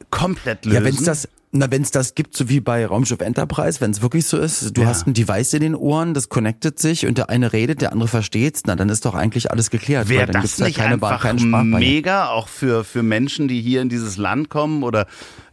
komplett 0.09 0.65
lösen? 0.65 0.77
Ja, 0.77 0.83
wenn 0.83 0.95
es 0.95 1.03
das, 1.03 1.27
na, 1.51 1.71
wenn 1.71 1.81
es 1.81 1.91
das 1.91 2.15
gibt, 2.15 2.35
so 2.35 2.49
wie 2.49 2.59
bei 2.59 2.85
Raumschiff 2.85 3.21
Enterprise, 3.21 3.81
wenn 3.81 3.91
es 3.91 4.01
wirklich 4.01 4.25
so 4.25 4.37
ist, 4.37 4.75
du 4.77 4.81
Ja. 4.81 4.87
hast 4.87 5.07
ein 5.07 5.13
Device 5.13 5.53
in 5.53 5.61
den 5.61 5.75
Ohren, 5.75 6.13
das 6.13 6.29
connectet 6.29 6.79
sich 6.79 7.05
und 7.07 7.17
der 7.17 7.29
eine 7.29 7.53
redet, 7.53 7.81
der 7.81 7.91
andere 7.91 8.07
versteht's, 8.07 8.63
na, 8.65 8.75
dann 8.75 8.89
ist 8.89 9.05
doch 9.05 9.15
eigentlich 9.15 9.51
alles 9.51 9.69
geklärt. 9.69 10.09
Wäre 10.09 10.31
das 10.31 10.41
gibt's 10.43 10.57
ja 10.59 10.65
nicht 10.67 10.77
keine, 10.77 10.93
einfach 10.93 11.33
mega, 11.63 12.29
auch 12.29 12.47
für, 12.47 12.83
für 12.83 13.03
Menschen, 13.03 13.47
die 13.47 13.61
hier 13.61 13.81
in 13.81 13.89
dieses 13.89 14.17
Land 14.17 14.49
kommen 14.49 14.83
oder 14.83 15.07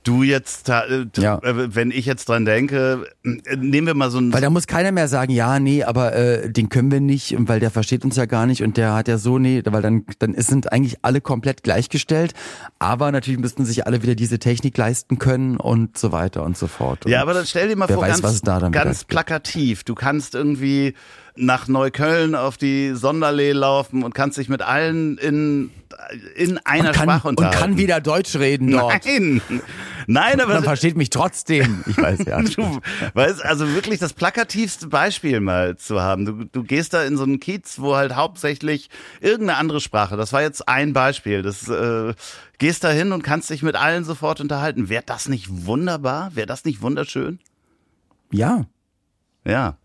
du 0.07 0.23
jetzt, 0.23 0.69
äh, 0.69 1.07
Ja. 1.17 1.39
äh, 1.43 1.75
wenn 1.75 1.91
ich 1.91 2.07
jetzt 2.07 2.29
dran 2.29 2.45
denke, 2.45 3.07
äh, 3.25 3.57
nehmen 3.57 3.87
wir 3.87 3.95
mal 3.95 4.11
so 4.11 4.19
ein, 4.19 4.33
Weil 4.33 4.41
da 4.41 4.51
muss 4.51 4.67
keiner 4.67 4.93
mehr 4.93 5.09
sagen, 5.09 5.33
ja, 5.33 5.59
nee, 5.59 5.83
aber 5.85 6.15
äh, 6.15 6.51
den 6.51 6.69
können 6.69 6.91
wir 6.91 7.01
nicht, 7.01 7.35
weil 7.39 7.61
der 7.61 7.71
versteht 7.71 8.05
uns 8.05 8.17
ja 8.17 8.27
gar 8.27 8.47
nicht 8.47 8.63
und 8.63 8.77
der 8.77 8.95
hat 8.95 9.09
ja 9.09 9.19
so, 9.19 9.39
nee, 9.39 9.63
weil 9.65 9.83
dann, 9.83 10.05
dann 10.19 10.35
sind 10.41 10.73
eigentlich 10.73 10.99
alle 11.03 11.21
komplett 11.21 11.63
gleichgestellt, 11.63 12.33
aber 12.79 13.13
natürlich 13.13 13.41
müssten 13.41 13.65
sich 13.65 13.87
alle 13.87 14.03
wieder 14.03 14.15
diese 14.15 14.39
Technik 14.39 14.77
leisten 14.77 15.19
können 15.19 15.57
und 15.57 15.99
so 15.99 16.13
weiter 16.13 16.45
und 16.45 16.57
so 16.57 16.67
fort. 16.67 17.05
Und 17.07 17.13
Ja, 17.13 17.23
aber 17.23 17.35
dann 17.35 17.47
stell 17.47 17.69
dir 17.69 17.77
mal 17.77 17.89
vor, 17.89 18.03
weiß, 18.03 18.23
ganz, 18.23 18.73
ganz 18.73 19.05
plakativ. 19.05 19.85
Du 19.85 19.95
kannst 19.95 20.35
irgendwie 20.35 20.95
nach 21.37 21.69
Neukölln 21.69 22.35
auf 22.35 22.57
die 22.57 22.95
Sonderlee 22.95 23.53
laufen 23.53 24.03
und 24.03 24.15
kannst 24.15 24.39
dich 24.39 24.49
mit 24.49 24.63
allen 24.63 25.19
in, 25.19 25.71
in 26.35 26.59
einer 26.59 26.89
und 26.89 26.95
kann, 26.95 27.05
Sprache 27.05 27.29
und 27.29 27.39
unterhalten. 27.39 27.61
kann 27.61 27.77
wieder 27.79 28.01
Deutsch 28.01 28.37
reden 28.37 28.71
dort. 28.71 29.05
Nein, 29.05 29.41
nein, 30.07 30.41
aber 30.41 30.55
Dann 30.55 30.65
versteht 30.65 30.97
mich 30.97 31.11
trotzdem. 31.11 31.85
Ich 31.87 31.97
weiß 31.97 32.25
ja. 32.27 32.41
du 32.43 32.81
weißt, 33.15 33.45
also 33.45 33.69
wirklich 33.75 33.99
das 33.99 34.13
plakativste 34.13 34.89
Beispiel 34.89 35.41
mal 35.41 35.77
zu 35.77 36.01
haben. 36.01 36.25
Du, 36.25 36.45
du 36.45 36.63
gehst 36.63 36.95
da 36.95 37.03
in 37.03 37.17
so 37.17 37.25
einen 37.25 37.41
Kiez, 37.41 37.79
wo 37.79 37.97
halt 37.97 38.15
hauptsächlich 38.15 38.91
irgendeine 39.21 39.59
andere 39.59 39.81
Sprache, 39.81 40.17
das 40.17 40.33
war 40.33 40.43
jetzt 40.43 40.69
ein 40.69 40.93
Beispiel, 40.93 41.43
das 41.43 41.69
äh, 41.69 42.15
gehst 42.59 42.85
da 42.85 42.91
hin 42.91 43.13
und 43.13 43.23
kannst 43.23 43.51
dich 43.51 43.63
mit 43.63 43.77
allen 43.77 44.05
sofort 44.05 44.41
unterhalten. 44.41 44.89
Wäre 44.89 45.05
das 45.05 45.29
nicht 45.29 45.67
wunderbar? 45.67 46.31
Wäre 46.35 46.47
das 46.47 46.65
nicht 46.65 46.83
wunderschön? 46.83 47.39
Ja. 48.33 48.67
Ja, 49.45 49.77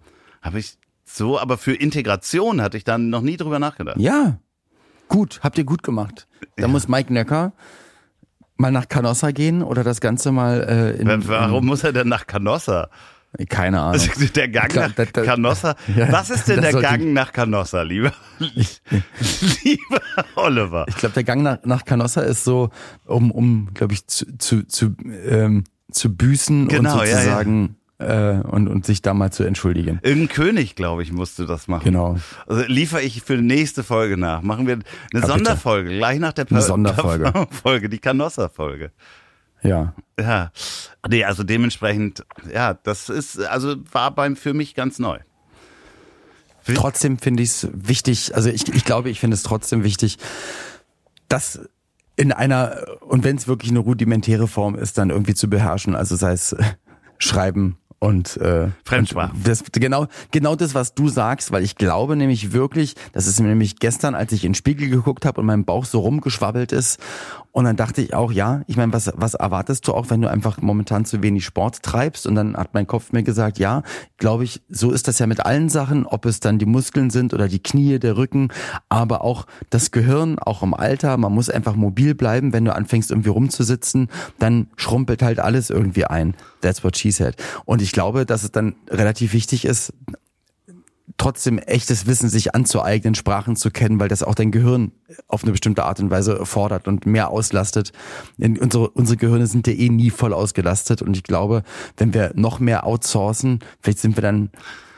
habe 0.41 0.59
ich 0.59 0.77
so, 1.15 1.39
aber 1.39 1.57
für 1.57 1.73
Integration 1.73 2.61
hatte 2.61 2.77
ich 2.77 2.83
dann 2.83 3.09
noch 3.09 3.21
nie 3.21 3.37
drüber 3.37 3.59
nachgedacht. 3.59 3.97
Ja. 3.99 4.39
Gut, 5.07 5.39
habt 5.43 5.57
ihr 5.57 5.65
gut 5.65 5.83
gemacht. 5.83 6.27
Da 6.57 6.67
muss 6.67 6.87
Mike 6.87 7.11
Nöcker 7.13 7.53
mal 8.57 8.71
nach 8.71 8.87
Canossa 8.87 9.31
gehen 9.31 9.61
oder 9.63 9.83
das 9.83 9.99
Ganze 10.01 10.31
mal 10.31 10.61
äh, 10.97 11.01
in, 11.01 11.07
Wa- 11.07 11.19
Warum 11.27 11.65
muss 11.65 11.83
er 11.83 11.91
denn 11.93 12.07
nach 12.07 12.27
Canossa? 12.27 12.89
Keine 13.49 13.79
Ahnung. 13.79 13.93
Also 13.93 14.25
der 14.35 14.49
Gang 14.49 14.69
Klar, 14.69 14.87
nach 14.89 14.95
das- 14.95 15.11
das- 15.13 15.25
Canossa. 15.25 15.75
Ja, 15.95 16.11
Was 16.11 16.29
ist 16.29 16.47
denn 16.47 16.61
der 16.61 16.73
Gang 16.73 17.13
nach 17.13 17.33
Canossa, 17.33 17.81
lieber, 17.81 18.13
lieber 19.63 20.01
Oliver? 20.35 20.85
Ich 20.87 20.95
glaube, 20.97 21.13
der 21.13 21.23
Gang 21.23 21.41
nach, 21.43 21.57
nach 21.63 21.85
Canossa 21.85 22.21
ist 22.21 22.43
so, 22.43 22.69
um, 23.05 23.31
um 23.31 23.69
glaube 23.73 23.93
ich, 23.93 24.07
zu, 24.07 24.37
zu, 24.37 24.63
zu, 24.67 24.95
ähm, 25.27 25.63
zu 25.91 26.15
büßen 26.15 26.67
Genau, 26.67 26.93
und 26.99 27.07
ja, 27.07 27.15
sozusagen 27.15 27.75
Äh, 28.01 28.41
und, 28.47 28.67
und 28.67 28.85
sich 28.85 29.01
da 29.01 29.13
mal 29.13 29.31
zu 29.31 29.43
entschuldigen. 29.43 29.99
Irgendein 30.01 30.29
König, 30.29 30.75
glaube 30.75 31.03
ich, 31.03 31.11
musste 31.11 31.45
das 31.45 31.67
machen. 31.67 31.83
Genau. 31.83 32.17
Also 32.47 32.63
liefere 32.65 33.01
ich 33.01 33.21
für 33.21 33.37
die 33.37 33.43
nächste 33.43 33.83
Folge 33.83 34.17
nach. 34.17 34.41
Machen 34.41 34.65
wir 34.65 34.73
eine 34.73 34.83
bitte. 35.11 35.27
Sonderfolge, 35.27 35.97
gleich 35.97 36.19
nach 36.19 36.33
der 36.33 36.47
Eine 36.49 36.61
Sonderfolge. 36.61 37.47
Folge, 37.51 37.89
die 37.89 37.99
Canossa-Folge. 37.99 38.91
Ja. 39.61 39.93
Ja. 40.19 40.51
Nee, 41.07 41.23
also 41.23 41.43
dementsprechend, 41.43 42.25
ja, 42.51 42.73
das 42.73 43.09
ist, 43.09 43.39
also 43.39 43.75
war 43.91 44.11
beim 44.11 44.35
für 44.35 44.53
mich 44.53 44.73
ganz 44.73 44.97
neu. 44.97 45.19
Trotzdem 46.73 47.17
finde 47.17 47.43
ich 47.43 47.49
es 47.49 47.67
wichtig, 47.71 48.35
also 48.35 48.49
ich, 48.49 48.67
ich 48.73 48.85
glaube, 48.85 49.09
ich 49.09 49.19
finde 49.19 49.35
es 49.35 49.43
trotzdem 49.43 49.83
wichtig, 49.83 50.17
dass 51.27 51.59
in 52.15 52.31
einer, 52.31 52.85
und 53.01 53.23
wenn 53.23 53.35
es 53.35 53.47
wirklich 53.47 53.71
eine 53.71 53.79
rudimentäre 53.79 54.47
Form 54.47 54.75
ist, 54.75 54.97
dann 54.97 55.09
irgendwie 55.09 55.33
zu 55.33 55.49
beherrschen, 55.49 55.95
also 55.95 56.15
sei 56.15 56.33
es 56.33 56.53
äh, 56.53 56.63
Schreiben 57.17 57.77
und 58.01 58.35
äh, 58.37 58.69
Fremdsprachen. 58.83 59.37
und 59.37 59.47
Das, 59.47 59.63
genau, 59.71 60.07
genau 60.31 60.55
das, 60.55 60.73
was 60.73 60.95
du 60.95 61.07
sagst, 61.07 61.51
weil 61.51 61.63
ich 61.63 61.75
glaube 61.75 62.15
nämlich 62.15 62.51
wirklich, 62.51 62.95
das 63.13 63.27
ist 63.27 63.39
mir 63.39 63.47
nämlich 63.47 63.77
gestern, 63.77 64.15
als 64.15 64.31
ich 64.31 64.43
in 64.43 64.49
den 64.49 64.55
Spiegel 64.55 64.89
geguckt 64.89 65.23
habe 65.23 65.39
und 65.39 65.45
mein 65.45 65.65
Bauch 65.65 65.85
so 65.85 65.99
rumgeschwabbelt 65.99 66.71
ist, 66.71 66.99
und 67.53 67.65
dann 67.65 67.75
dachte 67.75 68.01
ich 68.01 68.13
auch, 68.13 68.31
ja, 68.31 68.61
ich 68.67 68.77
meine, 68.77 68.93
was, 68.93 69.11
was 69.15 69.33
erwartest 69.33 69.87
du 69.87 69.93
auch, 69.93 70.09
wenn 70.09 70.21
du 70.21 70.29
einfach 70.29 70.61
momentan 70.61 71.03
zu 71.03 71.21
wenig 71.21 71.43
Sport 71.43 71.83
treibst? 71.83 72.25
Und 72.25 72.35
dann 72.35 72.55
hat 72.55 72.73
mein 72.73 72.87
Kopf 72.87 73.11
mir 73.11 73.23
gesagt, 73.23 73.59
ja, 73.59 73.83
glaube 74.17 74.45
ich, 74.45 74.61
so 74.69 74.91
ist 74.91 75.09
das 75.09 75.19
ja 75.19 75.27
mit 75.27 75.45
allen 75.45 75.67
Sachen, 75.67 76.05
ob 76.05 76.25
es 76.25 76.39
dann 76.39 76.59
die 76.59 76.65
Muskeln 76.65 77.09
sind 77.09 77.33
oder 77.33 77.49
die 77.49 77.61
Knie, 77.61 77.99
der 77.99 78.15
Rücken, 78.15 78.49
aber 78.87 79.23
auch 79.23 79.47
das 79.69 79.91
Gehirn, 79.91 80.39
auch 80.39 80.63
im 80.63 80.73
Alter. 80.73 81.17
Man 81.17 81.33
muss 81.33 81.49
einfach 81.49 81.75
mobil 81.75 82.15
bleiben. 82.15 82.53
Wenn 82.53 82.63
du 82.63 82.73
anfängst 82.73 83.11
irgendwie 83.11 83.29
rumzusitzen, 83.29 84.09
dann 84.39 84.67
schrumpelt 84.77 85.21
halt 85.21 85.39
alles 85.39 85.69
irgendwie 85.69 86.05
ein. 86.05 86.35
That's 86.61 86.83
what 86.85 86.97
she 86.97 87.11
said. 87.11 87.35
Und 87.65 87.81
ich 87.81 87.91
glaube, 87.91 88.25
dass 88.25 88.43
es 88.43 88.51
dann 88.51 88.75
relativ 88.89 89.33
wichtig 89.33 89.65
ist, 89.65 89.93
trotzdem 91.17 91.57
echtes 91.59 92.07
Wissen 92.07 92.29
sich 92.29 92.55
anzueignen, 92.55 93.15
Sprachen 93.15 93.55
zu 93.55 93.71
kennen, 93.71 93.99
weil 93.99 94.07
das 94.07 94.23
auch 94.23 94.35
dein 94.35 94.51
Gehirn 94.51 94.91
auf 95.27 95.43
eine 95.43 95.51
bestimmte 95.51 95.83
Art 95.83 95.99
und 95.99 96.09
Weise 96.09 96.45
fordert 96.45 96.87
und 96.87 97.05
mehr 97.05 97.29
auslastet. 97.29 97.91
Denn 98.37 98.57
unsere, 98.57 98.89
unsere 98.89 99.17
Gehirne 99.17 99.47
sind 99.47 99.67
ja 99.67 99.73
eh 99.73 99.89
nie 99.89 100.09
voll 100.09 100.33
ausgelastet 100.33 101.01
und 101.01 101.15
ich 101.15 101.23
glaube, 101.23 101.63
wenn 101.97 102.13
wir 102.13 102.31
noch 102.35 102.59
mehr 102.59 102.85
outsourcen, 102.85 103.59
vielleicht 103.81 103.99
sind 103.99 104.17
wir 104.17 104.21
dann 104.21 104.49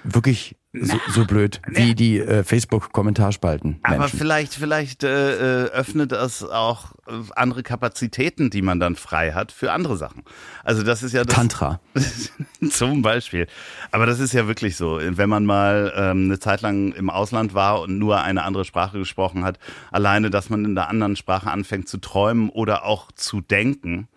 wirklich 0.04 0.56
so, 0.73 0.99
so 1.10 1.26
blöd 1.26 1.62
wie 1.67 1.93
die 1.93 2.19
äh, 2.19 2.43
Facebook-Kommentarspalten. 2.43 3.80
Aber 3.84 4.08
vielleicht, 4.08 4.56
vielleicht 4.56 5.04
äh, 5.04 5.65
äh, 5.65 5.69
öffnet 5.69 6.12
es 6.12 6.43
auch 6.43 6.93
äh, 7.08 7.12
andere 7.36 7.62
Kapazitäten, 7.62 8.49
die 8.49 8.63
man 8.63 8.80
dann 8.80 8.95
frei 8.95 9.34
hat 9.34 9.52
für 9.52 9.71
andere 9.71 9.97
Sachen. 9.97 10.23
Also 10.63 10.82
das 10.82 11.04
ist 11.04 11.13
ja 11.13 11.23
das, 11.23 11.36
Tantra. 11.36 11.80
Zum 12.71 13.02
Beispiel. 13.02 13.47
Aber 13.91 14.06
das 14.06 14.19
ist 14.19 14.34
ja 14.34 14.47
wirklich 14.47 14.76
so. 14.76 14.99
Wenn 15.02 15.30
man 15.30 15.45
mal 15.45 15.93
ähm, 15.95 16.26
eine 16.26 16.39
Zeit 16.39 16.62
lang 16.62 16.93
im 16.93 17.10
Ausland 17.10 17.54
war 17.54 17.82
und 17.82 17.97
nur 17.97 18.21
eine 18.21 18.43
andere 18.43 18.65
Sprache 18.65 18.97
gesprochen 18.97 19.43
hat, 19.43 19.60
alleine, 19.91 20.30
dass 20.30 20.49
man 20.49 20.65
in 20.65 20.76
der 20.76 20.89
anderen 20.89 21.15
Sprache 21.15 21.49
anfängt 21.49 21.88
zu 21.88 21.97
träumen 21.97 22.49
oder 22.49 22.86
auch 22.86 23.12
zu 23.12 23.41
denken, 23.41 24.08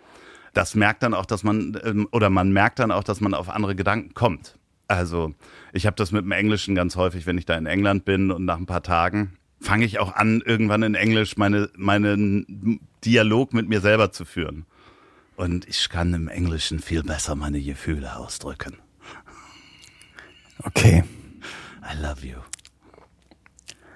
das 0.52 0.74
merkt 0.74 1.02
dann 1.02 1.14
auch, 1.14 1.26
dass 1.26 1.44
man, 1.44 1.78
ähm, 1.84 2.08
oder 2.12 2.30
man 2.30 2.52
merkt 2.52 2.78
dann 2.78 2.90
auch, 2.90 3.04
dass 3.04 3.20
man 3.20 3.34
auf 3.34 3.48
andere 3.48 3.74
Gedanken 3.74 4.14
kommt. 4.14 4.58
Also 4.88 5.34
ich 5.72 5.86
habe 5.86 5.96
das 5.96 6.12
mit 6.12 6.24
dem 6.24 6.32
Englischen 6.32 6.74
ganz 6.74 6.96
häufig, 6.96 7.26
wenn 7.26 7.38
ich 7.38 7.44
da 7.44 7.56
in 7.56 7.66
England 7.66 8.04
bin 8.04 8.30
und 8.30 8.44
nach 8.44 8.56
ein 8.56 8.66
paar 8.66 8.82
Tagen 8.82 9.36
fange 9.60 9.84
ich 9.84 9.98
auch 9.98 10.14
an, 10.14 10.42
irgendwann 10.44 10.82
in 10.82 10.94
Englisch 10.94 11.36
meine, 11.36 11.70
meinen 11.76 12.80
Dialog 13.04 13.52
mit 13.52 13.68
mir 13.68 13.80
selber 13.80 14.12
zu 14.12 14.24
führen. 14.24 14.66
Und 15.36 15.68
ich 15.68 15.88
kann 15.88 16.14
im 16.14 16.28
Englischen 16.28 16.78
viel 16.80 17.02
besser 17.02 17.34
meine 17.34 17.60
Gefühle 17.60 18.16
ausdrücken. 18.16 18.78
Okay. 20.62 21.04
I 21.82 22.02
love 22.02 22.26
you. 22.26 22.36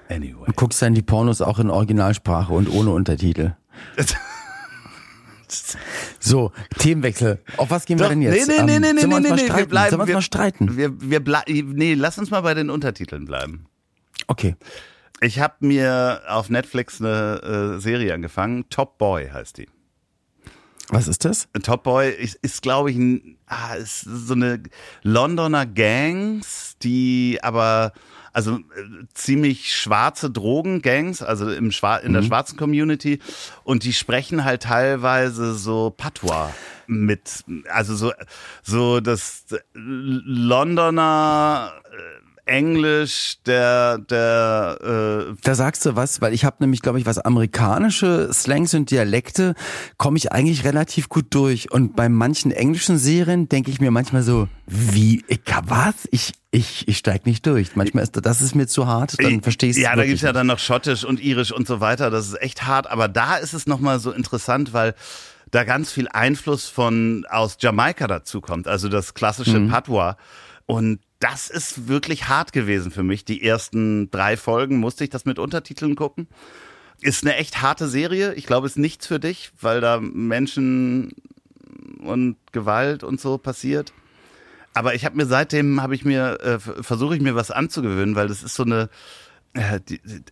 Anyway. 0.08 0.44
Du 0.46 0.52
guckst 0.52 0.82
dann 0.82 0.94
die 0.94 1.02
Pornos 1.02 1.40
auch 1.40 1.58
in 1.58 1.70
Originalsprache 1.70 2.52
und 2.52 2.68
ohne 2.68 2.90
Untertitel. 2.90 3.54
So, 6.18 6.52
Themenwechsel. 6.78 7.42
Auf 7.56 7.70
was 7.70 7.86
gehen 7.86 7.98
wir 7.98 8.04
Doch, 8.04 8.10
denn 8.10 8.22
jetzt? 8.22 8.46
Nee, 8.48 8.54
nee, 8.62 8.62
nee, 8.62 8.74
Ähm, 8.76 8.82
nee, 8.82 8.92
nee, 8.92 9.10
wir 9.10 9.20
nee, 9.20 9.30
nee, 9.30 9.38
streiten? 9.38 9.56
wir 9.58 9.66
bleiben. 9.66 9.90
Sollen 9.90 9.98
wir 9.98 10.02
uns 10.02 10.08
wir, 10.08 10.14
mal 10.16 10.22
streiten? 10.22 10.76
Wir, 10.76 11.00
wir 11.00 11.20
blei- 11.20 11.44
nee, 11.64 11.94
lass 11.94 12.18
uns 12.18 12.30
mal 12.30 12.42
bei 12.42 12.54
den 12.54 12.70
Untertiteln 12.70 13.24
bleiben. 13.24 13.66
Okay. 14.26 14.56
Ich 15.22 15.40
habe 15.40 15.54
mir 15.60 16.22
auf 16.28 16.50
Netflix 16.50 17.00
eine 17.00 17.76
äh, 17.76 17.80
Serie 17.80 18.14
angefangen. 18.14 18.68
Top 18.68 18.98
Boy 18.98 19.28
heißt 19.30 19.58
die. 19.58 19.68
Was 20.90 21.06
ist 21.06 21.24
das? 21.24 21.48
Top 21.62 21.84
Boy 21.84 22.10
ist, 22.10 22.34
ist 22.42 22.62
glaube 22.62 22.90
ich, 22.90 22.96
ein, 22.96 23.36
ah, 23.46 23.74
ist 23.74 24.00
so 24.00 24.34
eine 24.34 24.62
Londoner 25.02 25.64
Gangs, 25.64 26.76
die 26.82 27.38
aber 27.42 27.92
also 28.32 28.56
äh, 28.56 28.62
ziemlich 29.14 29.74
schwarze 29.74 30.30
Drogengangs, 30.30 31.22
also 31.22 31.50
im 31.50 31.72
Schwa 31.72 31.96
in 31.96 32.12
der 32.12 32.22
schwarzen 32.22 32.56
Community 32.56 33.18
und 33.64 33.84
die 33.84 33.92
sprechen 33.92 34.44
halt 34.44 34.62
teilweise 34.64 35.54
so 35.54 35.90
Patois 35.90 36.52
mit, 36.86 37.44
also 37.68 37.94
so 37.94 38.12
so 38.62 39.00
das 39.00 39.46
Londoner 39.74 41.72
äh, 41.84 42.19
Englisch 42.50 43.38
der 43.46 43.98
der 43.98 44.78
äh, 45.30 45.34
Da 45.42 45.54
sagst 45.54 45.86
du 45.86 45.96
was, 45.96 46.20
weil 46.20 46.34
ich 46.34 46.44
habe 46.44 46.56
nämlich, 46.60 46.82
glaube 46.82 46.98
ich, 46.98 47.06
was 47.06 47.18
amerikanische 47.18 48.30
Slangs 48.32 48.74
und 48.74 48.90
Dialekte 48.90 49.54
komme 49.96 50.18
ich 50.18 50.32
eigentlich 50.32 50.64
relativ 50.64 51.08
gut 51.08 51.26
durch. 51.30 51.70
Und 51.70 51.96
bei 51.96 52.08
manchen 52.08 52.50
englischen 52.50 52.98
Serien 52.98 53.48
denke 53.48 53.70
ich 53.70 53.80
mir 53.80 53.90
manchmal 53.90 54.22
so, 54.22 54.48
wie, 54.66 55.24
ich, 55.28 55.40
was? 55.64 55.94
Ich, 56.10 56.32
ich, 56.50 56.86
ich 56.88 56.98
steig 56.98 57.26
nicht 57.26 57.46
durch. 57.46 57.76
Manchmal 57.76 58.02
ist 58.02 58.18
das 58.20 58.40
ist 58.40 58.54
mir 58.54 58.66
zu 58.66 58.86
hart, 58.86 59.14
dann 59.22 59.40
verstehst 59.42 59.78
du 59.78 59.82
Ja, 59.82 59.94
da 59.94 60.04
gibt's 60.04 60.22
ja 60.22 60.32
dann 60.32 60.48
noch 60.48 60.58
Schottisch 60.58 61.04
und 61.04 61.20
Irisch 61.20 61.52
und 61.52 61.66
so 61.66 61.80
weiter. 61.80 62.10
Das 62.10 62.26
ist 62.26 62.40
echt 62.42 62.66
hart. 62.66 62.90
Aber 62.90 63.08
da 63.08 63.36
ist 63.36 63.54
es 63.54 63.66
nochmal 63.66 64.00
so 64.00 64.10
interessant, 64.10 64.72
weil 64.72 64.94
da 65.50 65.64
ganz 65.64 65.90
viel 65.92 66.08
Einfluss 66.08 66.68
von 66.68 67.26
aus 67.28 67.56
Jamaika 67.60 68.06
dazu 68.06 68.40
kommt. 68.40 68.68
Also 68.68 68.88
das 68.88 69.14
klassische 69.14 69.58
Mhm. 69.58 69.68
Patois. 69.68 70.14
Und 70.66 71.00
das 71.20 71.50
ist 71.50 71.86
wirklich 71.86 72.28
hart 72.28 72.52
gewesen 72.52 72.90
für 72.90 73.02
mich. 73.02 73.24
Die 73.24 73.44
ersten 73.44 74.10
drei 74.10 74.36
Folgen 74.36 74.78
musste 74.78 75.04
ich 75.04 75.10
das 75.10 75.26
mit 75.26 75.38
Untertiteln 75.38 75.94
gucken. 75.94 76.26
Ist 77.02 77.24
eine 77.24 77.36
echt 77.36 77.62
harte 77.62 77.88
Serie. 77.88 78.34
Ich 78.34 78.46
glaube, 78.46 78.66
ist 78.66 78.78
nichts 78.78 79.06
für 79.06 79.20
dich, 79.20 79.52
weil 79.60 79.80
da 79.80 80.00
Menschen 80.00 81.12
und 81.98 82.36
Gewalt 82.52 83.04
und 83.04 83.20
so 83.20 83.38
passiert. 83.38 83.92
Aber 84.72 84.94
ich 84.94 85.04
habe 85.04 85.16
mir 85.16 85.26
seitdem 85.26 85.82
habe 85.82 85.94
ich 85.94 86.04
mir 86.04 86.40
äh, 86.40 86.58
versuche 86.58 87.16
ich 87.16 87.22
mir 87.22 87.34
was 87.34 87.50
anzugewöhnen, 87.50 88.16
weil 88.16 88.28
das 88.28 88.42
ist 88.42 88.54
so 88.54 88.62
eine 88.62 88.88
äh, 89.54 89.80
die, 89.80 90.00
die, 90.04 90.24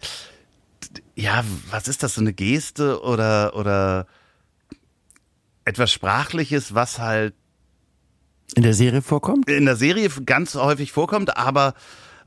ja, 1.17 1.45
was 1.71 1.89
ist 1.89 2.03
das 2.03 2.15
so 2.15 2.21
eine 2.21 2.33
Geste 2.33 3.03
oder 3.03 3.55
oder 3.57 4.07
etwas 5.65 5.93
sprachliches, 5.93 6.75
was 6.75 6.99
halt 6.99 7.35
In 8.55 8.63
der 8.63 8.75
Serie 8.75 9.03
vorkommt? 9.03 9.49
in 9.49 9.67
der 9.67 9.77
Serie 9.77 10.09
ganz 10.25 10.55
häufig 10.55 10.93
vorkommt, 10.93 11.37
aber 11.37 11.75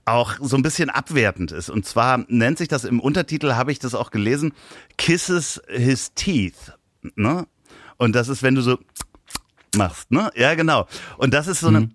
auch 0.06 0.36
so 0.40 0.56
ein 0.56 0.64
bisschen 0.64 0.90
abwertend 0.90 1.52
ist. 1.52 1.70
Und 1.70 1.86
zwar 1.86 2.26
nennt 2.28 2.58
sich 2.58 2.68
das 2.68 2.84
im 2.84 3.00
Untertitel, 3.00 3.54
habe 3.54 3.72
ich 3.72 3.80
das 3.80 3.96
auch 3.96 4.12
gelesen, 4.12 4.54
Kisses 4.98 5.62
His 5.68 6.14
Teeth. 6.14 6.74
Ne? 7.16 7.48
Und 7.98 8.16
das 8.16 8.28
ist, 8.28 8.44
wenn 8.44 8.56
du 8.56 8.62
so 8.62 8.78
machst, 9.76 10.12
ne? 10.12 10.32
Ja, 10.36 10.56
genau. 10.56 10.88
Und 11.18 11.34
das 11.34 11.48
ist 11.48 11.60
so 11.60 11.68
eine, 11.68 11.90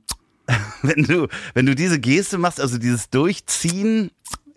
wenn 0.82 1.04
du, 1.04 1.28
wenn 1.54 1.66
du 1.66 1.74
diese 1.74 2.00
Geste 2.00 2.38
machst, 2.38 2.60
also 2.60 2.78
dieses 2.78 3.10
Durchziehen, 3.10 4.10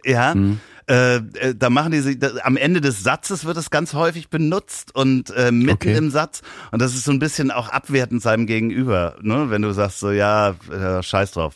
ja, 0.05 0.33
äh, 0.33 0.55
äh, 0.89 1.21
da 1.55 1.69
machen 1.69 1.91
die 1.91 1.99
sich, 1.99 2.17
am 2.43 2.57
Ende 2.57 2.81
des 2.81 3.03
Satzes 3.03 3.45
wird 3.45 3.57
es 3.57 3.69
ganz 3.69 3.93
häufig 3.93 4.29
benutzt 4.29 4.95
und 4.95 5.29
äh, 5.31 5.51
mitten 5.51 5.71
Okay. 5.73 5.95
im 5.97 6.09
Satz. 6.09 6.41
Und 6.71 6.81
das 6.81 6.95
ist 6.95 7.03
so 7.03 7.11
ein 7.11 7.19
bisschen 7.19 7.51
auch 7.51 7.69
abwertend 7.69 8.21
seinem 8.21 8.47
Gegenüber, 8.47 9.15
ne? 9.21 9.49
Wenn 9.49 9.61
du 9.61 9.71
sagst 9.71 9.99
so, 9.99 10.09
ja, 10.11 10.55
äh, 10.71 11.03
scheiß 11.03 11.31
drauf. 11.31 11.55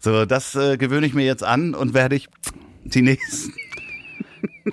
So, 0.00 0.24
das 0.24 0.54
äh, 0.54 0.76
gewöhne 0.76 1.06
ich 1.06 1.14
mir 1.14 1.24
jetzt 1.24 1.42
an 1.44 1.74
und 1.74 1.92
werde 1.94 2.16
ich 2.16 2.28
die 2.84 3.02
nächsten. 3.02 3.52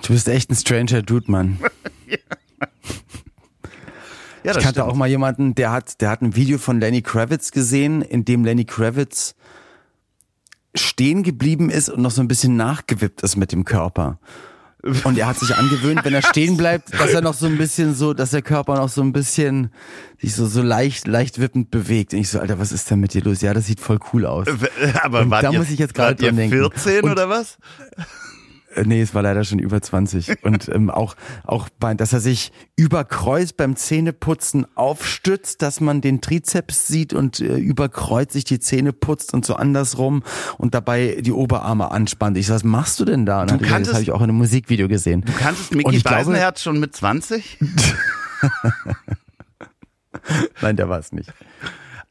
Du 0.02 0.12
bist 0.12 0.28
echt 0.28 0.50
ein 0.50 0.54
stranger 0.56 1.02
Dude, 1.02 1.30
Mann. 1.30 1.58
Ja, 4.42 4.52
das 4.52 4.58
Ich 4.58 4.64
kannte 4.64 4.80
stimmt. 4.80 4.92
auch 4.92 4.96
mal 4.96 5.08
jemanden, 5.08 5.54
der 5.54 5.72
hat, 5.72 6.02
der 6.02 6.10
hat 6.10 6.20
ein 6.20 6.36
Video 6.36 6.58
von 6.58 6.78
Lenny 6.78 7.00
Kravitz 7.00 7.50
gesehen, 7.50 8.02
in 8.02 8.26
dem 8.26 8.44
Lenny 8.44 8.66
Kravitz 8.66 9.34
stehen 10.74 11.22
geblieben 11.22 11.70
ist 11.70 11.88
und 11.88 12.02
noch 12.02 12.10
so 12.10 12.20
ein 12.20 12.28
bisschen 12.28 12.56
nachgewippt 12.56 13.22
ist 13.22 13.36
mit 13.36 13.52
dem 13.52 13.64
Körper. 13.64 14.18
Und 15.04 15.16
er 15.16 15.26
hat 15.28 15.38
sich 15.38 15.54
angewöhnt, 15.56 16.04
wenn 16.04 16.12
er 16.12 16.20
stehen 16.20 16.58
bleibt, 16.58 16.92
dass 16.92 17.14
er 17.14 17.22
noch 17.22 17.32
so 17.32 17.46
ein 17.46 17.56
bisschen 17.56 17.94
so, 17.94 18.12
dass 18.12 18.32
der 18.32 18.42
Körper 18.42 18.76
noch 18.76 18.90
so 18.90 19.00
ein 19.00 19.12
bisschen 19.14 19.70
sich 20.20 20.34
so, 20.34 20.46
so 20.46 20.60
leicht, 20.60 21.06
leicht 21.06 21.40
wippend 21.40 21.70
bewegt. 21.70 22.12
Und 22.12 22.18
ich 22.20 22.28
so, 22.28 22.38
Alter, 22.38 22.58
was 22.58 22.70
ist 22.70 22.90
denn 22.90 23.00
mit 23.00 23.14
dir 23.14 23.22
los? 23.22 23.40
Ja, 23.40 23.54
das 23.54 23.64
sieht 23.66 23.80
voll 23.80 23.98
cool 24.12 24.26
aus. 24.26 24.46
Aber 25.02 25.22
Und 25.22 25.30
da 25.30 25.50
ihr, 25.52 25.58
muss 25.58 25.70
ich 25.70 25.78
jetzt 25.78 25.94
gerade 25.94 26.16
dran 26.22 26.36
denken. 26.36 26.54
14 26.56 27.02
Und- 27.04 27.12
oder 27.12 27.30
was? 27.30 27.56
Äh, 28.74 28.84
Nee, 28.84 29.00
es 29.00 29.14
war 29.14 29.22
leider 29.22 29.44
schon 29.44 29.58
über 29.58 29.80
20. 29.80 30.42
Und 30.44 30.68
ähm, 30.72 30.90
auch, 30.90 31.14
auch 31.44 31.68
bei, 31.78 31.94
dass 31.94 32.12
er 32.12 32.20
sich 32.20 32.52
über 32.76 33.04
Kreuz 33.04 33.52
beim 33.52 33.76
Zähneputzen 33.76 34.66
aufstützt, 34.76 35.62
dass 35.62 35.80
man 35.80 36.00
den 36.00 36.20
Trizeps 36.20 36.86
sieht 36.86 37.12
und 37.12 37.40
äh, 37.40 37.56
über 37.56 37.88
Kreuz 37.88 38.32
sich 38.32 38.44
die 38.44 38.58
Zähne 38.60 38.92
putzt 38.92 39.32
und 39.34 39.44
so 39.46 39.54
andersrum 39.56 40.22
und 40.58 40.74
dabei 40.74 41.18
die 41.20 41.32
Oberarme 41.32 41.90
anspannt. 41.90 42.36
Ich 42.36 42.46
so, 42.48 42.54
was 42.54 42.64
machst 42.64 42.98
du 43.00 43.04
denn 43.04 43.24
da? 43.26 43.42
Und 43.42 43.50
Du 43.50 43.58
gesagt, 43.58 43.70
kanntest- 43.72 43.88
das 43.90 43.94
habe 43.94 44.02
ich 44.02 44.12
auch 44.12 44.20
in 44.20 44.24
einem 44.30 44.38
Musikvideo 44.38 44.88
gesehen. 44.88 45.22
Du 45.24 45.32
kanntest 45.32 45.70
Und 45.70 45.78
Mickey 45.78 46.00
Beisenherz 46.00 46.62
schon 46.62 46.80
mit 46.80 46.94
20? 46.94 47.58
Nein, 50.62 50.76
der 50.76 50.88
war 50.88 50.98
es 50.98 51.12
nicht. 51.12 51.32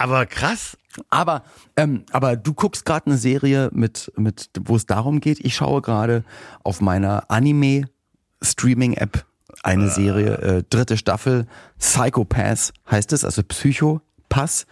Aber 0.03 0.25
krass. 0.25 0.77
Aber, 1.09 1.43
ähm, 1.77 2.03
aber 2.11 2.35
du 2.35 2.53
guckst 2.53 2.83
gerade 2.83 3.05
eine 3.05 3.15
Serie 3.17 3.69
mit, 3.71 4.11
mit, 4.17 4.49
wo 4.65 4.75
es 4.75 4.85
darum 4.85 5.21
geht. 5.21 5.39
Ich 5.39 5.55
schaue 5.55 5.81
gerade 5.81 6.25
auf 6.61 6.81
meiner 6.81 7.31
Anime-Streaming-App 7.31 9.25
eine 9.63 9.87
Serie, 9.89 10.37
äh, 10.39 10.63
dritte 10.69 10.97
Staffel, 10.97 11.47
Psychopath 11.79 12.73
heißt 12.91 13.13
es, 13.13 13.23
also 13.23 13.43
Psychopass. 13.43 14.65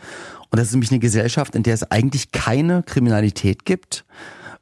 Und 0.49 0.59
das 0.59 0.67
ist 0.67 0.73
nämlich 0.73 0.91
eine 0.91 0.99
Gesellschaft, 0.99 1.55
in 1.55 1.63
der 1.63 1.75
es 1.75 1.89
eigentlich 1.89 2.33
keine 2.33 2.83
Kriminalität 2.83 3.63
gibt. 3.63 4.03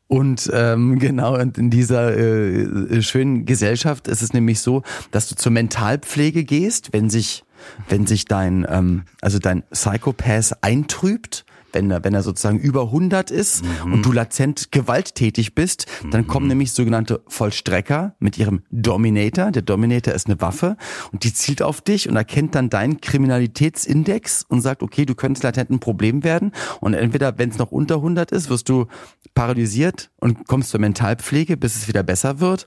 Und 0.05 0.51
ähm, 0.53 0.99
genau 0.99 1.35
in 1.35 1.71
dieser 1.71 2.15
äh, 2.15 2.61
äh, 2.61 3.01
schönen 3.01 3.47
Gesellschaft 3.47 4.07
ist 4.07 4.21
es 4.21 4.33
nämlich 4.33 4.59
so, 4.59 4.83
dass 5.09 5.29
du 5.29 5.35
zur 5.35 5.51
Mentalpflege 5.51 6.43
gehst, 6.43 6.93
wenn 6.93 7.09
sich 7.09 7.43
wenn 7.87 8.07
sich 8.07 8.25
dein 8.25 8.65
ähm, 8.69 9.03
also 9.21 9.39
dein 9.39 9.63
Psychopath 9.71 10.57
eintrübt, 10.61 11.45
wenn 11.73 11.91
er 11.91 12.03
wenn 12.03 12.13
er 12.13 12.23
sozusagen 12.23 12.59
über 12.59 12.83
100 12.83 13.31
ist 13.31 13.63
und 13.85 14.05
du 14.05 14.11
latent 14.11 14.71
gewalttätig 14.71 15.55
bist, 15.55 15.85
dann 16.11 16.27
kommen 16.27 16.47
nämlich 16.47 16.71
sogenannte 16.71 17.21
Vollstrecker 17.27 18.15
mit 18.19 18.37
ihrem 18.37 18.63
Dominator. 18.71 19.51
Der 19.51 19.61
Dominator 19.61 20.13
ist 20.13 20.27
eine 20.27 20.41
Waffe 20.41 20.77
und 21.11 21.23
die 21.23 21.33
zielt 21.33 21.61
auf 21.61 21.81
dich 21.81 22.09
und 22.09 22.15
erkennt 22.15 22.55
dann 22.55 22.69
deinen 22.69 23.01
Kriminalitätsindex 23.01 24.43
und 24.47 24.61
sagt, 24.61 24.83
okay, 24.83 25.05
du 25.05 25.15
könntest 25.15 25.43
latent 25.43 25.69
ein 25.69 25.79
Problem 25.79 26.23
werden 26.23 26.51
und 26.79 26.93
entweder 26.93 27.37
wenn 27.37 27.49
es 27.49 27.57
noch 27.57 27.71
unter 27.71 27.95
100 27.95 28.31
ist, 28.31 28.49
wirst 28.49 28.69
du 28.69 28.87
paralysiert 29.35 30.11
und 30.17 30.47
kommst 30.47 30.69
zur 30.69 30.79
Mentalpflege, 30.79 31.57
bis 31.57 31.75
es 31.75 31.87
wieder 31.87 32.03
besser 32.03 32.39
wird 32.39 32.65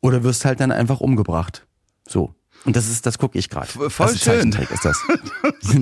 oder 0.00 0.22
wirst 0.22 0.44
halt 0.44 0.60
dann 0.60 0.70
einfach 0.70 1.00
umgebracht. 1.00 1.66
So. 2.06 2.34
Und 2.64 2.76
das 2.76 2.88
ist, 2.88 3.04
das 3.04 3.18
gucke 3.18 3.38
ich 3.38 3.50
gerade. 3.50 3.66
Voll 3.66 3.90
das 3.90 4.12
ist 4.14 4.24
schön. 4.24 4.52
Zeichentrick 4.52 4.70
ist 4.70 4.84
das. 4.84 4.98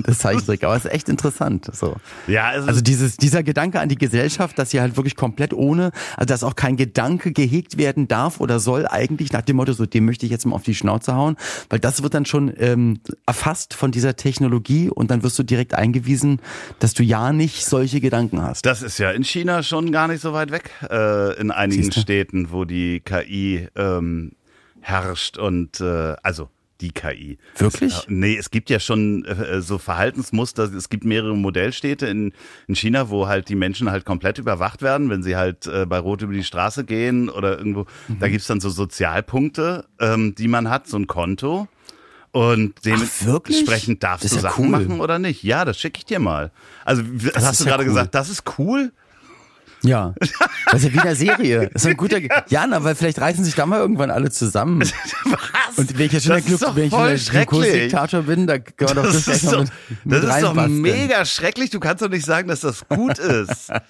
das 0.05 0.19
Zeichentrick, 0.19 0.63
aber 0.63 0.75
es 0.75 0.85
ist 0.85 0.91
echt 0.91 1.09
interessant. 1.09 1.69
So. 1.73 1.95
Ja, 2.27 2.49
Also 2.49 2.71
ist, 2.71 2.87
dieses, 2.87 3.17
dieser 3.17 3.41
Gedanke 3.41 3.79
an 3.79 3.87
die 3.89 3.95
Gesellschaft, 3.95 4.59
dass 4.59 4.71
sie 4.71 4.81
halt 4.81 4.97
wirklich 4.97 5.15
komplett 5.15 5.53
ohne, 5.53 5.91
also 6.17 6.25
dass 6.25 6.43
auch 6.43 6.55
kein 6.55 6.75
Gedanke 6.75 7.31
gehegt 7.31 7.77
werden 7.77 8.07
darf 8.07 8.41
oder 8.41 8.59
soll 8.59 8.85
eigentlich 8.87 9.31
nach 9.31 9.41
dem 9.41 9.55
Motto, 9.55 9.73
so 9.73 9.85
dem 9.85 10.05
möchte 10.05 10.25
ich 10.25 10.31
jetzt 10.31 10.45
mal 10.45 10.55
auf 10.55 10.63
die 10.63 10.75
Schnauze 10.75 11.15
hauen, 11.15 11.37
weil 11.69 11.79
das 11.79 12.03
wird 12.03 12.13
dann 12.13 12.25
schon 12.25 12.53
ähm, 12.57 12.99
erfasst 13.25 13.73
von 13.73 13.91
dieser 13.91 14.15
Technologie 14.15 14.89
und 14.89 15.09
dann 15.09 15.23
wirst 15.23 15.39
du 15.39 15.43
direkt 15.43 15.73
eingewiesen, 15.73 16.41
dass 16.79 16.93
du 16.93 17.03
ja 17.03 17.31
nicht 17.31 17.65
solche 17.65 18.01
Gedanken 18.01 18.41
hast. 18.41 18.65
das 18.65 18.81
ist 18.81 18.97
ja 18.97 19.11
in 19.11 19.23
China 19.23 19.63
schon 19.63 19.91
gar 19.91 20.07
nicht 20.07 20.21
so 20.21 20.33
weit 20.33 20.51
weg, 20.51 20.71
äh, 20.89 21.39
in 21.39 21.51
einigen. 21.51 21.91
Städten, 21.93 22.51
wo 22.51 22.65
die 22.65 22.99
KI 22.99 23.67
ähm, 23.75 24.31
herrscht 24.81 25.37
und 25.37 25.79
äh, 25.79 26.15
also 26.23 26.49
die 26.81 26.91
KI. 26.91 27.37
Wirklich? 27.57 27.93
Es, 27.93 27.99
äh, 28.01 28.05
nee, 28.09 28.35
es 28.35 28.51
gibt 28.51 28.69
ja 28.69 28.79
schon 28.79 29.23
äh, 29.25 29.61
so 29.61 29.77
Verhaltensmuster. 29.77 30.63
Es 30.73 30.89
gibt 30.89 31.05
mehrere 31.05 31.35
Modellstädte 31.35 32.07
in, 32.07 32.33
in 32.67 32.75
China, 32.75 33.09
wo 33.09 33.27
halt 33.27 33.47
die 33.49 33.55
Menschen 33.55 33.89
halt 33.91 34.05
komplett 34.05 34.37
überwacht 34.37 34.81
werden, 34.81 35.09
wenn 35.09 35.23
sie 35.23 35.35
halt 35.35 35.67
äh, 35.67 35.85
bei 35.85 35.99
Rot 35.99 36.21
über 36.21 36.33
die 36.33 36.43
Straße 36.43 36.83
gehen 36.83 37.29
oder 37.29 37.57
irgendwo. 37.57 37.85
Mhm. 38.07 38.19
Da 38.19 38.27
gibt's 38.27 38.47
dann 38.47 38.59
so 38.59 38.69
Sozialpunkte, 38.69 39.85
ähm, 39.99 40.35
die 40.35 40.47
man 40.47 40.69
hat, 40.69 40.87
so 40.87 40.97
ein 40.97 41.07
Konto. 41.07 41.67
Und 42.31 42.73
dementsprechend 42.83 44.01
darfst 44.03 44.25
Das 44.25 44.31
du 44.31 44.37
ja 44.37 44.41
Sachen 44.41 44.65
cool. 44.65 44.71
machen 44.71 44.99
oder 45.01 45.19
nicht. 45.19 45.43
Ja, 45.43 45.65
das 45.65 45.79
schicke 45.79 45.99
ich 45.99 46.05
dir 46.05 46.19
mal. 46.19 46.51
Also, 46.83 47.03
w- 47.05 47.29
hast 47.35 47.59
du 47.61 47.65
ja 47.65 47.69
gerade 47.71 47.83
cool. 47.83 47.89
gesagt, 47.89 48.15
das 48.15 48.29
ist 48.29 48.43
cool? 48.57 48.91
Ja. 49.83 50.13
Das 50.71 50.81
ist 50.81 50.85
ja 50.85 50.93
wie 50.93 50.97
in 50.97 51.03
der 51.03 51.15
Serie. 51.15 51.69
Das 51.73 51.83
ist 51.83 51.89
ein 51.89 51.97
guter, 51.97 52.21
Ge- 52.21 52.29
ja, 52.47 52.65
na, 52.67 52.83
weil 52.83 52.95
vielleicht 52.95 53.19
reißen 53.19 53.43
sich 53.43 53.53
da 53.55 53.65
mal 53.65 53.79
irgendwann 53.79 54.11
alle 54.11 54.31
zusammen. 54.31 54.81
Was? 55.25 55.77
Und 55.77 55.97
wenn 55.97 56.05
ich 56.05 56.13
jetzt 56.13 56.25
schon 56.25 56.35
Das 56.35 56.45
der 56.45 56.57
Glück, 56.57 56.75
wenn 56.75 56.85
ich 56.85 56.91
schon 57.25 57.33
der. 57.33 57.45
Glukosdiktator 57.45 58.21
bin, 58.21 58.47
da 58.47 58.59
kann 58.59 58.95
man 58.95 58.95
doch 58.95 59.03
das, 59.11 59.25
Das 59.25 59.43
ist 59.43 59.51
doch, 59.51 59.59
mit, 59.59 59.71
mit 60.05 60.23
das 60.23 60.35
ist 60.37 60.43
doch 60.43 60.67
mega 60.67 61.25
schrecklich. 61.25 61.69
Du 61.69 61.79
kannst 61.79 62.01
doch 62.01 62.09
nicht 62.09 62.25
sagen, 62.25 62.47
dass 62.47 62.61
das 62.61 62.87
gut 62.87 63.19
ist. 63.19 63.69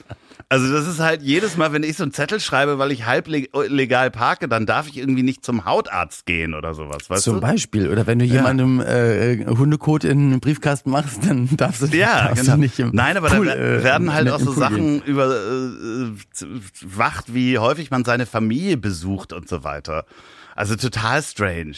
Also 0.50 0.72
das 0.72 0.88
ist 0.88 1.00
halt 1.00 1.22
jedes 1.24 1.58
Mal, 1.58 1.74
wenn 1.74 1.84
ich 1.84 1.98
so 1.98 2.04
einen 2.04 2.12
Zettel 2.14 2.39
schreibe, 2.39 2.78
weil 2.78 2.91
ich 2.91 3.06
halb 3.06 3.28
leg- 3.28 3.50
legal 3.68 4.12
parke, 4.12 4.48
dann 4.48 4.66
darf 4.66 4.88
ich 4.88 4.98
irgendwie 4.98 5.24
nicht 5.24 5.44
zum 5.44 5.66
Hautarzt 5.66 6.26
gehen 6.26 6.54
oder 6.54 6.74
sowas, 6.76 7.10
weißt 7.10 7.24
Zum 7.24 7.36
du? 7.36 7.41
Beispiel. 7.41 7.89
Oder 7.89 8.06
wenn 8.08 8.20
du 8.20 8.26
jemandem 8.26 8.80
äh, 8.82 9.46
Hundekot 9.46 10.04
in 10.04 10.12
einen 10.32 10.39
Briefkasten 10.39 10.91
machst, 10.91 11.26
dann 11.26 11.50
darfst 11.58 11.82
du, 11.82 11.88
Ja, 11.88 12.28
darfst 12.28 12.44
genau. 12.44 12.56
du 12.56 12.62
nicht 12.62 12.78
im 12.80 12.91
Nein, 12.94 13.18
aber 13.18 13.30
Pool, 13.30 13.46
da 13.48 13.56
äh, 13.56 13.84
werden 13.84 14.14
halt 14.14 14.30
auch 14.30 14.39
so 14.39 14.46
Pool 14.48 14.56
Sachen 14.56 14.78
gehen. 14.78 15.02
über 15.06 15.36
äh, 15.36 16.12
wacht, 16.82 17.34
wie 17.34 17.58
häufig 17.58 17.89
man 17.91 18.04
seine 18.06 18.26
Familie 18.26 18.78
besucht 18.78 19.34
und 19.34 19.48
so 19.50 19.64
weiter. 19.64 20.06
Also 20.56 20.76
total 20.76 21.22
strange. 21.24 21.76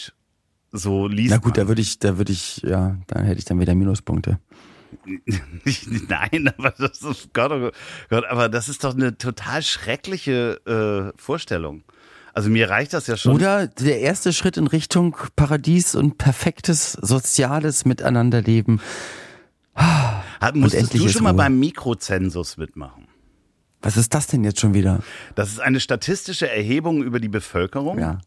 So 0.72 1.08
liest 1.08 1.32
Na 1.32 1.38
gut, 1.38 1.56
man. 1.56 1.66
da 1.66 1.68
würde 1.70 1.82
ich, 1.82 2.00
da 2.00 2.18
würde 2.18 2.34
ich, 2.34 2.58
ja, 2.64 2.98
da 3.08 3.22
hätte 3.22 3.40
ich 3.40 3.46
dann 3.46 3.60
wieder 3.60 3.76
Minuspunkte. 3.76 4.40
Nein, 6.10 6.54
aber 6.58 6.74
das 6.78 7.02
ist 7.02 7.34
Gott, 7.34 7.52
oh 7.52 7.72
Gott, 8.10 8.26
aber 8.26 8.50
das 8.50 8.70
ist 8.70 8.84
doch 8.84 8.94
eine 8.94 9.18
total 9.18 9.62
schreckliche 9.62 11.14
äh, 11.16 11.20
Vorstellung. 11.20 11.84
Also 12.34 12.50
mir 12.50 12.70
reicht 12.70 12.94
das 12.94 13.08
ja 13.08 13.16
schon. 13.16 13.36
Oder 13.36 13.68
der 13.68 14.02
erste 14.02 14.34
Schritt 14.34 14.58
in 14.58 14.68
Richtung 14.68 15.16
Paradies 15.38 15.96
und 15.96 16.18
perfektes 16.18 16.92
soziales 16.92 17.86
Miteinanderleben. 17.86 18.82
Hat, 19.74 20.56
musstest 20.56 20.84
endlich 20.84 21.04
du 21.04 21.10
schon 21.10 21.24
mal 21.24 21.30
Ruhe. 21.30 21.38
beim 21.38 21.60
Mikrozensus 21.60 22.58
mitmachen? 22.58 23.08
Was 23.82 23.98
ist 23.98 24.14
das 24.14 24.28
denn 24.28 24.44
jetzt 24.44 24.60
schon 24.60 24.74
wieder? 24.74 25.00
Das 25.36 25.50
ist 25.50 25.60
eine 25.60 25.80
statistische 25.80 26.50
Erhebung 26.50 27.04
über 27.04 27.20
die 27.20 27.30
Bevölkerung. 27.30 28.00
Ja. 28.00 28.20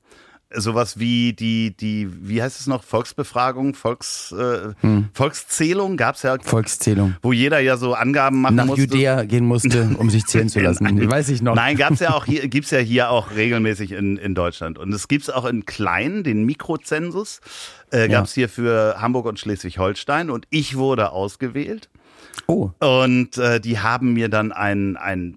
Sowas 0.55 0.99
wie 0.99 1.34
die, 1.34 1.76
die, 1.76 2.09
wie 2.26 2.42
heißt 2.42 2.59
es 2.59 2.66
noch, 2.66 2.82
Volksbefragung, 2.82 3.74
Volks, 3.74 4.32
äh, 4.32 4.72
Hm. 4.80 5.09
Volkszählung 5.12 5.99
gab's 5.99 6.22
ja, 6.22 6.36
Volkszählung. 6.42 7.16
wo 7.20 7.34
jeder 7.34 7.59
ja 7.61 7.76
so 7.76 7.92
Angaben 7.92 8.40
machen 8.40 8.55
Nach 8.57 8.64
musste. 8.64 8.80
Judäa 8.82 9.24
gehen 9.24 9.44
musste, 9.44 9.94
um 9.99 10.09
sich 10.09 10.24
zählen 10.24 10.49
zu 10.49 10.61
lassen. 10.61 10.84
Nein. 10.84 11.11
Weiß 11.11 11.28
ich 11.28 11.42
noch. 11.42 11.55
Nein, 11.55 11.76
gab's 11.76 12.01
ja 12.01 12.14
auch 12.14 12.24
hier, 12.24 12.49
gibt's 12.49 12.70
ja 12.70 12.78
hier 12.78 13.11
auch 13.11 13.32
regelmäßig 13.32 13.92
in, 13.92 14.16
in 14.16 14.34
Deutschland. 14.34 14.78
Und 14.78 14.90
es 14.94 15.07
gibt's 15.09 15.28
auch 15.28 15.44
in 15.44 15.66
klein, 15.66 16.22
den 16.24 16.44
Mikrozensus, 16.44 17.40
äh, 17.90 18.09
gab's 18.09 18.32
hier 18.32 18.49
für 18.49 19.03
Hamburg 19.03 19.26
und 19.26 19.38
Schleswig-Holstein. 19.38 20.30
Und 20.30 20.46
ich 20.49 20.76
wurde 20.76 21.11
ausgewählt. 21.12 21.90
Oh, 22.46 22.70
Und 22.80 23.36
äh, 23.36 23.61
die 23.61 23.80
haben 23.80 24.14
mir 24.14 24.30
dann 24.30 24.53
einen, 24.53 24.96
einen 24.96 25.36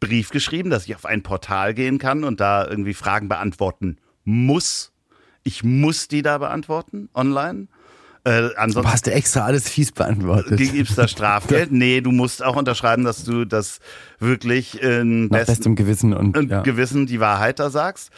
Brief 0.00 0.30
geschrieben, 0.30 0.70
dass 0.70 0.86
ich 0.86 0.94
auf 0.96 1.04
ein 1.04 1.22
Portal 1.22 1.74
gehen 1.74 1.98
kann 1.98 2.24
und 2.24 2.40
da 2.40 2.66
irgendwie 2.66 2.94
Fragen 2.94 3.28
beantworten 3.28 3.98
muss. 4.24 4.92
Ich 5.42 5.62
muss 5.62 6.08
die 6.08 6.22
da 6.22 6.38
beantworten 6.38 7.08
online. 7.14 7.68
Äh, 8.24 8.30
aber 8.30 8.58
ansonsten 8.58 8.92
hast 8.92 9.06
du 9.06 9.12
extra 9.12 9.44
alles 9.44 9.68
fies 9.68 9.92
beantwortet. 9.92 10.58
gibt's 10.58 10.94
da 10.94 11.08
Strafgeld. 11.08 11.70
Nee, 11.80 12.00
du 12.00 12.12
musst 12.12 12.42
auch 12.42 12.56
unterschreiben, 12.56 13.04
dass 13.04 13.24
du 13.24 13.44
das 13.44 13.80
wirklich 14.18 14.82
in 14.82 15.24
Nach 15.24 15.38
besten 15.38 15.52
bestem 15.52 15.76
Gewissen 15.76 16.12
und, 16.12 16.36
und 16.36 16.50
ja. 16.50 16.60
Gewissen 16.62 17.06
die 17.06 17.20
Wahrheit 17.20 17.58
da 17.58 17.70
sagst. 17.70 18.10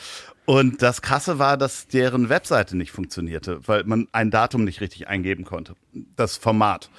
Und 0.44 0.82
das 0.82 1.02
Krasse 1.02 1.38
war, 1.38 1.56
dass 1.56 1.86
deren 1.86 2.28
Webseite 2.28 2.76
nicht 2.76 2.90
funktionierte, 2.90 3.60
weil 3.66 3.84
man 3.84 4.08
ein 4.10 4.30
Datum 4.30 4.64
nicht 4.64 4.80
richtig 4.80 5.06
eingeben 5.06 5.44
konnte. 5.44 5.74
Das 6.16 6.36
Format. 6.36 6.90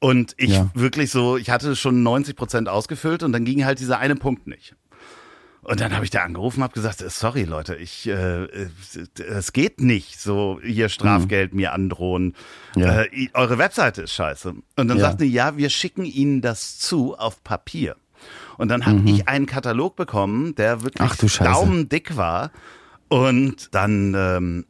Und 0.00 0.34
ich 0.36 0.50
Ja. 0.50 0.70
wirklich 0.74 1.10
so, 1.10 1.36
ich 1.36 1.50
hatte 1.50 1.74
schon 1.74 2.02
90 2.02 2.36
Prozent 2.36 2.68
ausgefüllt 2.68 3.22
und 3.22 3.32
dann 3.32 3.44
ging 3.44 3.64
halt 3.64 3.80
dieser 3.80 3.98
eine 3.98 4.14
Punkt 4.16 4.46
nicht. 4.46 4.74
Und 5.62 5.80
dann 5.80 5.92
habe 5.92 6.04
ich 6.04 6.10
da 6.10 6.20
angerufen, 6.22 6.62
habe 6.62 6.72
gesagt, 6.72 7.00
sorry 7.10 7.42
Leute, 7.42 7.74
ich, 7.74 8.06
äh, 8.08 8.44
äh, 8.44 8.68
es 9.18 9.52
geht 9.52 9.80
nicht, 9.80 10.18
so 10.20 10.60
hier 10.62 10.88
Strafgeld 10.88 11.52
mir 11.52 11.72
androhen. 11.72 12.34
Mhm. 12.76 12.82
Ja. 12.82 13.02
Äh, 13.02 13.28
eure 13.34 13.58
Webseite 13.58 14.02
ist 14.02 14.12
scheiße. 14.14 14.50
Und 14.50 14.64
dann 14.76 14.96
Ja. 14.96 14.98
sagten 15.00 15.24
die, 15.24 15.32
ja, 15.32 15.56
wir 15.58 15.68
schicken 15.68 16.04
Ihnen 16.04 16.40
das 16.40 16.78
zu 16.78 17.16
auf 17.18 17.42
Papier. 17.44 17.96
Und 18.56 18.68
dann 18.68 18.86
habe 18.86 19.02
ich 19.10 19.28
einen 19.28 19.46
Katalog 19.46 19.94
bekommen, 19.96 20.54
der 20.54 20.82
wirklich 20.82 21.22
Mhm. 21.22 21.44
Daumendick 21.44 22.16
war. 22.16 22.50
Und 23.08 23.74
dann 23.74 24.14
ähm, 24.16 24.64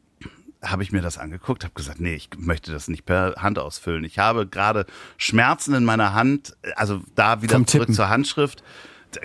habe 0.61 0.83
ich 0.83 0.91
mir 0.91 1.01
das 1.01 1.17
angeguckt, 1.17 1.63
habe 1.63 1.73
gesagt, 1.73 2.01
nee, 2.01 2.15
ich 2.15 2.29
möchte 2.37 2.71
das 2.71 2.87
nicht 2.89 3.05
per 3.05 3.35
Hand 3.37 3.57
ausfüllen. 3.59 4.03
Ich 4.03 4.19
habe 4.19 4.45
gerade 4.47 4.85
Schmerzen 5.17 5.73
in 5.73 5.85
meiner 5.85 6.13
Hand, 6.13 6.57
also 6.75 7.01
da 7.15 7.41
wieder 7.41 7.53
Vom 7.55 7.65
zurück 7.67 7.83
Tippen. 7.83 7.95
zur 7.95 8.09
Handschrift. 8.09 8.63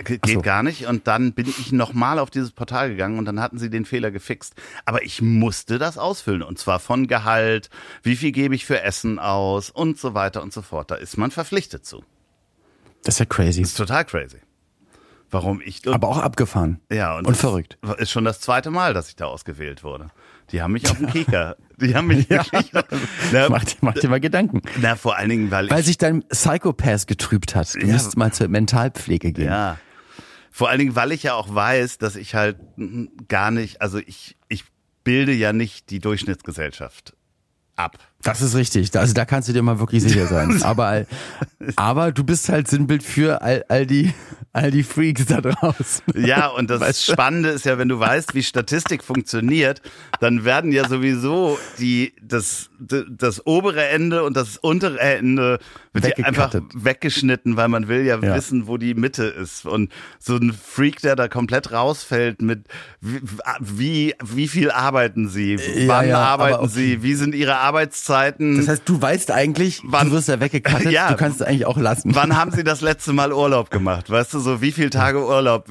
G- 0.03 0.17
Geht 0.17 0.33
so. 0.35 0.41
gar 0.41 0.63
nicht. 0.63 0.87
Und 0.87 1.07
dann 1.07 1.33
bin 1.33 1.45
ich 1.47 1.71
nochmal 1.71 2.17
auf 2.19 2.31
dieses 2.31 2.51
Portal 2.51 2.89
gegangen 2.89 3.19
und 3.19 3.25
dann 3.25 3.39
hatten 3.39 3.59
sie 3.59 3.69
den 3.69 3.85
Fehler 3.85 4.09
gefixt. 4.11 4.55
Aber 4.85 5.03
ich 5.03 5.21
musste 5.21 5.77
das 5.77 5.97
ausfüllen. 5.99 6.41
Und 6.41 6.57
zwar 6.57 6.79
von 6.79 7.05
Gehalt, 7.07 7.69
wie 8.01 8.15
viel 8.15 8.31
gebe 8.31 8.55
ich 8.55 8.65
für 8.65 8.81
Essen 8.81 9.19
aus 9.19 9.69
und 9.69 9.99
so 9.99 10.13
weiter 10.15 10.41
und 10.41 10.53
so 10.53 10.61
fort. 10.63 10.89
Da 10.89 10.95
ist 10.95 11.17
man 11.17 11.29
verpflichtet 11.31 11.85
zu. 11.85 12.03
Das 13.03 13.15
ist 13.15 13.19
ja 13.19 13.25
crazy. 13.25 13.61
Das 13.61 13.71
ist 13.71 13.77
total 13.77 14.05
crazy. 14.05 14.39
Warum 15.29 15.61
ich. 15.63 15.85
Aber 15.87 16.07
auch 16.07 16.17
abgefahren. 16.17 16.79
ja, 16.91 17.17
und, 17.17 17.27
und 17.27 17.35
verrückt. 17.37 17.77
Ist 17.97 18.09
schon 18.11 18.25
das 18.25 18.39
zweite 18.39 18.71
Mal, 18.71 18.93
dass 18.95 19.09
ich 19.09 19.15
da 19.15 19.25
ausgewählt 19.25 19.83
wurde. 19.83 20.09
Die 20.51 20.61
haben 20.61 20.73
mich 20.73 20.89
auf 20.89 20.97
den 20.97 21.07
Kieker. 21.11 21.55
Die 21.81 21.95
haben 21.95 22.07
mich 22.07 22.29
wirklich. 22.29 22.71
Na, 23.31 23.49
Mach, 23.49 23.63
dir- 23.63 23.75
mach 23.81 23.93
dir 23.93 24.09
mal 24.09 24.19
Gedanken. 24.19 24.61
na, 24.81 24.95
vor 24.95 25.17
allen 25.17 25.29
Dingen, 25.29 25.51
weil, 25.51 25.69
Weil 25.69 25.79
ich. 25.81 25.85
sich 25.87 25.97
dein 25.97 26.23
Psychopath 26.29 27.07
getrübt 27.07 27.55
hat. 27.55 27.73
Du 27.75 27.79
Ja. 27.79 27.87
müsstest 27.93 28.17
mal 28.17 28.31
zur 28.31 28.47
Mentalpflege 28.47 29.31
gehen. 29.31 29.45
Ja. 29.47 29.77
Vor 30.51 30.69
allen 30.69 30.79
Dingen, 30.79 30.95
weil 30.95 31.11
ich 31.11 31.23
ja 31.23 31.33
auch 31.33 31.53
weiß, 31.53 31.97
dass 31.97 32.15
ich 32.15 32.33
halt 32.35 32.57
gar 33.27 33.51
nicht, 33.51 33.81
also 33.81 33.97
ich, 33.97 34.37
ich 34.47 34.63
bilde 35.03 35.33
ja 35.33 35.51
nicht 35.51 35.89
die 35.89 35.99
Durchschnittsgesellschaft 35.99 37.13
ab. 37.75 37.97
Das 38.25 38.41
ist 38.41 38.55
richtig. 38.55 38.95
Also 38.97 39.13
da 39.13 39.23
kannst 39.23 39.47
du 39.49 39.53
dir 39.53 39.61
mal 39.61 39.79
wirklich 39.79 40.01
sicher 40.01 40.25
sein. 40.25 40.61
Aber, 40.63 41.05
aber 41.75 42.11
du 42.11 42.23
bist 42.23 42.49
halt 42.49 42.67
Sinnbild 42.67 43.03
für 43.03 43.41
all, 43.41 43.63
all 43.69 43.85
die, 43.85 44.13
all 44.51 44.71
die 44.71 44.83
Freaks 44.83 45.25
da 45.27 45.41
draußen. 45.41 46.03
Ja, 46.15 46.47
und 46.47 46.69
das 46.69 46.81
Weißt 46.81 47.07
du? 47.07 47.11
Spannende 47.13 47.49
ist 47.49 47.65
ja, 47.65 47.77
wenn 47.77 47.87
du 47.87 47.99
weißt, 47.99 48.33
wie 48.33 48.41
Statistik 48.41 49.03
funktioniert, 49.03 49.81
dann 50.19 50.43
werden 50.43 50.71
ja 50.71 50.87
sowieso 50.87 51.59
die, 51.77 52.13
das, 52.21 52.71
das 52.79 53.45
obere 53.45 53.85
Ende 53.87 54.23
und 54.23 54.35
das 54.35 54.57
untere 54.57 54.99
Ende 54.99 55.59
wird 55.93 56.17
ja 56.17 56.25
einfach 56.25 56.53
weggeschnitten, 56.73 57.57
weil 57.57 57.67
man 57.67 57.87
will 57.87 58.05
ja, 58.05 58.17
Ja. 58.17 58.35
wissen, 58.35 58.67
wo 58.67 58.77
die 58.77 58.95
Mitte 58.95 59.25
ist. 59.25 59.65
Und 59.65 59.91
so 60.19 60.35
ein 60.35 60.51
Freak, 60.51 61.01
der 61.01 61.15
da 61.15 61.27
komplett 61.27 61.71
rausfällt 61.71 62.41
mit, 62.41 62.65
wie, 63.59 64.15
wie, 64.23 64.47
viel 64.47 64.71
arbeiten 64.71 65.29
sie? 65.29 65.55
Ja, 65.55 65.87
Wann 65.87 66.07
ja, 66.09 66.17
aber 66.17 66.45
arbeiten 66.45 66.65
okay. 66.65 66.73
sie? 66.73 67.03
Wie 67.03 67.13
sind 67.13 67.35
ihre 67.35 67.57
Arbeitszeiten? 67.57 68.14
Das 68.57 68.67
heißt, 68.67 68.83
du 68.85 69.01
weißt 69.01 69.31
eigentlich, 69.31 69.81
Wann- 69.85 70.07
du 70.09 70.13
wirst 70.15 70.27
ja 70.27 70.39
weggekattet, 70.39 70.91
Ja. 70.91 71.09
du 71.11 71.15
kannst 71.17 71.41
es 71.41 71.47
eigentlich 71.47 71.65
auch 71.65 71.77
lassen. 71.77 72.15
Wann 72.15 72.35
haben 72.35 72.51
Sie 72.51 72.63
das 72.63 72.81
letzte 72.81 73.13
Mal 73.13 73.31
Urlaub 73.33 73.69
gemacht? 73.69 74.09
Weißt 74.09 74.33
du, 74.33 74.39
so 74.39 74.61
wie 74.61 74.71
viele 74.71 74.89
Tage 74.89 75.25
Urlaub? 75.25 75.67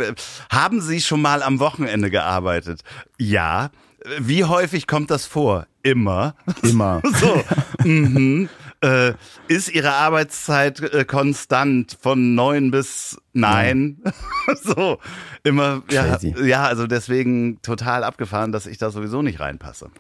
Haben 0.51 0.81
Sie 0.81 1.01
schon 1.01 1.21
mal 1.23 1.43
am 1.43 1.59
Wochenende 1.61 2.11
gearbeitet? 2.11 2.83
Ja. 3.19 3.71
Wie 4.19 4.45
häufig 4.45 4.87
kommt 4.87 5.11
das 5.11 5.25
vor? 5.27 5.67
Immer. 5.83 6.35
Immer. 6.63 7.01
So. 7.21 7.43
mhm. 7.89 8.49
äh, 8.83 9.13
ist 9.49 9.71
Ihre 9.75 9.93
Arbeitszeit 9.93 10.81
äh, 10.81 11.05
konstant 11.07 11.97
von 12.03 12.35
neun 12.35 12.71
bis 12.71 13.17
nein? 13.33 14.03
so. 14.63 14.99
Immer. 15.43 15.83
Ja, 15.91 16.19
ja, 16.43 16.65
also 16.65 16.87
deswegen 16.87 17.61
total 17.63 18.05
abgefahren, 18.05 18.53
dass 18.53 18.67
ich 18.67 18.77
da 18.79 18.91
sowieso 18.91 19.23
nicht 19.23 19.41
reinpasse. 19.41 19.91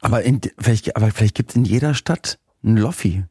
Aber, 0.00 0.22
in, 0.22 0.40
vielleicht, 0.58 0.96
aber 0.96 1.10
vielleicht 1.10 1.34
gibt 1.34 1.50
es 1.50 1.56
in 1.56 1.64
jeder 1.64 1.94
Stadt 1.94 2.38
einen 2.62 2.76
Loffi. 2.76 3.24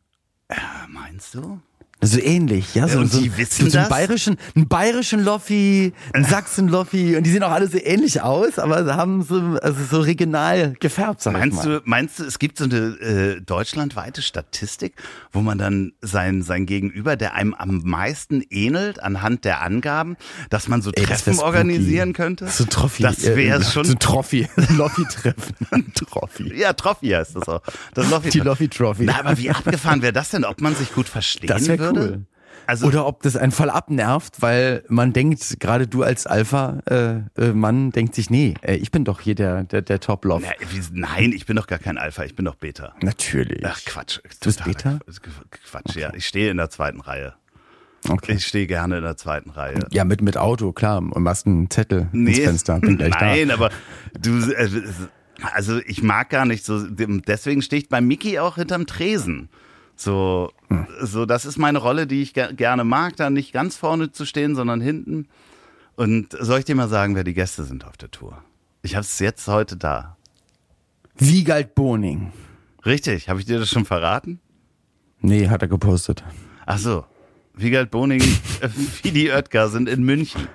Äh, 0.47 0.56
Meinst 0.88 1.36
du? 1.36 1.60
So 2.02 2.18
ähnlich, 2.18 2.76
ja. 2.76 2.88
So, 2.88 3.00
und 3.00 3.12
so, 3.12 3.20
die 3.20 3.36
wissen 3.36 3.70
so, 3.70 3.78
einen 3.78 3.89
das? 3.89 3.89
bayerischen, 3.89 4.38
einen 4.56 4.70
bayerischen 4.70 5.22
Loffi, 5.22 5.91
einen 6.14 6.24
Sachsen-Loffi 6.24 7.18
und 7.18 7.24
die 7.26 7.30
sehen 7.30 7.43
auch 7.43 7.52
alle 7.52 7.68
so 7.68 7.78
ähnlich 7.78 8.22
aus, 8.22 8.58
aber 8.58 8.86
sie 8.86 8.95
haben 8.95 9.22
so, 9.22 9.36
also 9.62 9.84
so 9.84 10.00
regional 10.00 10.76
gefärbt, 10.80 11.22
sag 11.22 11.34
ich 11.34 11.39
Meinst 11.39 11.58
mal. 11.58 11.80
du, 11.80 11.82
meinst 11.84 12.20
du, 12.20 12.24
es 12.24 12.39
gibt 12.39 12.58
so 12.58 12.64
eine 12.64 12.78
äh, 12.78 13.41
deutschlandweite 13.41 14.22
Statistik, 14.22 14.93
wo 15.34 15.41
man 15.41 15.58
dann 15.58 15.91
sein, 16.02 16.41
sein 16.41 16.66
Gegenüber, 16.66 17.18
der 17.18 17.34
einem 17.34 17.54
am 17.54 17.82
meisten 17.84 18.43
ähnelt, 18.50 19.04
anhand 19.04 19.43
der 19.43 19.62
Angaben, 19.62 20.16
dass 20.50 20.70
man 20.70 20.82
so 20.82 20.91
Ey, 20.91 21.04
Treffen 21.04 21.38
organisieren 21.39 22.14
könnte? 22.14 22.47
So 22.47 22.64
ein 22.64 22.70
Trophy. 22.70 23.04
Das 23.04 23.26
wäre 23.26 23.60
äh, 23.60 23.64
schon. 23.66 23.84
So 23.84 23.91
ein 23.91 24.00
Trophy. 24.00 24.47
Loffi-Treffen. 24.70 25.56
Trophy. 25.95 26.56
ja, 26.56 26.72
Trophy 26.72 27.10
heißt 27.10 27.36
das 27.36 27.50
auch. 27.50 27.62
Das 27.93 28.10
Loffi 28.10 28.30
Die 28.30 28.39
Loffi-Trophy. 28.39 29.04
Na, 29.04 29.20
aber 29.20 29.38
wie 29.38 29.50
abgefahren 29.50 30.02
wäre 30.02 30.14
das 30.14 30.30
denn, 30.30 30.45
ob 30.45 30.62
man 30.62 30.76
sich 30.76 30.93
gut 30.93 31.10
verstehen 31.10 31.50
wäre 31.68 31.89
würde? 31.96 32.12
cool. 32.12 32.26
Also, 32.70 32.86
Oder 32.86 33.08
ob 33.08 33.24
das 33.24 33.36
einen 33.36 33.52
voll 33.52 33.72
abnervt, 33.72 34.44
weil 34.44 34.84
man 34.90 35.12
denkt, 35.12 35.60
gerade 35.60 35.88
du 35.88 36.04
als 36.04 36.28
Alpha-Mann 36.28 37.92
denkt 37.92 38.14
sich, 38.14 38.30
nee, 38.30 38.54
äh, 38.62 38.76
ich 38.76 38.92
bin 38.92 39.06
doch 39.06 39.22
hier 39.22 39.34
der, 39.34 39.64
der, 39.64 39.82
der 39.82 40.00
wie, 40.00 40.82
nein, 40.92 41.32
ich 41.32 41.48
bin 41.48 41.56
doch 41.56 41.66
gar 41.66 41.80
kein 41.80 41.98
Alpha, 41.98 42.24
ich 42.26 42.36
bin 42.36 42.46
doch 42.46 42.54
Beta. 42.54 42.94
Natürlich. 43.02 43.66
Ach, 43.66 43.80
Quatsch. 43.86 44.20
Du 44.40 44.50
bist 44.50 44.64
Beta? 44.64 45.00
Quatsch, 45.66 45.96
ja. 45.96 46.14
Ich 46.14 46.28
stehe 46.28 46.52
in 46.52 46.58
der 46.58 46.70
zweiten 46.70 47.02
Reihe. 47.02 47.34
Okay. 48.08 48.34
Ich 48.34 48.46
stehe 48.46 48.68
gerne 48.68 48.98
in 48.98 49.04
der 49.04 49.18
zweiten 49.18 49.50
Reihe. 49.50 49.80
Ja, 49.92 50.06
mit, 50.06 50.22
mit 50.22 50.38
Auto, 50.38 50.72
klar. 50.72 51.00
Und 51.00 51.24
machst 51.24 51.48
einen 51.48 51.72
Zettel 51.72 52.08
ins 52.14 52.38
Fenster. 52.38 52.80
Bin 52.80 52.98
gleich 52.98 53.16
Nein, 53.20 53.50
aber 53.50 53.72
du, 54.20 54.40
äh, 54.52 54.70
also 55.54 55.80
ich 55.88 56.04
mag 56.04 56.30
gar 56.30 56.46
nicht 56.46 56.64
so, 56.64 56.86
deswegen 56.88 57.64
stehe 57.64 57.82
ich 57.82 57.90
bei 57.90 58.00
Mickey 58.00 58.38
auch 58.38 58.56
hinterm 58.56 58.86
Tresen. 58.86 59.50
So, 60.00 60.52
Hm. 60.70 60.88
so, 61.02 61.26
das 61.26 61.43
ist 61.45 61.58
meine 61.58 61.80
Rolle, 61.80 62.08
die 62.08 62.22
ich 62.22 62.34
ge 62.34 62.54
gerne 62.54 62.86
mag, 62.86 63.18
da 63.18 63.30
nicht 63.30 63.52
ganz 63.52 63.76
vorne 63.76 64.14
zu 64.14 64.26
stehen, 64.26 64.56
sondern 64.56 64.80
hinten. 64.80 65.28
Und 65.97 66.38
soll 66.39 66.60
ich 66.60 66.66
dir 66.66 66.76
mal 66.76 66.88
sagen, 66.88 67.16
wer 67.16 67.26
die 67.26 67.34
Gäste 67.34 67.66
sind 67.66 67.84
auf 67.86 67.97
der 67.97 68.10
Tour? 68.10 68.41
Ich 68.82 68.95
habe 68.95 69.02
es 69.04 69.20
jetzt 69.20 69.45
heute 69.50 69.76
da. 69.76 70.16
Wiegald 71.18 71.76
Boning. 71.76 72.32
Richtig, 72.86 73.28
habe 73.28 73.41
ich 73.41 73.45
dir 73.45 73.60
das 73.60 73.70
schon 73.70 73.84
verraten? 73.84 74.39
Nee, 75.20 75.50
hat 75.50 75.62
er 75.64 75.68
gepostet. 75.68 76.24
Ach 76.66 76.78
so, 76.78 77.04
Wiegald 77.54 77.91
Boning, 77.91 78.22
äh, 78.62 78.70
Fidi 78.70 79.30
Oetker 79.32 79.68
sind 79.68 79.89
in 79.89 80.04
München. 80.04 80.47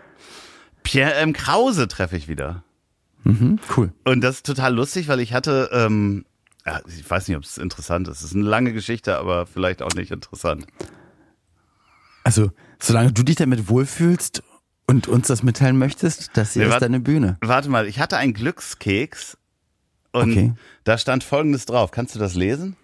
Pierre 0.84 1.16
M. 1.16 1.34
Krause 1.34 1.86
treffe 1.86 2.16
ich 2.16 2.28
wieder. 2.28 2.64
Mhm, 3.24 3.58
cool. 3.76 3.92
Und 4.04 4.22
das 4.22 4.36
ist 4.36 4.46
total 4.46 4.74
lustig, 4.74 5.08
weil 5.08 5.20
ich 5.20 5.34
hatte, 5.34 5.68
ähm, 5.72 6.24
ja, 6.66 6.80
ich 6.86 7.08
weiß 7.08 7.28
nicht, 7.28 7.36
ob 7.36 7.44
es 7.44 7.58
interessant 7.58 8.08
ist. 8.08 8.18
Es 8.18 8.24
ist 8.30 8.34
eine 8.34 8.44
lange 8.44 8.72
Geschichte, 8.72 9.18
aber 9.18 9.46
vielleicht 9.46 9.82
auch 9.82 9.92
nicht 9.94 10.10
interessant. 10.10 10.66
Also, 12.22 12.50
solange 12.80 13.12
du 13.12 13.22
dich 13.22 13.36
damit 13.36 13.68
wohlfühlst 13.68 14.42
und 14.86 15.08
uns 15.08 15.26
das 15.28 15.42
mitteilen 15.42 15.76
möchtest, 15.78 16.30
das 16.36 16.54
hier 16.54 16.66
Nee, 16.66 16.72
ist 16.74 16.80
deine 16.80 17.00
Bühne. 17.00 17.36
Warte 17.42 17.68
mal, 17.68 17.86
ich 17.86 18.00
hatte 18.00 18.16
einen 18.16 18.32
Glückskeks 18.32 19.36
und 20.12 20.30
Okay. 20.30 20.52
da 20.84 20.96
stand 20.96 21.24
Folgendes 21.24 21.66
drauf. 21.66 21.90
Kannst 21.90 22.14
du 22.14 22.18
das 22.18 22.34
lesen? 22.34 22.76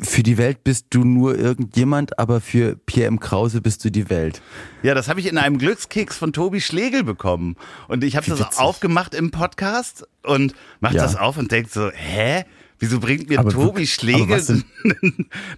Für 0.00 0.22
die 0.22 0.38
Welt 0.38 0.62
bist 0.62 0.86
du 0.90 1.02
nur 1.02 1.36
irgendjemand, 1.36 2.18
aber 2.20 2.40
für 2.40 2.76
Pierre 2.76 3.08
M. 3.08 3.18
Krause 3.18 3.60
bist 3.60 3.84
du 3.84 3.90
die 3.90 4.08
Welt. 4.10 4.40
Ja, 4.84 4.94
das 4.94 5.08
habe 5.08 5.18
ich 5.18 5.26
in 5.26 5.38
einem 5.38 5.58
Glückskeks 5.58 6.16
von 6.16 6.32
Tobi 6.32 6.60
Schlegel 6.60 7.02
bekommen. 7.02 7.56
Und 7.88 8.04
ich 8.04 8.14
habe 8.16 8.24
das 8.28 8.38
witzig. 8.38 8.60
aufgemacht 8.60 9.12
im 9.14 9.32
Podcast 9.32 10.06
und 10.22 10.54
mach 10.78 10.92
Ja. 10.92 11.02
das 11.02 11.16
auf 11.16 11.36
und 11.36 11.50
denk 11.50 11.68
so, 11.68 11.90
hä? 11.92 12.44
Wieso 12.80 13.00
bringt 13.00 13.28
mir 13.28 13.40
Aber 13.40 13.50
Tobi 13.50 13.82
wo- 13.82 13.86
Schlegel 13.86 14.40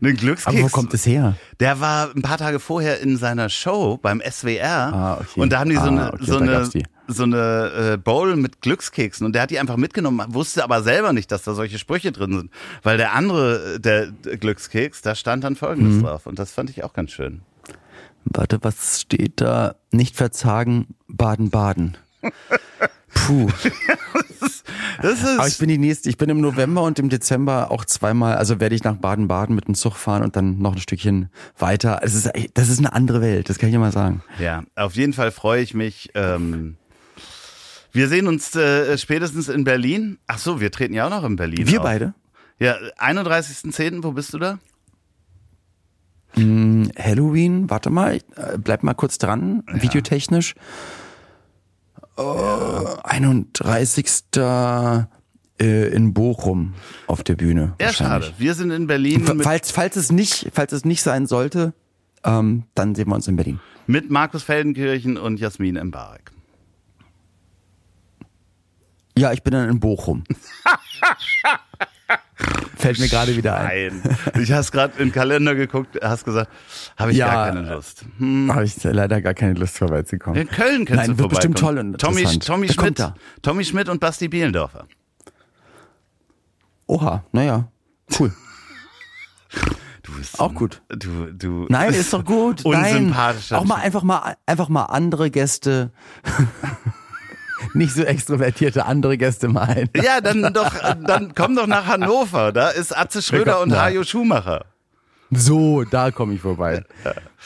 einen 0.00 0.16
Glückskeks? 0.16 0.46
Aber 0.46 0.62
wo 0.62 0.68
kommt 0.68 0.94
es 0.94 1.04
her? 1.06 1.36
Der 1.60 1.78
war 1.80 2.10
ein 2.14 2.22
paar 2.22 2.38
Tage 2.38 2.60
vorher 2.60 3.00
in 3.00 3.16
seiner 3.18 3.48
Show 3.50 3.98
beim 4.00 4.22
SWR 4.22 4.92
Ah, 4.92 5.14
okay. 5.20 5.40
und 5.40 5.52
da 5.52 5.58
haben 5.60 5.70
die 5.70 5.76
so 5.76 5.82
Ah, 5.82 5.86
eine, 5.88 6.12
okay, 6.14 6.24
so 6.24 6.36
eine, 6.38 6.70
so 7.08 7.22
eine 7.24 7.92
äh, 7.92 7.96
Bowl 7.98 8.36
mit 8.36 8.62
Glückskeksen 8.62 9.26
und 9.26 9.34
der 9.34 9.42
hat 9.42 9.50
die 9.50 9.58
einfach 9.58 9.76
mitgenommen, 9.76 10.24
wusste 10.32 10.64
aber 10.64 10.82
selber 10.82 11.12
nicht, 11.12 11.30
dass 11.30 11.42
da 11.42 11.52
solche 11.54 11.78
Sprüche 11.78 12.10
drin 12.12 12.32
sind, 12.32 12.50
weil 12.82 12.96
der 12.96 13.12
andere, 13.14 13.78
der, 13.80 14.06
der 14.06 14.36
Glückskeks, 14.38 15.02
da 15.02 15.14
stand 15.14 15.44
dann 15.44 15.56
Folgendes 15.56 15.96
Mhm. 15.96 16.02
drauf 16.04 16.26
und 16.26 16.38
das 16.38 16.52
fand 16.52 16.70
ich 16.70 16.84
auch 16.84 16.92
ganz 16.94 17.10
schön. 17.10 17.42
Warte, 18.24 18.58
was 18.62 19.00
steht 19.00 19.40
da? 19.40 19.74
Nicht 19.90 20.14
verzagen, 20.16 20.86
Baden-Baden. 21.08 21.96
Puh. 23.26 23.48
Das 25.02 25.24
Aber 25.24 25.46
ich 25.46 25.54
ist, 25.54 25.58
bin 25.58 25.68
die 25.68 25.78
nächste, 25.78 26.10
ich 26.10 26.18
bin 26.18 26.28
im 26.28 26.40
November 26.40 26.82
und 26.82 26.98
im 26.98 27.08
Dezember 27.08 27.70
auch 27.70 27.84
zweimal, 27.86 28.36
also 28.36 28.60
werde 28.60 28.74
ich 28.74 28.84
nach 28.84 28.96
Baden-Baden 28.96 29.54
mit 29.54 29.66
dem 29.66 29.74
Zug 29.74 29.96
fahren 29.96 30.22
und 30.22 30.36
dann 30.36 30.58
noch 30.58 30.74
ein 30.74 30.80
Stückchen 30.80 31.30
weiter. 31.58 32.00
Es 32.02 32.14
ist, 32.14 32.30
das 32.54 32.68
ist 32.68 32.78
eine 32.78 32.92
andere 32.92 33.22
Welt, 33.22 33.48
das 33.48 33.58
kann 33.58 33.70
ich 33.70 33.76
mal 33.76 33.92
sagen. 33.92 34.22
ja, 34.38 34.62
auf 34.76 34.96
jeden 34.96 35.12
Fall 35.14 35.30
freue 35.30 35.62
ich 35.62 35.72
mich. 35.72 36.10
Ähm, 36.14 36.76
wir 37.92 38.08
sehen 38.08 38.26
uns 38.26 38.54
äh, 38.54 38.96
spätestens 38.98 39.48
in 39.48 39.64
Berlin. 39.64 40.18
Ach 40.26 40.38
so, 40.38 40.60
wir 40.60 40.70
treten 40.70 40.94
ja 40.94 41.06
auch 41.06 41.10
noch 41.10 41.24
in 41.24 41.36
Berlin. 41.36 41.66
Wir 41.66 41.78
auf. 41.80 41.84
beide? 41.84 42.14
Ja, 42.58 42.76
31.10., 42.98 44.02
wo 44.02 44.12
bist 44.12 44.34
du 44.34 44.38
da? 44.38 44.58
Halloween, 46.36 47.68
warte 47.68 47.90
mal, 47.90 48.16
äh, 48.36 48.56
bleib 48.58 48.82
mal 48.82 48.94
kurz 48.94 49.18
dran, 49.18 49.64
videotechnisch. 49.72 50.54
Oh, 52.16 52.96
31. 53.04 54.14
Äh, 54.36 55.04
in 55.94 56.14
Bochum 56.14 56.72
auf 57.06 57.22
der 57.22 57.34
Bühne. 57.34 57.74
Ja, 57.80 57.92
schade. 57.92 58.32
Wir 58.38 58.54
sind 58.54 58.70
in 58.70 58.86
Berlin 58.86 59.26
Falls, 59.42 59.70
falls 59.70 59.96
es 59.96 60.10
nicht, 60.10 60.48
falls 60.54 60.72
es 60.72 60.86
nicht 60.86 61.02
sein 61.02 61.26
sollte, 61.26 61.74
ähm, 62.24 62.64
dann 62.74 62.94
sehen 62.94 63.08
wir 63.08 63.14
uns 63.14 63.28
in 63.28 63.36
Berlin. 63.36 63.60
mit 63.86 64.10
Markus 64.10 64.42
Feldenkirchen 64.42 65.18
und 65.18 65.38
Jasmin 65.38 65.78
Mbarek. 65.78 66.30
Ja, 69.18 69.32
ich 69.32 69.42
bin 69.42 69.52
dann 69.52 69.68
in 69.68 69.80
Bochum. 69.80 70.24
Fällt 72.76 72.98
mir 72.98 73.08
gerade 73.08 73.36
wieder 73.36 73.56
ein. 73.58 74.00
Nein. 74.02 74.18
Ich 74.42 74.52
hast 74.52 74.72
gerade 74.72 74.96
den 74.96 75.12
Kalender 75.12 75.54
geguckt, 75.54 75.98
hast 76.02 76.24
gesagt, 76.24 76.50
habe 76.96 77.12
ich 77.12 77.18
Ja. 77.18 77.26
gar 77.26 77.46
keine 77.52 77.74
Lust. 77.74 78.04
Hm. 78.18 78.52
Habe 78.52 78.64
ich 78.64 78.82
leider 78.82 79.20
gar 79.20 79.34
keine 79.34 79.52
Lust 79.54 79.76
vorbeizukommen. 79.78 80.40
In 80.40 80.48
Köln 80.48 80.86
kannst 80.86 81.08
Nein, 81.08 81.16
du 81.16 81.18
wird 81.18 81.30
bestimmt 81.30 81.58
toll 81.58 81.78
und 81.78 81.98
Tommy. 82.00 82.24
Tommy 82.38 82.66
kommt 82.68 82.80
Schmidt, 82.80 82.98
da? 82.98 83.14
Tommy 83.42 83.64
Schmidt 83.64 83.88
und 83.88 84.00
Basti 84.00 84.28
Bielendorfer. 84.28 84.86
Oha, 86.86 87.24
naja, 87.32 87.68
cool. 88.18 88.32
Du 90.02 90.16
bist 90.16 90.40
Auch 90.40 90.54
gut. 90.54 90.80
Du, 90.88 91.26
du. 91.26 91.66
Nein, 91.68 91.92
ist 91.92 92.12
doch 92.12 92.24
gut. 92.24 92.62
Nein. 92.64 92.96
Unsympathischer 92.96 93.58
Auch 93.58 93.64
mal 93.64 93.76
einfach 93.76 94.02
mal 94.02 94.34
einfach 94.46 94.68
mal 94.70 94.84
andere 94.86 95.30
Gäste. 95.30 95.92
Nicht 97.74 97.94
so 97.94 98.02
extrovertierte 98.02 98.86
andere 98.86 99.18
Gäste 99.18 99.48
mal 99.48 99.68
ein. 99.68 99.90
Ja, 100.02 100.20
dann 100.20 100.52
doch, 100.52 100.72
dann 101.06 101.34
komm 101.34 101.56
doch 101.56 101.66
nach 101.66 101.86
Hannover. 101.86 102.52
Da 102.52 102.68
ist 102.70 102.96
Atze 102.96 103.22
Schröder 103.22 103.60
und? 103.60 103.76
Hajo 103.76 104.04
Schumacher. 104.04 104.64
So, 105.32 105.84
da 105.84 106.10
komme 106.10 106.34
ich 106.34 106.40
vorbei. 106.40 106.82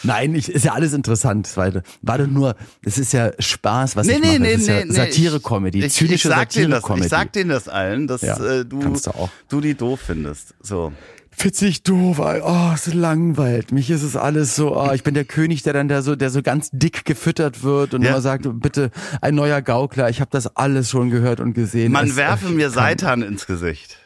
Nein, 0.05 0.35
ich, 0.35 0.49
ist 0.49 0.65
ja 0.65 0.73
alles 0.73 0.95
interessant. 0.95 1.51
Warte, 1.55 1.83
warte 2.01 2.27
nur, 2.27 2.57
es 2.83 2.97
ist 2.97 3.13
ja 3.13 3.33
Spaß, 3.39 3.95
was 3.97 4.09
ich 4.09 4.19
mache. 4.21 4.47
es 4.47 4.61
ist 4.63 4.69
ja 4.69 4.87
Satire-Comedy, 4.87 5.79
Ich, 5.81 5.85
ich, 5.87 5.93
zynische 5.93 6.29
sag 6.29 6.49
denen 6.49 6.71
das, 6.71 6.81
Satire-Comedy. 6.81 7.05
ich 7.05 7.11
sag 7.11 7.33
denen 7.35 7.51
das 7.51 7.69
allen, 7.69 8.07
dass 8.07 8.23
Ja, 8.23 8.43
äh, 8.43 8.65
du, 8.65 8.97
du 9.51 9.61
die 9.61 9.75
doof 9.75 10.01
findest. 10.07 10.55
So. 10.63 10.93
Witzig 11.39 11.83
doof, 11.83 12.19
oh, 12.21 12.71
es 12.75 12.93
langweilt 12.95 13.71
mich. 13.73 13.91
ist 13.91 14.03
Es 14.03 14.17
alles 14.17 14.57
so, 14.57 14.77
oh, 14.81 14.93
ich 14.93 15.03
bin 15.03 15.15
der 15.15 15.25
König, 15.25 15.63
der 15.63 15.73
dann 15.75 15.89
da 15.89 16.01
so, 16.03 16.17
der 16.17 16.31
so 16.31 16.43
ganz 16.43 16.71
dick 16.73 17.05
gefüttert 17.05 17.63
wird 17.63 17.93
und 17.95 18.03
Ja. 18.03 18.11
immer 18.11 18.21
sagt, 18.23 18.47
bitte 18.61 18.91
ein 19.21 19.35
neuer 19.35 19.61
Gaukler. 19.61 20.09
Ich 20.09 20.21
habe 20.21 20.31
das 20.31 20.57
alles 20.57 20.89
schon 20.91 21.11
gehört 21.11 21.41
und 21.41 21.53
gesehen. 21.55 21.93
Man 21.93 22.09
Es- 22.09 22.17
werfe 22.17 22.49
mir 22.49 22.71
Seitan 22.71 23.21
ins 23.23 23.47
Gesicht. 23.47 23.99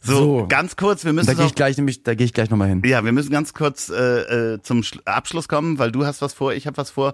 So, 0.00 0.14
So. 0.40 0.46
ganz 0.48 0.76
kurz, 0.76 1.04
wir 1.04 1.10
Da 1.10 1.14
müssen 1.16 1.26
gehe 1.30 1.36
noch, 1.40 1.46
ich 1.46 1.54
gleich 1.54 1.76
nämlich, 1.76 2.02
da 2.02 2.14
gehe 2.14 2.24
ich 2.24 2.32
gleich 2.32 2.48
nochmal 2.48 2.68
hin. 2.68 2.80
ja, 2.86 3.04
wir 3.04 3.12
müssen 3.12 3.30
ganz 3.30 3.52
kurz 3.52 3.90
äh, 3.90 4.54
äh, 4.54 4.62
zum 4.62 4.80
Schlu- 4.80 5.04
Abschluss 5.04 5.46
kommen, 5.46 5.78
weil 5.78 5.92
du 5.92 6.06
hast 6.06 6.22
was 6.22 6.32
vor, 6.32 6.54
ich 6.54 6.66
habe 6.66 6.78
was 6.78 6.88
vor. 6.90 7.12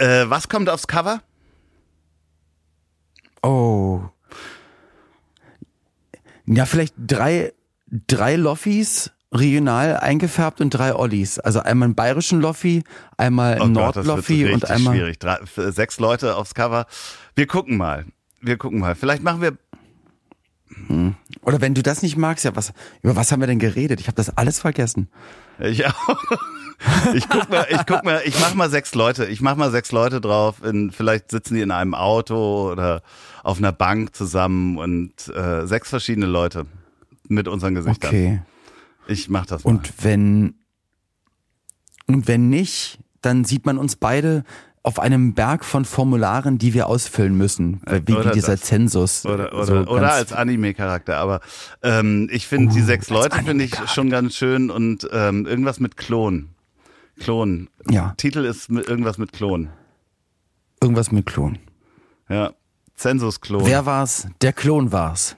Äh, 0.00 0.24
was 0.28 0.48
kommt 0.48 0.68
aufs 0.68 0.88
Cover? 0.88 1.20
Oh. 3.42 4.00
Ja, 6.46 6.66
vielleicht 6.66 6.94
drei, 6.98 7.52
drei 8.06 8.36
Loffis 8.36 9.12
regional 9.32 9.96
eingefärbt 9.96 10.60
und 10.60 10.70
drei 10.70 10.94
Ollis. 10.94 11.38
Also 11.38 11.60
einmal 11.60 11.86
einen 11.86 11.94
bayerischen 11.94 12.40
Loffi, 12.40 12.84
einmal 13.16 13.58
Oh 13.60 13.64
einen 13.64 13.74
wird 13.74 13.96
Nordloffi 13.96 14.52
und 14.52 14.68
einmal. 14.70 14.94
schwierig. 14.94 15.18
Drei, 15.18 15.38
sechs 15.70 15.98
Leute 16.00 16.36
aufs 16.36 16.54
Cover. 16.54 16.86
Wir 17.34 17.46
gucken 17.46 17.76
mal. 17.76 18.04
Wir 18.40 18.58
gucken 18.58 18.80
mal. 18.80 18.94
Vielleicht 18.94 19.22
machen 19.22 19.40
wir 19.40 19.56
Oder 21.42 21.60
wenn 21.60 21.74
du 21.74 21.82
das 21.82 22.02
nicht 22.02 22.16
magst, 22.16 22.44
ja, 22.44 22.54
was, 22.56 22.72
über 23.02 23.16
was 23.16 23.32
haben 23.32 23.40
wir 23.40 23.46
denn 23.46 23.58
geredet? 23.58 24.00
Ich 24.00 24.06
habe 24.06 24.16
das 24.16 24.36
alles 24.36 24.58
vergessen. 24.60 25.08
Ich 25.58 25.86
auch. 25.86 25.92
Ich 27.14 27.28
guck 27.28 27.48
mal, 27.48 27.64
ich 27.70 27.86
guck 27.86 28.02
mal, 28.02 28.22
ich 28.24 28.40
mach 28.40 28.54
mal 28.54 28.68
sechs 28.68 28.96
Leute. 28.96 29.26
Ich 29.26 29.40
mach 29.40 29.54
mal 29.54 29.70
sechs 29.70 29.92
Leute 29.92 30.20
drauf. 30.20 30.64
In, 30.64 30.90
vielleicht 30.90 31.30
sitzen 31.30 31.54
die 31.54 31.60
in 31.60 31.70
einem 31.70 31.94
Auto 31.94 32.72
oder 32.72 33.02
auf 33.44 33.58
einer 33.58 33.70
Bank 33.70 34.16
zusammen 34.16 34.78
und 34.78 35.12
äh, 35.28 35.64
sechs 35.64 35.90
verschiedene 35.90 36.26
Leute 36.26 36.66
mit 37.28 37.48
unseren 37.48 37.74
Gesichtern. 37.74 38.08
Okay. 38.08 38.42
Ich 39.08 39.28
mach 39.28 39.46
das 39.46 39.64
mal. 39.64 39.70
Und 39.70 39.92
wenn, 40.04 40.54
und 42.06 42.28
wenn 42.28 42.48
nicht, 42.48 42.98
dann 43.20 43.44
sieht 43.44 43.66
man 43.66 43.78
uns 43.78 43.96
beide 43.96 44.44
auf 44.84 44.98
einem 44.98 45.34
Berg 45.34 45.64
von 45.64 45.84
Formularen, 45.84 46.58
die 46.58 46.74
wir 46.74 46.88
ausfüllen 46.88 47.36
müssen, 47.36 47.80
Äh, 47.86 48.00
wie, 48.06 48.14
oder 48.14 48.32
dieser 48.32 48.52
das. 48.56 48.62
Zensus. 48.62 49.24
oder 49.24 49.52
oder, 49.54 49.64
so 49.64 49.74
oder 49.86 50.12
als 50.12 50.32
Anime-Charakter. 50.32 51.18
Aber 51.18 51.40
ähm, 51.82 52.28
ich 52.32 52.48
finde 52.48 52.74
die 52.74 52.80
Uh, 52.82 52.84
sechs 52.84 53.08
Leute 53.08 53.42
finde 53.44 53.64
ich 53.64 53.74
schon 53.90 54.10
ganz 54.10 54.34
schön 54.34 54.70
und 54.70 55.08
ähm, 55.12 55.46
irgendwas 55.46 55.78
mit 55.78 55.96
Klon. 55.96 56.48
Klon. 57.20 57.68
Ja. 57.90 58.14
Titel 58.16 58.44
ist 58.44 58.70
mit, 58.70 58.88
irgendwas 58.88 59.18
mit 59.18 59.32
Klon. 59.32 59.68
irgendwas 60.80 61.12
mit 61.12 61.26
Klon. 61.26 61.58
Ja. 62.28 62.52
Zensus-Klon. 62.96 63.64
Wer 63.66 63.86
war's? 63.86 64.26
Der 64.40 64.52
Klon 64.52 64.90
war's. 64.90 65.36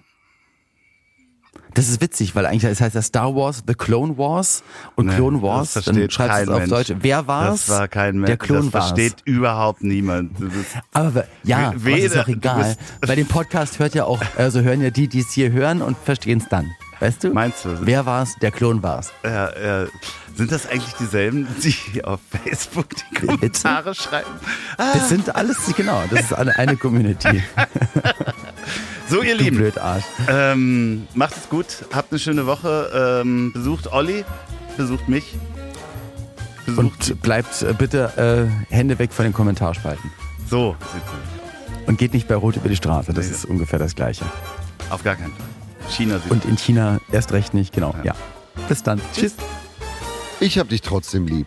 Das 1.75 1.89
ist 1.89 2.01
witzig, 2.01 2.35
weil 2.37 2.47
eigentlich 2.47 2.63
das 2.63 2.81
heißt 2.81 2.95
ja 2.95 3.03
Star 3.03 3.35
Wars, 3.35 3.63
The 3.67 3.75
Clone 3.75 4.17
Wars 4.17 4.63
und 4.95 5.07
Nee, 5.07 5.15
Clone 5.17 5.39
das 5.39 5.43
Wars, 5.43 5.73
versteht 5.73 5.97
dann 5.97 6.11
schreibst 6.11 6.19
du 6.39 6.41
es 6.43 6.47
kein 6.47 6.49
auf 6.55 6.59
Mensch. 6.61 6.71
Deutsch. 6.71 6.93
Wer 7.01 7.27
war's? 7.27 7.67
Das 7.67 7.79
war 7.79 7.89
kein 7.89 8.15
Mensch. 8.17 8.27
Der 8.27 8.37
Klon 8.37 8.65
das 8.67 8.73
war's. 8.73 8.85
versteht 8.89 9.17
überhaupt 9.25 9.83
niemand. 9.83 10.33
Aber 10.93 11.25
ja, 11.43 11.71
es 11.71 11.75
ist 11.77 11.85
weder- 11.85 12.21
auch 12.23 12.25
du 12.27 12.33
egal. 12.33 12.77
Bei 13.01 13.15
dem 13.17 13.27
Podcast 13.27 13.79
hört 13.81 13.95
ja 13.95 14.05
auch, 14.05 14.23
also 14.37 14.61
hören 14.61 14.81
ja 14.83 14.91
die, 14.91 15.09
die 15.09 15.21
es 15.21 15.33
hier 15.33 15.51
hören 15.53 15.83
und 15.83 15.97
verstehen 15.99 16.39
es 16.39 16.49
dann. 16.49 16.71
Weißt 17.01 17.25
du? 17.25 17.31
Meinst 17.33 17.65
du? 17.65 17.77
Wer 17.83 18.07
war's? 18.07 18.37
Der 18.41 18.53
Klon 18.53 18.83
war's. 18.83 19.11
Ja, 19.25 19.51
ja. 19.83 19.87
Sind 20.37 20.51
das 20.53 20.67
eigentlich 20.69 20.95
dieselben, 20.95 21.47
die 21.63 22.05
auf 22.05 22.21
Facebook 22.31 22.87
die 22.91 23.27
Kommentare 23.27 23.95
schreiben? 23.95 24.31
Das 24.77 25.09
sind 25.09 25.35
alles, 25.35 25.57
genau, 25.77 26.03
das 26.11 26.21
ist 26.23 26.33
eine, 26.35 26.57
eine 26.57 26.77
Community. 26.77 27.43
So, 29.09 29.23
ihr 29.23 29.37
Du 29.37 29.45
Lieben, 29.45 29.57
blöd 29.59 29.79
Arsch. 29.79 30.05
ähm, 30.29 31.07
macht 31.15 31.37
es 31.37 31.49
gut, 31.49 31.67
habt 31.93 32.11
eine 32.13 32.19
schöne 32.19 32.47
Woche, 32.47 33.21
ähm, 33.23 33.53
besucht 33.53 33.93
Olli, 33.93 34.25
besucht 34.77 35.09
mich. 35.09 35.35
Besucht. 36.67 36.79
Und 37.11 37.23
bleibt 37.23 37.63
äh, 37.63 37.75
bitte 37.77 38.49
äh, 38.71 38.75
Hände 38.75 38.99
weg 38.99 39.13
von 39.13 39.25
den 39.25 39.35
Kommentarspalten. 39.35 40.11
so 40.49 40.75
sieht's 40.81 40.93
nämlich 40.95 41.09
aus. 41.83 41.89
Und 41.89 41.99
geht 41.99 42.15
nicht 42.15 42.27
bei 42.29 42.35
Rot 42.35 42.57
über 42.57 42.69
die 42.71 42.77
Straße. 42.77 43.13
Das 43.13 43.27
Nee. 43.27 43.33
ist 43.33 43.45
ungefähr 43.45 43.79
das 43.79 43.95
Gleiche. 43.95 44.25
Auf 44.89 45.05
gar 45.05 45.17
keinen 45.17 45.33
Fall. 45.33 45.91
China 45.91 46.19
sieht 46.19 46.31
Und 46.31 46.47
in 46.47 46.57
China 46.57 46.99
erst 47.13 47.33
recht 47.33 47.53
nicht, 47.53 47.75
genau. 47.75 47.95
Ja. 47.99 48.15
Ja. 48.15 48.15
Bis 48.69 48.83
dann. 48.83 49.01
Tschüss. 49.15 49.35
Ich 50.41 50.59
hab 50.59 50.71
dich 50.71 50.81
trotzdem 50.81 51.27
lieb. 51.27 51.47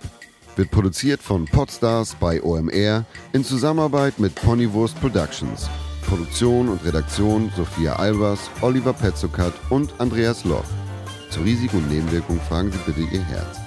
Wird 0.56 0.70
produziert 0.70 1.24
von 1.24 1.46
Podstars 1.46 2.16
bei 2.20 2.42
OMR 2.44 3.06
in 3.34 3.44
Zusammenarbeit 3.44 4.20
mit 4.20 4.36
Ponywurst 4.36 5.00
Productions. 5.02 5.68
Produktion 6.08 6.70
und 6.70 6.84
Redaktion 6.86 7.52
Sophia 7.56 7.98
Albers, 7.98 8.50
Oliver 8.62 8.94
Petzokat 8.94 9.54
und 9.70 9.94
Andreas 10.00 10.46
Loch. 10.46 10.64
Zu 11.30 11.42
Risiken 11.42 11.78
und 11.78 11.90
Nebenwirkungen 11.90 12.42
fragen 12.42 12.72
Sie 12.72 12.80
bitte 12.86 13.02
Ihr 13.02 13.24
Herz. 13.24 13.58